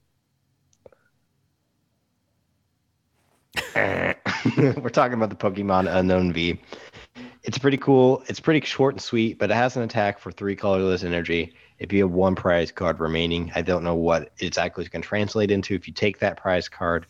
We're 4.56 4.88
talking 4.90 5.14
about 5.14 5.30
the 5.30 5.36
Pokemon 5.36 5.88
Unown 5.88 6.32
V. 6.32 6.60
It's 7.44 7.58
pretty 7.58 7.76
cool. 7.76 8.22
It's 8.28 8.40
pretty 8.40 8.64
short 8.66 8.94
and 8.94 9.02
sweet, 9.02 9.38
but 9.38 9.50
it 9.50 9.54
has 9.54 9.76
an 9.76 9.82
attack 9.82 10.18
for 10.18 10.32
three 10.32 10.56
colorless 10.56 11.04
energy. 11.04 11.54
If 11.82 11.92
you 11.92 12.04
have 12.04 12.12
one 12.12 12.36
prize 12.36 12.70
card 12.70 13.00
remaining, 13.00 13.50
I 13.56 13.62
don't 13.62 13.82
know 13.82 13.96
what 13.96 14.30
exactly 14.38 14.84
it's 14.84 14.88
going 14.92 15.02
to 15.02 15.08
translate 15.08 15.50
into. 15.50 15.74
If 15.74 15.88
you 15.88 15.92
take 15.92 16.20
that 16.20 16.36
prize 16.36 16.68
card, 16.68 17.06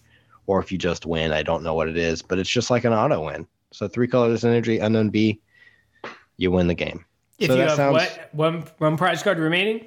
or 0.46 0.60
if 0.60 0.72
you 0.72 0.78
just 0.78 1.04
win, 1.04 1.30
I 1.30 1.42
don't 1.42 1.62
know 1.62 1.74
what 1.74 1.88
it 1.88 1.98
is, 1.98 2.22
but 2.22 2.38
it's 2.38 2.48
just 2.48 2.70
like 2.70 2.84
an 2.84 2.94
auto 2.94 3.26
win. 3.26 3.46
So 3.72 3.86
three 3.86 4.08
colorless 4.08 4.44
energy, 4.44 4.78
Unown 4.78 5.10
V, 5.12 5.38
you 6.38 6.50
win 6.50 6.68
the 6.68 6.74
game. 6.74 7.04
If 7.38 7.48
so 7.48 7.54
you 7.56 7.60
have 7.60 7.76
sounds 7.76 7.92
what 7.92 8.30
one 8.32 8.64
one 8.78 8.96
prize 8.96 9.22
card 9.22 9.38
remaining, 9.38 9.86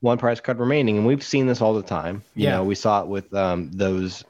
one 0.00 0.16
prize 0.16 0.40
card 0.40 0.58
remaining, 0.58 0.96
and 0.96 1.06
we've 1.06 1.22
seen 1.22 1.46
this 1.46 1.60
all 1.60 1.74
the 1.74 1.82
time. 1.82 2.22
You 2.34 2.44
Yeah. 2.44 2.50
know, 2.52 2.64
we 2.64 2.74
saw 2.76 3.02
it 3.02 3.08
with 3.08 3.32
um, 3.34 3.70
those 3.72 4.24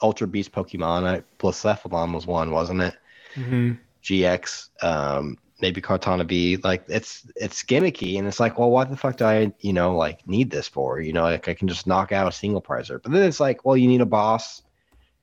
Ultra 0.00 0.28
Beast 0.28 0.52
Pokemon. 0.52 1.06
I, 1.06 1.22
Blacephalon 1.40 2.14
was 2.14 2.24
one, 2.24 2.52
wasn't 2.52 2.82
it? 2.82 2.94
Mm-hmm. 3.34 3.72
GX, 4.04 4.68
um, 4.84 5.38
maybe 5.64 5.80
Cortana 5.80 6.28
V. 6.28 6.58
Like 6.58 6.84
it's 6.88 7.26
it's 7.36 7.62
gimmicky, 7.62 8.18
and 8.18 8.28
it's 8.28 8.38
like, 8.38 8.58
well, 8.58 8.70
what 8.70 8.90
the 8.90 8.98
fuck 8.98 9.16
do 9.16 9.24
I 9.24 9.50
you 9.60 9.72
know 9.72 9.96
like 9.96 10.28
need 10.28 10.50
this 10.50 10.68
for? 10.68 11.00
You 11.00 11.14
know, 11.14 11.22
like 11.22 11.48
I 11.48 11.54
can 11.54 11.68
just 11.68 11.86
knock 11.86 12.12
out 12.12 12.28
a 12.28 12.32
single 12.32 12.60
prizer. 12.60 13.02
But 13.02 13.12
then 13.12 13.22
it's 13.22 13.40
like, 13.40 13.64
well, 13.64 13.74
you 13.74 13.88
need 13.88 14.02
a 14.02 14.06
boss 14.06 14.60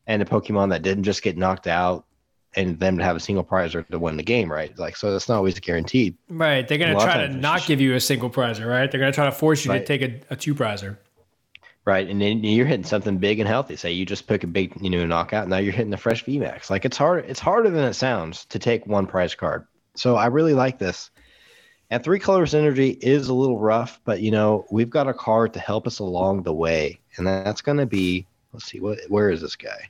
and 0.08 0.20
a 0.20 0.26
Pokemon 0.26 0.72
that 0.72 0.82
didn't 0.82 1.04
just 1.04 1.22
get 1.22 1.38
knocked 1.38 1.68
out, 1.68 2.06
and 2.56 2.80
them 2.80 2.98
to 2.98 3.04
have 3.04 3.16
a 3.16 3.20
single 3.20 3.44
prizer 3.44 3.88
to 3.88 4.00
win 4.00 4.18
the 4.18 4.24
game, 4.24 4.52
right? 4.52 4.76
Like 4.80 4.98
so, 4.98 5.12
that's 5.12 5.30
not 5.30 5.38
always 5.38 5.60
guaranteed. 5.60 6.18
Right. 6.28 6.68
They're 6.68 6.80
lot 6.80 6.96
of 6.96 7.04
try 7.04 7.28
to 7.28 7.34
not 7.34 7.68
give 7.68 7.80
you 7.80 7.94
a 7.94 8.00
single 8.00 8.32
prizer, 8.32 8.68
right? 8.68 8.90
They're 8.90 9.00
gonna 9.00 9.12
try 9.14 9.26
to 9.26 9.32
force 9.32 9.64
you 9.64 9.72
Right. 9.72 9.86
to 9.86 9.98
take 9.98 10.02
a, 10.02 10.34
a 10.34 10.36
two 10.36 10.56
prizer. 10.56 10.98
Right, 11.84 12.08
and 12.08 12.22
then 12.22 12.44
you're 12.44 12.68
hitting 12.68 12.86
something 12.86 13.18
big 13.18 13.40
and 13.40 13.48
healthy. 13.48 13.76
Say 13.76 13.92
you 13.92 14.06
just 14.06 14.28
pick 14.28 14.44
a 14.44 14.48
big, 14.48 14.72
you 14.80 14.92
know, 14.92 15.04
knockout. 15.08 15.48
Now 15.48 15.58
you're 15.58 15.74
hitting 15.74 15.90
the 15.90 15.98
fresh 15.98 16.24
VMAX. 16.26 16.70
Like 16.70 16.86
it's 16.86 16.98
hard. 16.98 17.26
It's 17.28 17.40
harder 17.40 17.72
than 17.72 17.84
it 17.86 17.96
sounds 17.96 18.46
to 18.46 18.60
take 18.60 18.86
one 18.86 19.08
prize 19.08 19.34
card. 19.34 19.66
So 19.96 20.16
I 20.16 20.28
really 20.28 20.54
like 20.54 20.80
this. 20.80 21.12
And 21.90 22.04
three 22.04 22.20
colors 22.20 22.56
energy 22.56 22.90
is 22.90 23.28
a 23.28 23.34
little 23.34 23.60
rough, 23.60 24.00
but 24.06 24.22
you 24.22 24.32
know 24.32 24.66
we've 24.72 24.90
got 24.90 25.10
a 25.10 25.14
card 25.14 25.54
to 25.54 25.60
help 25.60 25.86
us 25.88 26.00
along 26.00 26.44
the 26.44 26.54
way, 26.54 27.02
and 27.18 27.28
that's 27.28 27.62
going 27.62 27.80
to 27.80 27.86
be. 27.86 28.28
Let's 28.54 28.66
see 28.66 28.80
what. 28.80 29.00
Where 29.10 29.30
is 29.30 29.42
this 29.42 29.58
guy? 29.58 29.90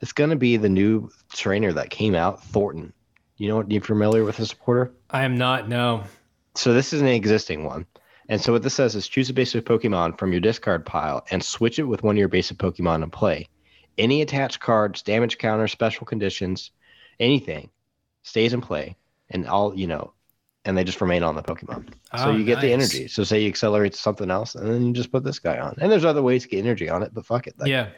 It's 0.00 0.12
going 0.12 0.30
to 0.30 0.36
be 0.36 0.56
the 0.56 0.68
new 0.68 1.10
trainer 1.32 1.72
that 1.72 1.90
came 1.90 2.14
out, 2.14 2.42
Thornton. 2.44 2.92
You 3.36 3.48
know 3.48 3.56
what? 3.56 3.70
You 3.70 3.80
familiar 3.80 4.24
with 4.24 4.36
this 4.36 4.50
supporter? 4.50 4.92
I 5.10 5.24
am 5.24 5.38
not. 5.38 5.68
No. 5.68 6.04
So 6.54 6.74
this 6.74 6.92
is 6.92 7.00
an 7.00 7.08
existing 7.08 7.64
one. 7.64 7.86
And 8.28 8.40
so 8.40 8.52
what 8.52 8.62
this 8.62 8.74
says 8.74 8.94
is 8.94 9.08
choose 9.08 9.30
a 9.30 9.34
basic 9.34 9.64
Pokemon 9.64 10.18
from 10.18 10.32
your 10.32 10.40
discard 10.40 10.84
pile 10.84 11.24
and 11.30 11.42
switch 11.42 11.78
it 11.78 11.84
with 11.84 12.02
one 12.02 12.16
of 12.16 12.18
your 12.18 12.28
basic 12.28 12.58
Pokemon 12.58 13.02
in 13.02 13.10
play. 13.10 13.46
Any 13.96 14.20
attached 14.22 14.60
cards, 14.60 15.02
damage 15.02 15.38
counter, 15.38 15.68
special 15.68 16.06
conditions, 16.06 16.70
anything 17.18 17.70
stays 18.22 18.52
in 18.52 18.60
play 18.60 18.96
and 19.30 19.46
all, 19.46 19.74
you 19.74 19.86
know, 19.86 20.12
and 20.64 20.76
they 20.76 20.84
just 20.84 21.00
remain 21.00 21.22
on 21.22 21.34
the 21.34 21.42
Pokemon. 21.42 21.88
so 22.16 22.26
Oh, 22.26 22.30
you 22.36 22.44
get 22.44 22.60
the 22.60 22.72
energy. 22.72 23.08
So 23.08 23.24
say 23.24 23.40
you 23.42 23.48
accelerate 23.48 23.92
to 23.94 23.98
something 23.98 24.30
else 24.30 24.54
and 24.54 24.70
then 24.70 24.84
you 24.84 24.92
just 24.92 25.10
put 25.10 25.24
this 25.24 25.38
guy 25.38 25.58
on. 25.58 25.74
And 25.80 25.90
there's 25.90 26.04
other 26.04 26.22
ways 26.22 26.42
to 26.42 26.48
get 26.48 26.58
energy 26.58 26.88
on 26.88 27.02
it, 27.02 27.14
but 27.14 27.24
fuck 27.24 27.46
it. 27.46 27.58
Like, 27.58 27.70
yeah. 27.70 27.88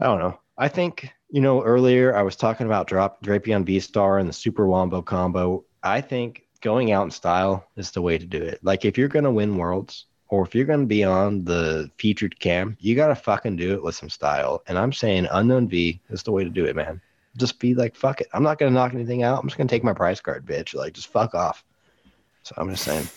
I 0.00 0.06
don't 0.06 0.18
know. 0.18 0.38
I 0.58 0.68
think, 0.68 1.10
you 1.30 1.40
know, 1.40 1.62
earlier 1.62 2.16
I 2.16 2.22
was 2.22 2.36
talking 2.36 2.66
about 2.66 2.86
drop 2.86 3.22
Drapion 3.22 3.64
V 3.64 3.78
Star 3.80 4.18
and 4.18 4.28
the 4.28 4.32
Super 4.32 4.66
Wombo 4.66 5.02
combo. 5.02 5.64
I 5.82 6.00
think 6.00 6.46
going 6.60 6.92
out 6.92 7.04
in 7.04 7.10
style 7.10 7.68
is 7.76 7.90
the 7.90 8.02
way 8.02 8.16
to 8.18 8.26
do 8.26 8.40
it. 8.40 8.60
Like 8.62 8.84
if 8.84 8.96
you're 8.96 9.08
gonna 9.08 9.30
win 9.30 9.56
worlds 9.56 10.06
or 10.28 10.44
if 10.44 10.54
you're 10.54 10.64
gonna 10.64 10.86
be 10.86 11.04
on 11.04 11.44
the 11.44 11.90
featured 11.98 12.38
cam, 12.40 12.76
you 12.80 12.94
gotta 12.94 13.14
fucking 13.14 13.56
do 13.56 13.74
it 13.74 13.82
with 13.82 13.94
some 13.94 14.10
style. 14.10 14.62
And 14.66 14.78
I'm 14.78 14.92
saying 14.92 15.26
Unown 15.26 15.68
V 15.68 16.00
is 16.10 16.22
the 16.22 16.32
way 16.32 16.44
to 16.44 16.50
do 16.50 16.64
it, 16.64 16.76
man. 16.76 17.00
Just 17.36 17.58
be 17.58 17.74
like, 17.74 17.94
fuck 17.96 18.20
it. 18.20 18.28
I'm 18.32 18.42
not 18.42 18.58
gonna 18.58 18.70
knock 18.72 18.94
anything 18.94 19.22
out. 19.22 19.38
I'm 19.40 19.48
just 19.48 19.56
gonna 19.56 19.68
take 19.68 19.84
my 19.84 19.92
price 19.94 20.20
card, 20.20 20.44
bitch. 20.46 20.74
Like 20.74 20.92
just 20.92 21.08
fuck 21.08 21.34
off. 21.34 21.64
So 22.42 22.54
I'm 22.58 22.68
just 22.70 22.84
saying. 22.84 23.08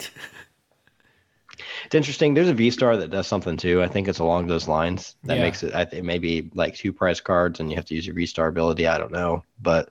It's 1.85 1.95
interesting. 1.95 2.33
There's 2.33 2.49
a 2.49 2.53
V 2.53 2.69
Star 2.71 2.97
that 2.97 3.11
does 3.11 3.27
something 3.27 3.55
too. 3.55 3.81
I 3.81 3.87
think 3.87 4.07
it's 4.07 4.19
along 4.19 4.47
those 4.47 4.67
lines. 4.67 5.15
That 5.23 5.37
Yeah. 5.37 5.43
makes 5.43 5.63
it. 5.63 5.73
I 5.73 5.85
think 5.85 6.03
maybe 6.03 6.49
like 6.53 6.75
two 6.75 6.91
price 6.91 7.21
cards, 7.21 7.59
and 7.59 7.69
you 7.69 7.75
have 7.77 7.85
to 7.85 7.95
use 7.95 8.05
your 8.05 8.15
V 8.15 8.25
Star 8.25 8.47
ability. 8.47 8.87
I 8.87 8.97
don't 8.97 9.11
know, 9.11 9.43
but 9.61 9.89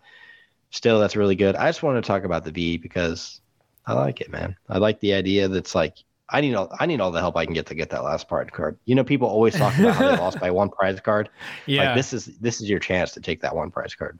still, 0.70 1.00
that's 1.00 1.16
really 1.16 1.36
good. 1.36 1.56
I 1.56 1.68
just 1.68 1.82
wanted 1.82 2.02
to 2.02 2.06
talk 2.06 2.24
about 2.24 2.44
the 2.44 2.50
V 2.50 2.76
because 2.76 3.40
I 3.86 3.94
like 3.94 4.20
it, 4.20 4.30
man. 4.30 4.56
I 4.68 4.78
like 4.78 5.00
the 5.00 5.14
idea 5.14 5.48
that's 5.48 5.74
like 5.74 5.96
I 6.30 6.40
need 6.40 6.54
all 6.54 6.74
I 6.80 6.86
need 6.86 7.00
all 7.00 7.10
the 7.10 7.20
help 7.20 7.36
I 7.36 7.44
can 7.44 7.54
get 7.54 7.66
to 7.66 7.74
get 7.74 7.90
that 7.90 8.02
last 8.02 8.28
prize 8.28 8.48
card. 8.50 8.78
You 8.86 8.94
know, 8.94 9.04
people 9.04 9.28
always 9.28 9.54
talk 9.54 9.78
about 9.78 9.94
how 9.94 10.10
they 10.10 10.16
lost 10.16 10.40
by 10.40 10.50
one 10.62 10.70
prize 10.70 10.98
card. 11.00 11.28
Yeah. 11.66 11.88
Like 11.88 11.96
this 11.96 12.12
is 12.12 12.26
this 12.40 12.60
is 12.60 12.68
your 12.68 12.78
chance 12.78 13.12
to 13.12 13.20
take 13.20 13.42
that 13.42 13.54
one 13.54 13.70
prize 13.70 13.94
card 13.94 14.18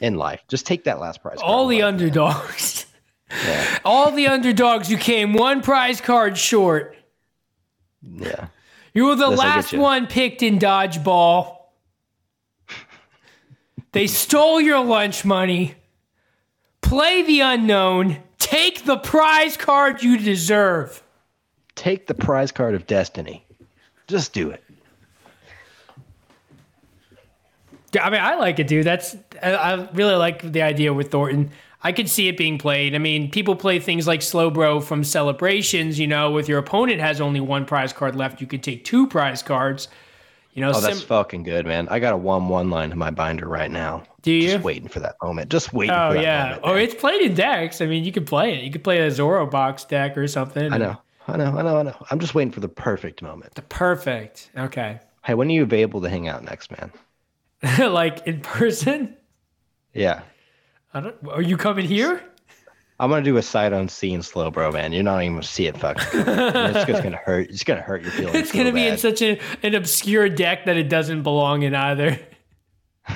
in 0.00 0.14
life. 0.14 0.40
Just 0.48 0.66
take 0.66 0.84
that 0.84 1.00
last 1.00 1.20
prize. 1.20 1.38
All 1.42 1.66
the 1.66 1.82
life. 1.82 1.88
underdogs. 1.94 2.86
Yeah. 3.44 3.78
All 3.84 4.12
the 4.12 4.28
underdogs 4.28 4.88
who 4.88 4.96
came 4.96 5.32
one 5.32 5.62
prize 5.62 6.00
card 6.00 6.38
short. 6.38 6.96
Yeah. 8.02 8.48
You 8.94 9.06
were 9.06 9.16
the 9.16 9.30
This'll 9.30 9.44
last 9.44 9.72
one 9.72 10.06
picked 10.06 10.42
in 10.42 10.58
dodgeball. 10.58 11.56
They 13.92 14.06
stole 14.06 14.60
your 14.60 14.84
lunch 14.84 15.24
money. 15.24 15.74
Play 16.82 17.22
the 17.22 17.40
Unown. 17.40 18.22
Take 18.38 18.84
the 18.84 18.96
prize 18.96 19.56
card 19.56 20.02
you 20.02 20.18
deserve. 20.18 21.02
Take 21.82 22.06
the 22.06 22.14
prize 22.14 22.52
card 22.52 22.76
of 22.76 22.86
destiny. 22.86 23.44
Just 24.06 24.32
do 24.32 24.50
it. 24.50 24.62
I 28.00 28.08
mean, 28.08 28.20
I 28.20 28.36
like 28.36 28.60
it, 28.60 28.68
dude. 28.68 28.86
That's 28.86 29.16
I, 29.42 29.88
really 29.92 30.14
like 30.14 30.52
the 30.52 30.62
idea 30.62 30.94
with 30.94 31.10
Thorton. 31.10 31.50
I 31.82 31.90
could 31.90 32.08
see 32.08 32.28
it 32.28 32.36
being 32.36 32.56
played. 32.56 32.94
I 32.94 32.98
mean, 32.98 33.32
people 33.32 33.56
play 33.56 33.80
things 33.80 34.06
like 34.06 34.20
Slowbro 34.20 34.84
from 34.84 35.02
celebrations. 35.02 35.98
You 35.98 36.06
know, 36.06 36.30
with 36.30 36.48
your 36.48 36.60
opponent 36.60 37.00
has 37.00 37.20
only 37.20 37.40
one 37.40 37.64
prize 37.64 37.92
card 37.92 38.14
left, 38.14 38.40
you 38.40 38.46
could 38.46 38.62
take 38.62 38.84
two 38.84 39.08
prize 39.08 39.42
cards. 39.42 39.88
You 40.54 40.60
know, 40.60 40.70
Oh, 40.72 40.80
that's 40.80 41.00
sim- 41.00 41.08
fucking 41.08 41.42
good, 41.42 41.66
man. 41.66 41.88
I 41.88 41.98
got 41.98 42.14
a 42.14 42.16
one-one 42.16 42.70
line 42.70 42.92
in 42.92 42.98
my 42.98 43.10
binder 43.10 43.48
right 43.48 43.72
now. 43.72 44.04
Do 44.20 44.30
you? 44.30 44.52
Just 44.52 44.62
waiting 44.62 44.86
for 44.86 45.00
that 45.00 45.16
moment. 45.20 45.50
Just 45.50 45.72
waiting 45.72 45.96
oh 45.96 46.10
for 46.10 46.14
that 46.14 46.22
yeah. 46.22 46.42
moment. 46.44 46.60
Oh, 46.62 46.74
it's 46.74 46.94
played 46.94 47.22
in 47.22 47.34
decks. 47.34 47.80
I 47.80 47.86
mean, 47.86 48.04
you 48.04 48.12
could 48.12 48.28
play 48.28 48.54
it. 48.54 48.62
You 48.62 48.70
could 48.70 48.84
play 48.84 49.00
a 49.00 49.10
Zoro 49.10 49.46
box 49.46 49.84
deck 49.84 50.16
or 50.16 50.28
something. 50.28 50.72
I 50.72 50.78
know. 50.78 50.96
I 51.28 51.36
know. 51.36 51.56
I 51.56 51.62
know. 51.62 51.78
I 51.78 51.82
know. 51.82 52.06
I'm 52.10 52.18
just 52.18 52.34
waiting 52.34 52.52
for 52.52 52.60
the 52.60 52.68
perfect 52.68 53.22
moment. 53.22 53.54
The 53.54 53.62
perfect. 53.62 54.50
Okay. 54.56 55.00
Hey, 55.24 55.34
when 55.34 55.48
are 55.48 55.52
you 55.52 55.62
available 55.62 56.00
to 56.00 56.08
hang 56.08 56.28
out 56.28 56.42
next, 56.42 56.70
man? 56.70 56.92
like 57.92 58.26
in 58.26 58.40
person. 58.40 59.16
Yeah. 59.94 60.22
I 60.94 61.00
don't. 61.00 61.16
Are 61.28 61.42
you 61.42 61.56
coming 61.56 61.86
here? 61.86 62.22
I'm 62.98 63.10
gonna 63.10 63.22
do 63.22 63.36
a 63.36 63.42
sight 63.42 63.72
unseen 63.72 64.20
Slowbro, 64.20 64.72
man. 64.72 64.92
You're 64.92 65.02
not 65.02 65.22
even 65.22 65.34
gonna 65.34 65.42
see 65.42 65.66
it, 65.66 65.76
fuck. 65.76 65.96
it's 66.12 66.86
just 66.86 67.02
gonna 67.02 67.16
hurt. 67.16 67.50
It's 67.50 67.64
gonna 67.64 67.80
hurt 67.80 68.02
your 68.02 68.12
feelings. 68.12 68.36
It's 68.36 68.52
gonna 68.52 68.70
so 68.70 68.74
be 68.74 68.86
in 68.86 68.96
such 68.96 69.22
a, 69.22 69.40
an 69.62 69.74
obscure 69.74 70.28
deck 70.28 70.66
that 70.66 70.76
it 70.76 70.88
doesn't 70.88 71.22
belong 71.22 71.62
in 71.62 71.74
either. 71.74 72.20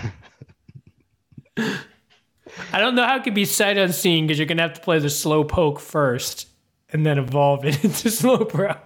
I 2.72 2.80
don't 2.80 2.96
know 2.96 3.04
how 3.04 3.16
it 3.16 3.22
could 3.24 3.34
be 3.34 3.44
sight 3.44 3.78
unseen 3.78 4.26
because 4.26 4.38
you're 4.38 4.46
gonna 4.46 4.62
have 4.62 4.74
to 4.74 4.80
play 4.80 4.98
the 4.98 5.06
Slowpoke 5.08 5.78
first 5.78 6.48
and 6.92 7.04
then 7.04 7.18
evolve 7.18 7.64
it 7.64 7.74
into 7.84 8.08
Slowbro. 8.08 8.78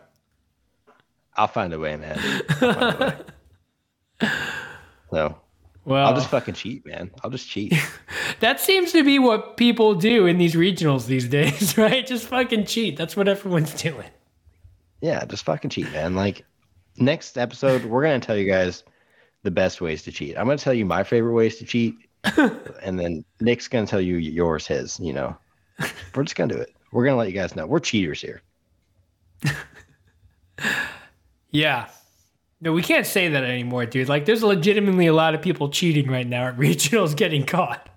I'll 1.36 1.46
find 1.48 1.72
a 1.72 1.78
way, 1.78 1.96
man. 1.96 2.18
A 2.61 3.16
way. 4.20 4.28
So 5.11 5.36
Well, 5.84 6.07
I'll 6.07 6.14
just 6.14 6.30
fucking 6.30 6.55
cheat, 6.55 6.86
man. 6.86 7.11
I'll 7.24 7.30
just 7.30 7.48
cheat. 7.48 7.74
that 8.40 8.61
seems 8.61 8.92
to 8.92 9.03
be 9.03 9.18
what 9.18 9.57
people 9.57 9.94
do 9.96 10.26
in 10.26 10.38
these 10.38 10.55
regionals 10.55 11.07
these 11.07 11.26
days, 11.28 11.76
right? 11.78 12.07
Just 12.07 12.26
fucking 12.28 12.66
cheat. 12.66 12.96
That's 12.96 13.16
what 13.16 13.26
everyone's 13.26 13.74
doing. 13.74 14.07
Yeah, 15.01 15.24
just 15.24 15.44
fucking 15.44 15.70
cheat, 15.70 15.90
man. 15.92 16.14
Like 16.14 16.44
next 16.96 17.38
episode, 17.38 17.84
we're 17.86 18.03
gonna 18.03 18.20
tell 18.20 18.36
you 18.36 18.48
guys 18.48 18.84
the 19.42 19.51
best 19.51 19.80
ways 19.80 20.03
to 20.05 20.12
cheat. 20.12 20.36
I'm 20.36 20.44
gonna 20.46 20.59
tell 20.59 20.74
you 20.74 20.84
my 20.84 21.03
favorite 21.03 21.32
ways 21.32 21.57
to 21.59 21.64
cheat, 21.64 21.94
and 22.82 23.01
then 23.01 23.24
Nick's 23.40 23.66
gonna 23.66 23.86
tell 23.86 24.01
you 24.01 24.16
yours, 24.16 24.66
his. 24.66 25.01
You 25.01 25.14
know, 25.14 25.36
we're 26.14 26.24
just 26.24 26.36
gonna 26.36 26.55
do 26.55 26.61
it. 26.61 26.74
We're 26.93 27.05
gonna 27.05 27.16
let 27.16 27.28
you 27.28 27.34
guys 27.34 27.55
know 27.57 27.66
we're 27.66 27.78
cheaters 27.80 28.20
here. 28.20 28.43
Yeah. 31.53 31.88
No, 32.61 32.72
we 32.72 32.82
can't 32.82 33.07
say 33.07 33.28
that 33.30 33.43
anymore, 33.43 33.86
dude. 33.86 34.09
Like, 34.09 34.26
there's 34.26 34.43
legitimately 34.43 35.07
a 35.07 35.12
lot 35.12 35.34
of 35.34 35.43
people 35.43 35.70
cheating 35.70 36.09
right 36.11 36.26
now 36.26 36.49
at 36.49 36.57
regionals 36.59 37.16
getting 37.16 37.45
caught. 37.47 37.88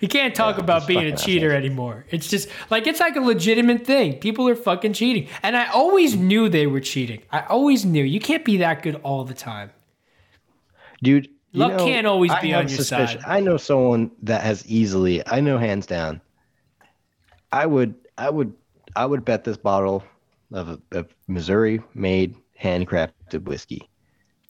You 0.00 0.08
can't 0.08 0.34
talk 0.34 0.58
Yeah, 0.58 0.64
about 0.64 0.86
being 0.86 1.04
a 1.06 1.16
cheater 1.16 1.52
anymore. 1.54 2.04
It's 2.10 2.28
just 2.28 2.50
like 2.68 2.86
it's 2.86 3.00
like 3.00 3.16
a 3.16 3.20
legitimate 3.22 3.86
thing. 3.86 4.18
People 4.18 4.46
are 4.48 4.54
fucking 4.54 4.92
cheating. 4.92 5.28
And 5.42 5.56
I 5.56 5.68
always 5.68 6.14
knew 6.14 6.50
they 6.50 6.66
were 6.66 6.80
cheating. 6.80 7.22
I 7.30 7.40
always 7.46 7.86
knew. 7.86 8.04
You 8.04 8.20
can't 8.20 8.44
be 8.44 8.58
that 8.58 8.82
good 8.82 8.96
all 8.96 9.24
the 9.24 9.32
time. 9.32 9.70
dude. 11.02 11.28
you 11.52 11.60
Luck 11.60 11.78
can't 11.78 12.06
always 12.06 12.32
be 12.42 12.52
on 12.52 12.68
your 12.68 12.76
suspicion- 12.76 13.22
side. 13.22 13.30
I 13.30 13.40
know 13.40 13.56
someone 13.56 14.10
that 14.24 14.42
has 14.42 14.66
easily. 14.66 15.26
I 15.26 15.40
know 15.40 15.56
hands 15.56 15.86
down. 15.86 16.20
I 17.50 17.64
would, 17.64 17.94
I 18.18 18.30
would, 18.30 18.52
I 18.96 19.06
would 19.06 19.24
bet 19.24 19.44
this 19.44 19.56
bottle 19.56 20.04
of, 20.52 20.80
of 20.92 21.14
Missouri-made 21.28 22.36
handcrafted 22.60 23.44
whiskey 23.44 23.88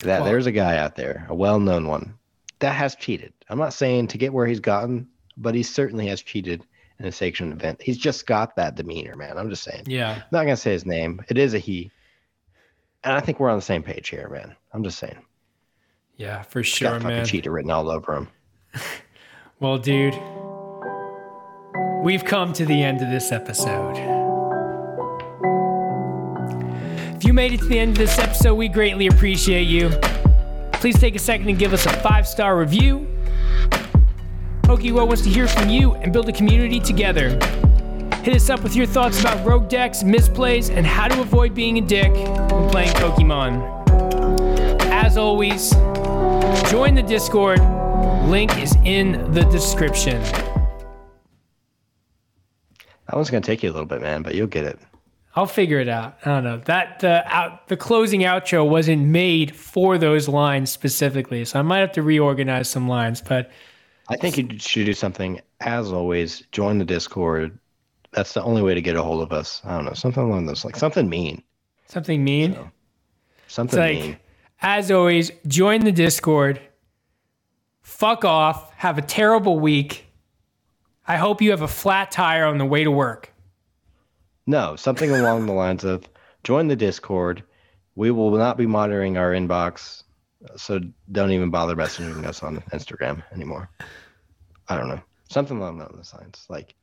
that 0.00 0.20
Well- 0.20 0.24
there's 0.30 0.46
a 0.46 0.52
guy 0.52 0.76
out 0.78 0.96
there, 0.96 1.26
a 1.28 1.34
well-known 1.34 1.86
one, 1.86 2.14
that 2.58 2.72
has 2.74 2.94
cheated. 2.96 3.32
I'm 3.48 3.58
not 3.58 3.72
saying 3.74 4.08
to 4.08 4.18
get 4.18 4.32
where 4.32 4.46
he's 4.46 4.60
gotten, 4.60 5.08
but 5.36 5.54
he 5.54 5.62
certainly 5.62 6.06
has 6.08 6.22
cheated 6.22 6.64
in 6.98 7.06
a 7.06 7.12
sanctioned 7.12 7.52
event. 7.52 7.80
He's 7.82 7.98
just 7.98 8.26
got 8.26 8.54
that 8.56 8.74
demeanor, 8.76 9.16
man. 9.16 9.36
I'm 9.38 9.50
just 9.50 9.62
saying. 9.64 9.84
Yeah. 9.86 10.12
I'm 10.14 10.22
not 10.30 10.44
gonna 10.44 10.56
say 10.56 10.72
his 10.72 10.86
name. 10.86 11.20
It 11.28 11.38
is 11.38 11.54
a 11.54 11.58
he. 11.58 11.90
And 13.02 13.14
I 13.14 13.20
think 13.20 13.40
we're 13.40 13.50
on 13.50 13.58
the 13.58 13.62
same 13.62 13.82
page 13.82 14.08
here, 14.10 14.28
man. 14.28 14.54
I'm 14.72 14.84
just 14.84 14.98
saying. 14.98 15.18
Yeah, 16.16 16.42
for 16.42 16.60
He's 16.60 16.68
sure, 16.68 16.90
got 16.90 17.02
fucking 17.02 17.16
man. 17.16 17.26
cheater 17.26 17.50
written 17.50 17.70
all 17.70 17.90
over 17.90 18.14
him. 18.14 18.28
Well, 19.60 19.78
dude, 19.78 20.14
we've 22.02 22.24
come 22.24 22.52
to 22.52 22.66
the 22.66 22.82
end 22.82 23.00
of 23.00 23.10
this 23.10 23.30
episode. 23.30 23.96
If 27.16 27.24
you 27.24 27.32
made 27.32 27.52
it 27.52 27.60
to 27.60 27.66
the 27.66 27.78
end 27.78 27.92
of 27.92 27.98
this 27.98 28.18
episode, 28.18 28.54
we 28.54 28.68
greatly 28.68 29.06
appreciate 29.06 29.68
you. 29.68 29.88
Please 30.72 30.98
take 30.98 31.14
a 31.14 31.20
second 31.20 31.48
and 31.48 31.58
give 31.58 31.72
us 31.72 31.86
a 31.86 31.92
five 32.00 32.26
star 32.26 32.58
review. 32.58 33.06
PokeWorld 34.62 35.06
wants 35.06 35.22
to 35.22 35.28
hear 35.28 35.46
from 35.46 35.68
you 35.68 35.92
and 35.94 36.12
build 36.12 36.28
a 36.28 36.32
community 36.32 36.80
together. 36.80 37.30
Hit 38.24 38.34
us 38.34 38.50
up 38.50 38.62
with 38.62 38.74
your 38.74 38.86
thoughts 38.86 39.20
about 39.20 39.44
rogue 39.46 39.68
decks, 39.68 40.02
misplays, 40.02 40.74
and 40.74 40.84
how 40.84 41.06
to 41.06 41.20
avoid 41.20 41.54
being 41.54 41.78
a 41.78 41.80
dick 41.80 42.12
when 42.12 42.70
playing 42.70 42.92
Pokemon. 42.94 43.60
As 44.90 45.16
always, 45.16 45.70
join 46.70 46.94
the 46.94 47.04
Discord. 47.06 47.60
Link 48.28 48.56
is 48.58 48.74
in 48.84 49.32
the 49.32 49.42
description. 49.44 50.20
That 53.12 53.16
one's 53.16 53.28
gonna 53.28 53.42
take 53.42 53.62
you 53.62 53.68
a 53.68 53.74
little 53.74 53.84
bit, 53.84 54.00
man, 54.00 54.22
but 54.22 54.34
you'll 54.34 54.46
get 54.46 54.64
it. 54.64 54.78
I'll 55.36 55.44
figure 55.44 55.78
it 55.78 55.88
out. 55.88 56.16
I 56.24 56.30
don't 56.30 56.44
know. 56.44 56.56
That 56.64 57.00
the 57.00 57.22
out 57.26 57.68
the 57.68 57.76
closing 57.76 58.22
outro 58.22 58.66
wasn't 58.66 59.02
made 59.06 59.54
for 59.54 59.98
those 59.98 60.28
lines 60.28 60.70
specifically, 60.70 61.44
so 61.44 61.58
I 61.58 61.62
might 61.62 61.80
have 61.80 61.92
to 61.92 62.02
reorganize 62.02 62.70
some 62.70 62.88
lines. 62.88 63.20
But 63.20 63.50
I 64.08 64.16
think 64.16 64.38
you 64.38 64.58
should 64.58 64.86
do 64.86 64.94
something. 64.94 65.42
As 65.60 65.92
always, 65.92 66.40
join 66.52 66.78
the 66.78 66.86
Discord. 66.86 67.58
That's 68.12 68.32
the 68.32 68.42
only 68.42 68.62
way 68.62 68.72
to 68.72 68.80
get 68.80 68.96
a 68.96 69.02
hold 69.02 69.22
of 69.22 69.30
us. 69.30 69.60
I 69.64 69.76
don't 69.76 69.84
know, 69.84 69.92
something 69.92 70.22
along 70.22 70.46
those 70.46 70.64
like 70.64 70.76
something 70.76 71.06
mean, 71.06 71.42
something 71.88 72.24
mean. 72.24 72.56
something 73.46 73.78
It's 73.78 73.94
like, 73.94 74.06
mean. 74.06 74.16
as 74.62 74.90
always, 74.90 75.32
join 75.46 75.84
the 75.84 75.92
Discord. 75.92 76.62
Fuck 77.82 78.24
off. 78.24 78.72
Have 78.76 78.96
a 78.96 79.02
terrible 79.02 79.60
week. 79.60 80.06
I 81.12 81.16
hope 81.16 81.42
you 81.42 81.50
have 81.50 81.60
a 81.60 81.68
flat 81.68 82.10
tire 82.10 82.46
on 82.46 82.56
the 82.56 82.64
way 82.64 82.84
to 82.84 82.90
work. 82.90 83.30
No, 84.46 84.76
something 84.76 85.10
along 85.10 85.44
the 85.46 85.52
lines 85.52 85.84
of 85.84 86.08
join 86.42 86.68
the 86.68 86.76
Discord. 86.76 87.42
We 87.96 88.10
will 88.10 88.30
not 88.30 88.56
be 88.56 88.64
monitoring 88.66 89.18
our 89.18 89.32
inbox, 89.32 90.04
so 90.56 90.80
don't 91.12 91.30
even 91.32 91.50
bother 91.50 91.76
messaging 91.76 92.24
us 92.24 92.42
on 92.42 92.56
Instagram 92.72 93.22
anymore. 93.34 93.68
I 94.68 94.78
don't 94.78 94.88
know, 94.88 95.00
something 95.28 95.58
along 95.58 95.78
those 95.80 96.14
lines. 96.18 96.46
Like 96.48 96.74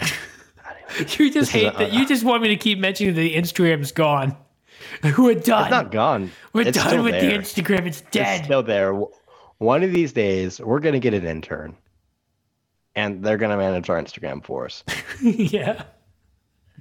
You 0.00 1.30
just 1.30 1.34
This 1.34 1.50
hate 1.50 1.66
a- 1.74 1.78
that. 1.78 1.92
You 1.92 2.06
just 2.06 2.22
want 2.22 2.42
me 2.42 2.48
to 2.50 2.56
keep 2.56 2.78
mentioning 2.78 3.14
that 3.14 3.20
the 3.20 3.34
Instagram's 3.34 3.90
gone. 3.92 4.36
We're 5.18 5.34
done. 5.34 5.62
it's 5.64 5.70
not 5.70 5.90
gone. 5.90 6.30
We're 6.52 6.68
it's 6.68 6.78
done 6.78 7.02
with 7.02 7.14
there. 7.14 7.30
the 7.30 7.38
Instagram. 7.38 7.86
It's 7.86 8.00
It's 8.02 8.10
dead. 8.10 8.44
still 8.44 8.62
there. 8.62 8.94
One 9.58 9.82
of 9.82 9.92
these 9.92 10.12
days, 10.12 10.60
we're 10.60 10.80
gonna 10.80 10.98
get 11.00 11.14
an 11.14 11.26
intern, 11.26 11.76
and 12.94 13.24
they're 13.24 13.36
gonna 13.36 13.56
manage 13.56 13.88
our 13.90 14.00
Instagram 14.00 14.44
for 14.44 14.66
us. 14.66 14.84
yeah. 15.22 15.84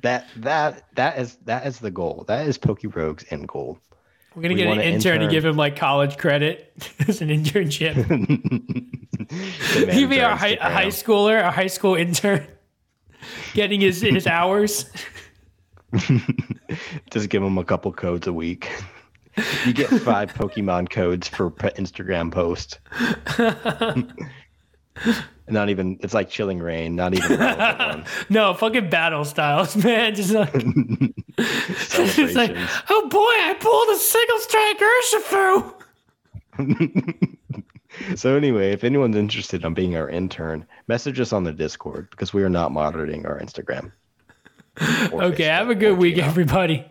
That 0.01 0.27
that 0.37 0.85
that 0.95 1.19
is 1.19 1.37
that 1.45 1.65
is 1.67 1.79
the 1.79 1.91
goal. 1.91 2.25
That 2.27 2.47
is 2.47 2.57
Pokerogue's 2.57 3.25
end 3.29 3.47
goal. 3.47 3.79
We're 4.35 4.43
gonna 4.43 4.53
We 4.53 4.61
get 4.61 4.67
an 4.71 4.79
an 4.79 4.85
intern, 4.85 5.19
to 5.19 5.27
give 5.27 5.45
him 5.45 5.57
like 5.57 5.75
college 5.75 6.17
credit 6.17 6.73
as 7.07 7.21
an 7.21 7.29
internship. 7.29 8.87
To 9.31 9.89
He'd 9.89 10.09
be 10.09 10.19
our 10.19 10.31
our 10.31 10.37
high, 10.37 10.57
a 10.59 10.69
high 10.69 10.87
schooler, 10.87 11.39
a 11.39 11.51
high 11.51 11.67
school 11.67 11.95
intern, 11.95 12.45
getting 13.53 13.79
his 13.79 14.01
his 14.01 14.27
hours. 14.27 14.91
Just 17.11 17.29
give 17.29 17.41
him 17.41 17.57
a 17.57 17.63
couple 17.63 17.93
codes 17.93 18.27
a 18.27 18.33
week. 18.33 18.69
You 19.65 19.73
get 19.73 19.87
five 19.87 20.33
Pokemon 20.33 20.89
codes 20.89 21.29
for 21.29 21.51
Instagram 21.51 22.29
post. 22.31 22.79
Not 25.51 25.69
even. 25.69 25.99
It's 26.01 26.13
like 26.13 26.29
Chilling 26.29 26.59
Reign. 26.59 26.95
Not 26.95 27.13
even. 27.13 28.05
No, 28.29 28.53
fucking 28.53 28.89
battle 28.89 29.25
styles, 29.25 29.75
man. 29.83 30.15
Just 30.15 30.31
like, 30.31 30.53
just 31.77 32.35
like 32.35 32.55
oh 32.89 33.07
boy, 33.09 33.19
I 33.19 33.55
pulled 33.59 33.89
a 33.89 33.97
single 33.97 34.39
strike 34.39 34.79
Urshifu. 37.09 38.15
So 38.15 38.35
anyway, 38.37 38.71
if 38.71 38.83
anyone's 38.83 39.17
interested 39.17 39.65
in 39.65 39.73
being 39.73 39.97
our 39.97 40.09
intern, 40.09 40.65
message 40.87 41.19
us 41.19 41.33
on 41.33 41.43
the 41.43 41.51
Discord 41.51 42.09
because 42.09 42.33
we 42.33 42.41
are 42.41 42.49
not 42.49 42.71
monitoring 42.71 43.25
our 43.25 43.37
Instagram. 43.39 43.91
Okay, 44.81 45.09
Facebook 45.11 45.45
have 45.45 45.69
a 45.69 45.75
good 45.75 45.97
week, 45.97 46.17
everybody. 46.17 46.85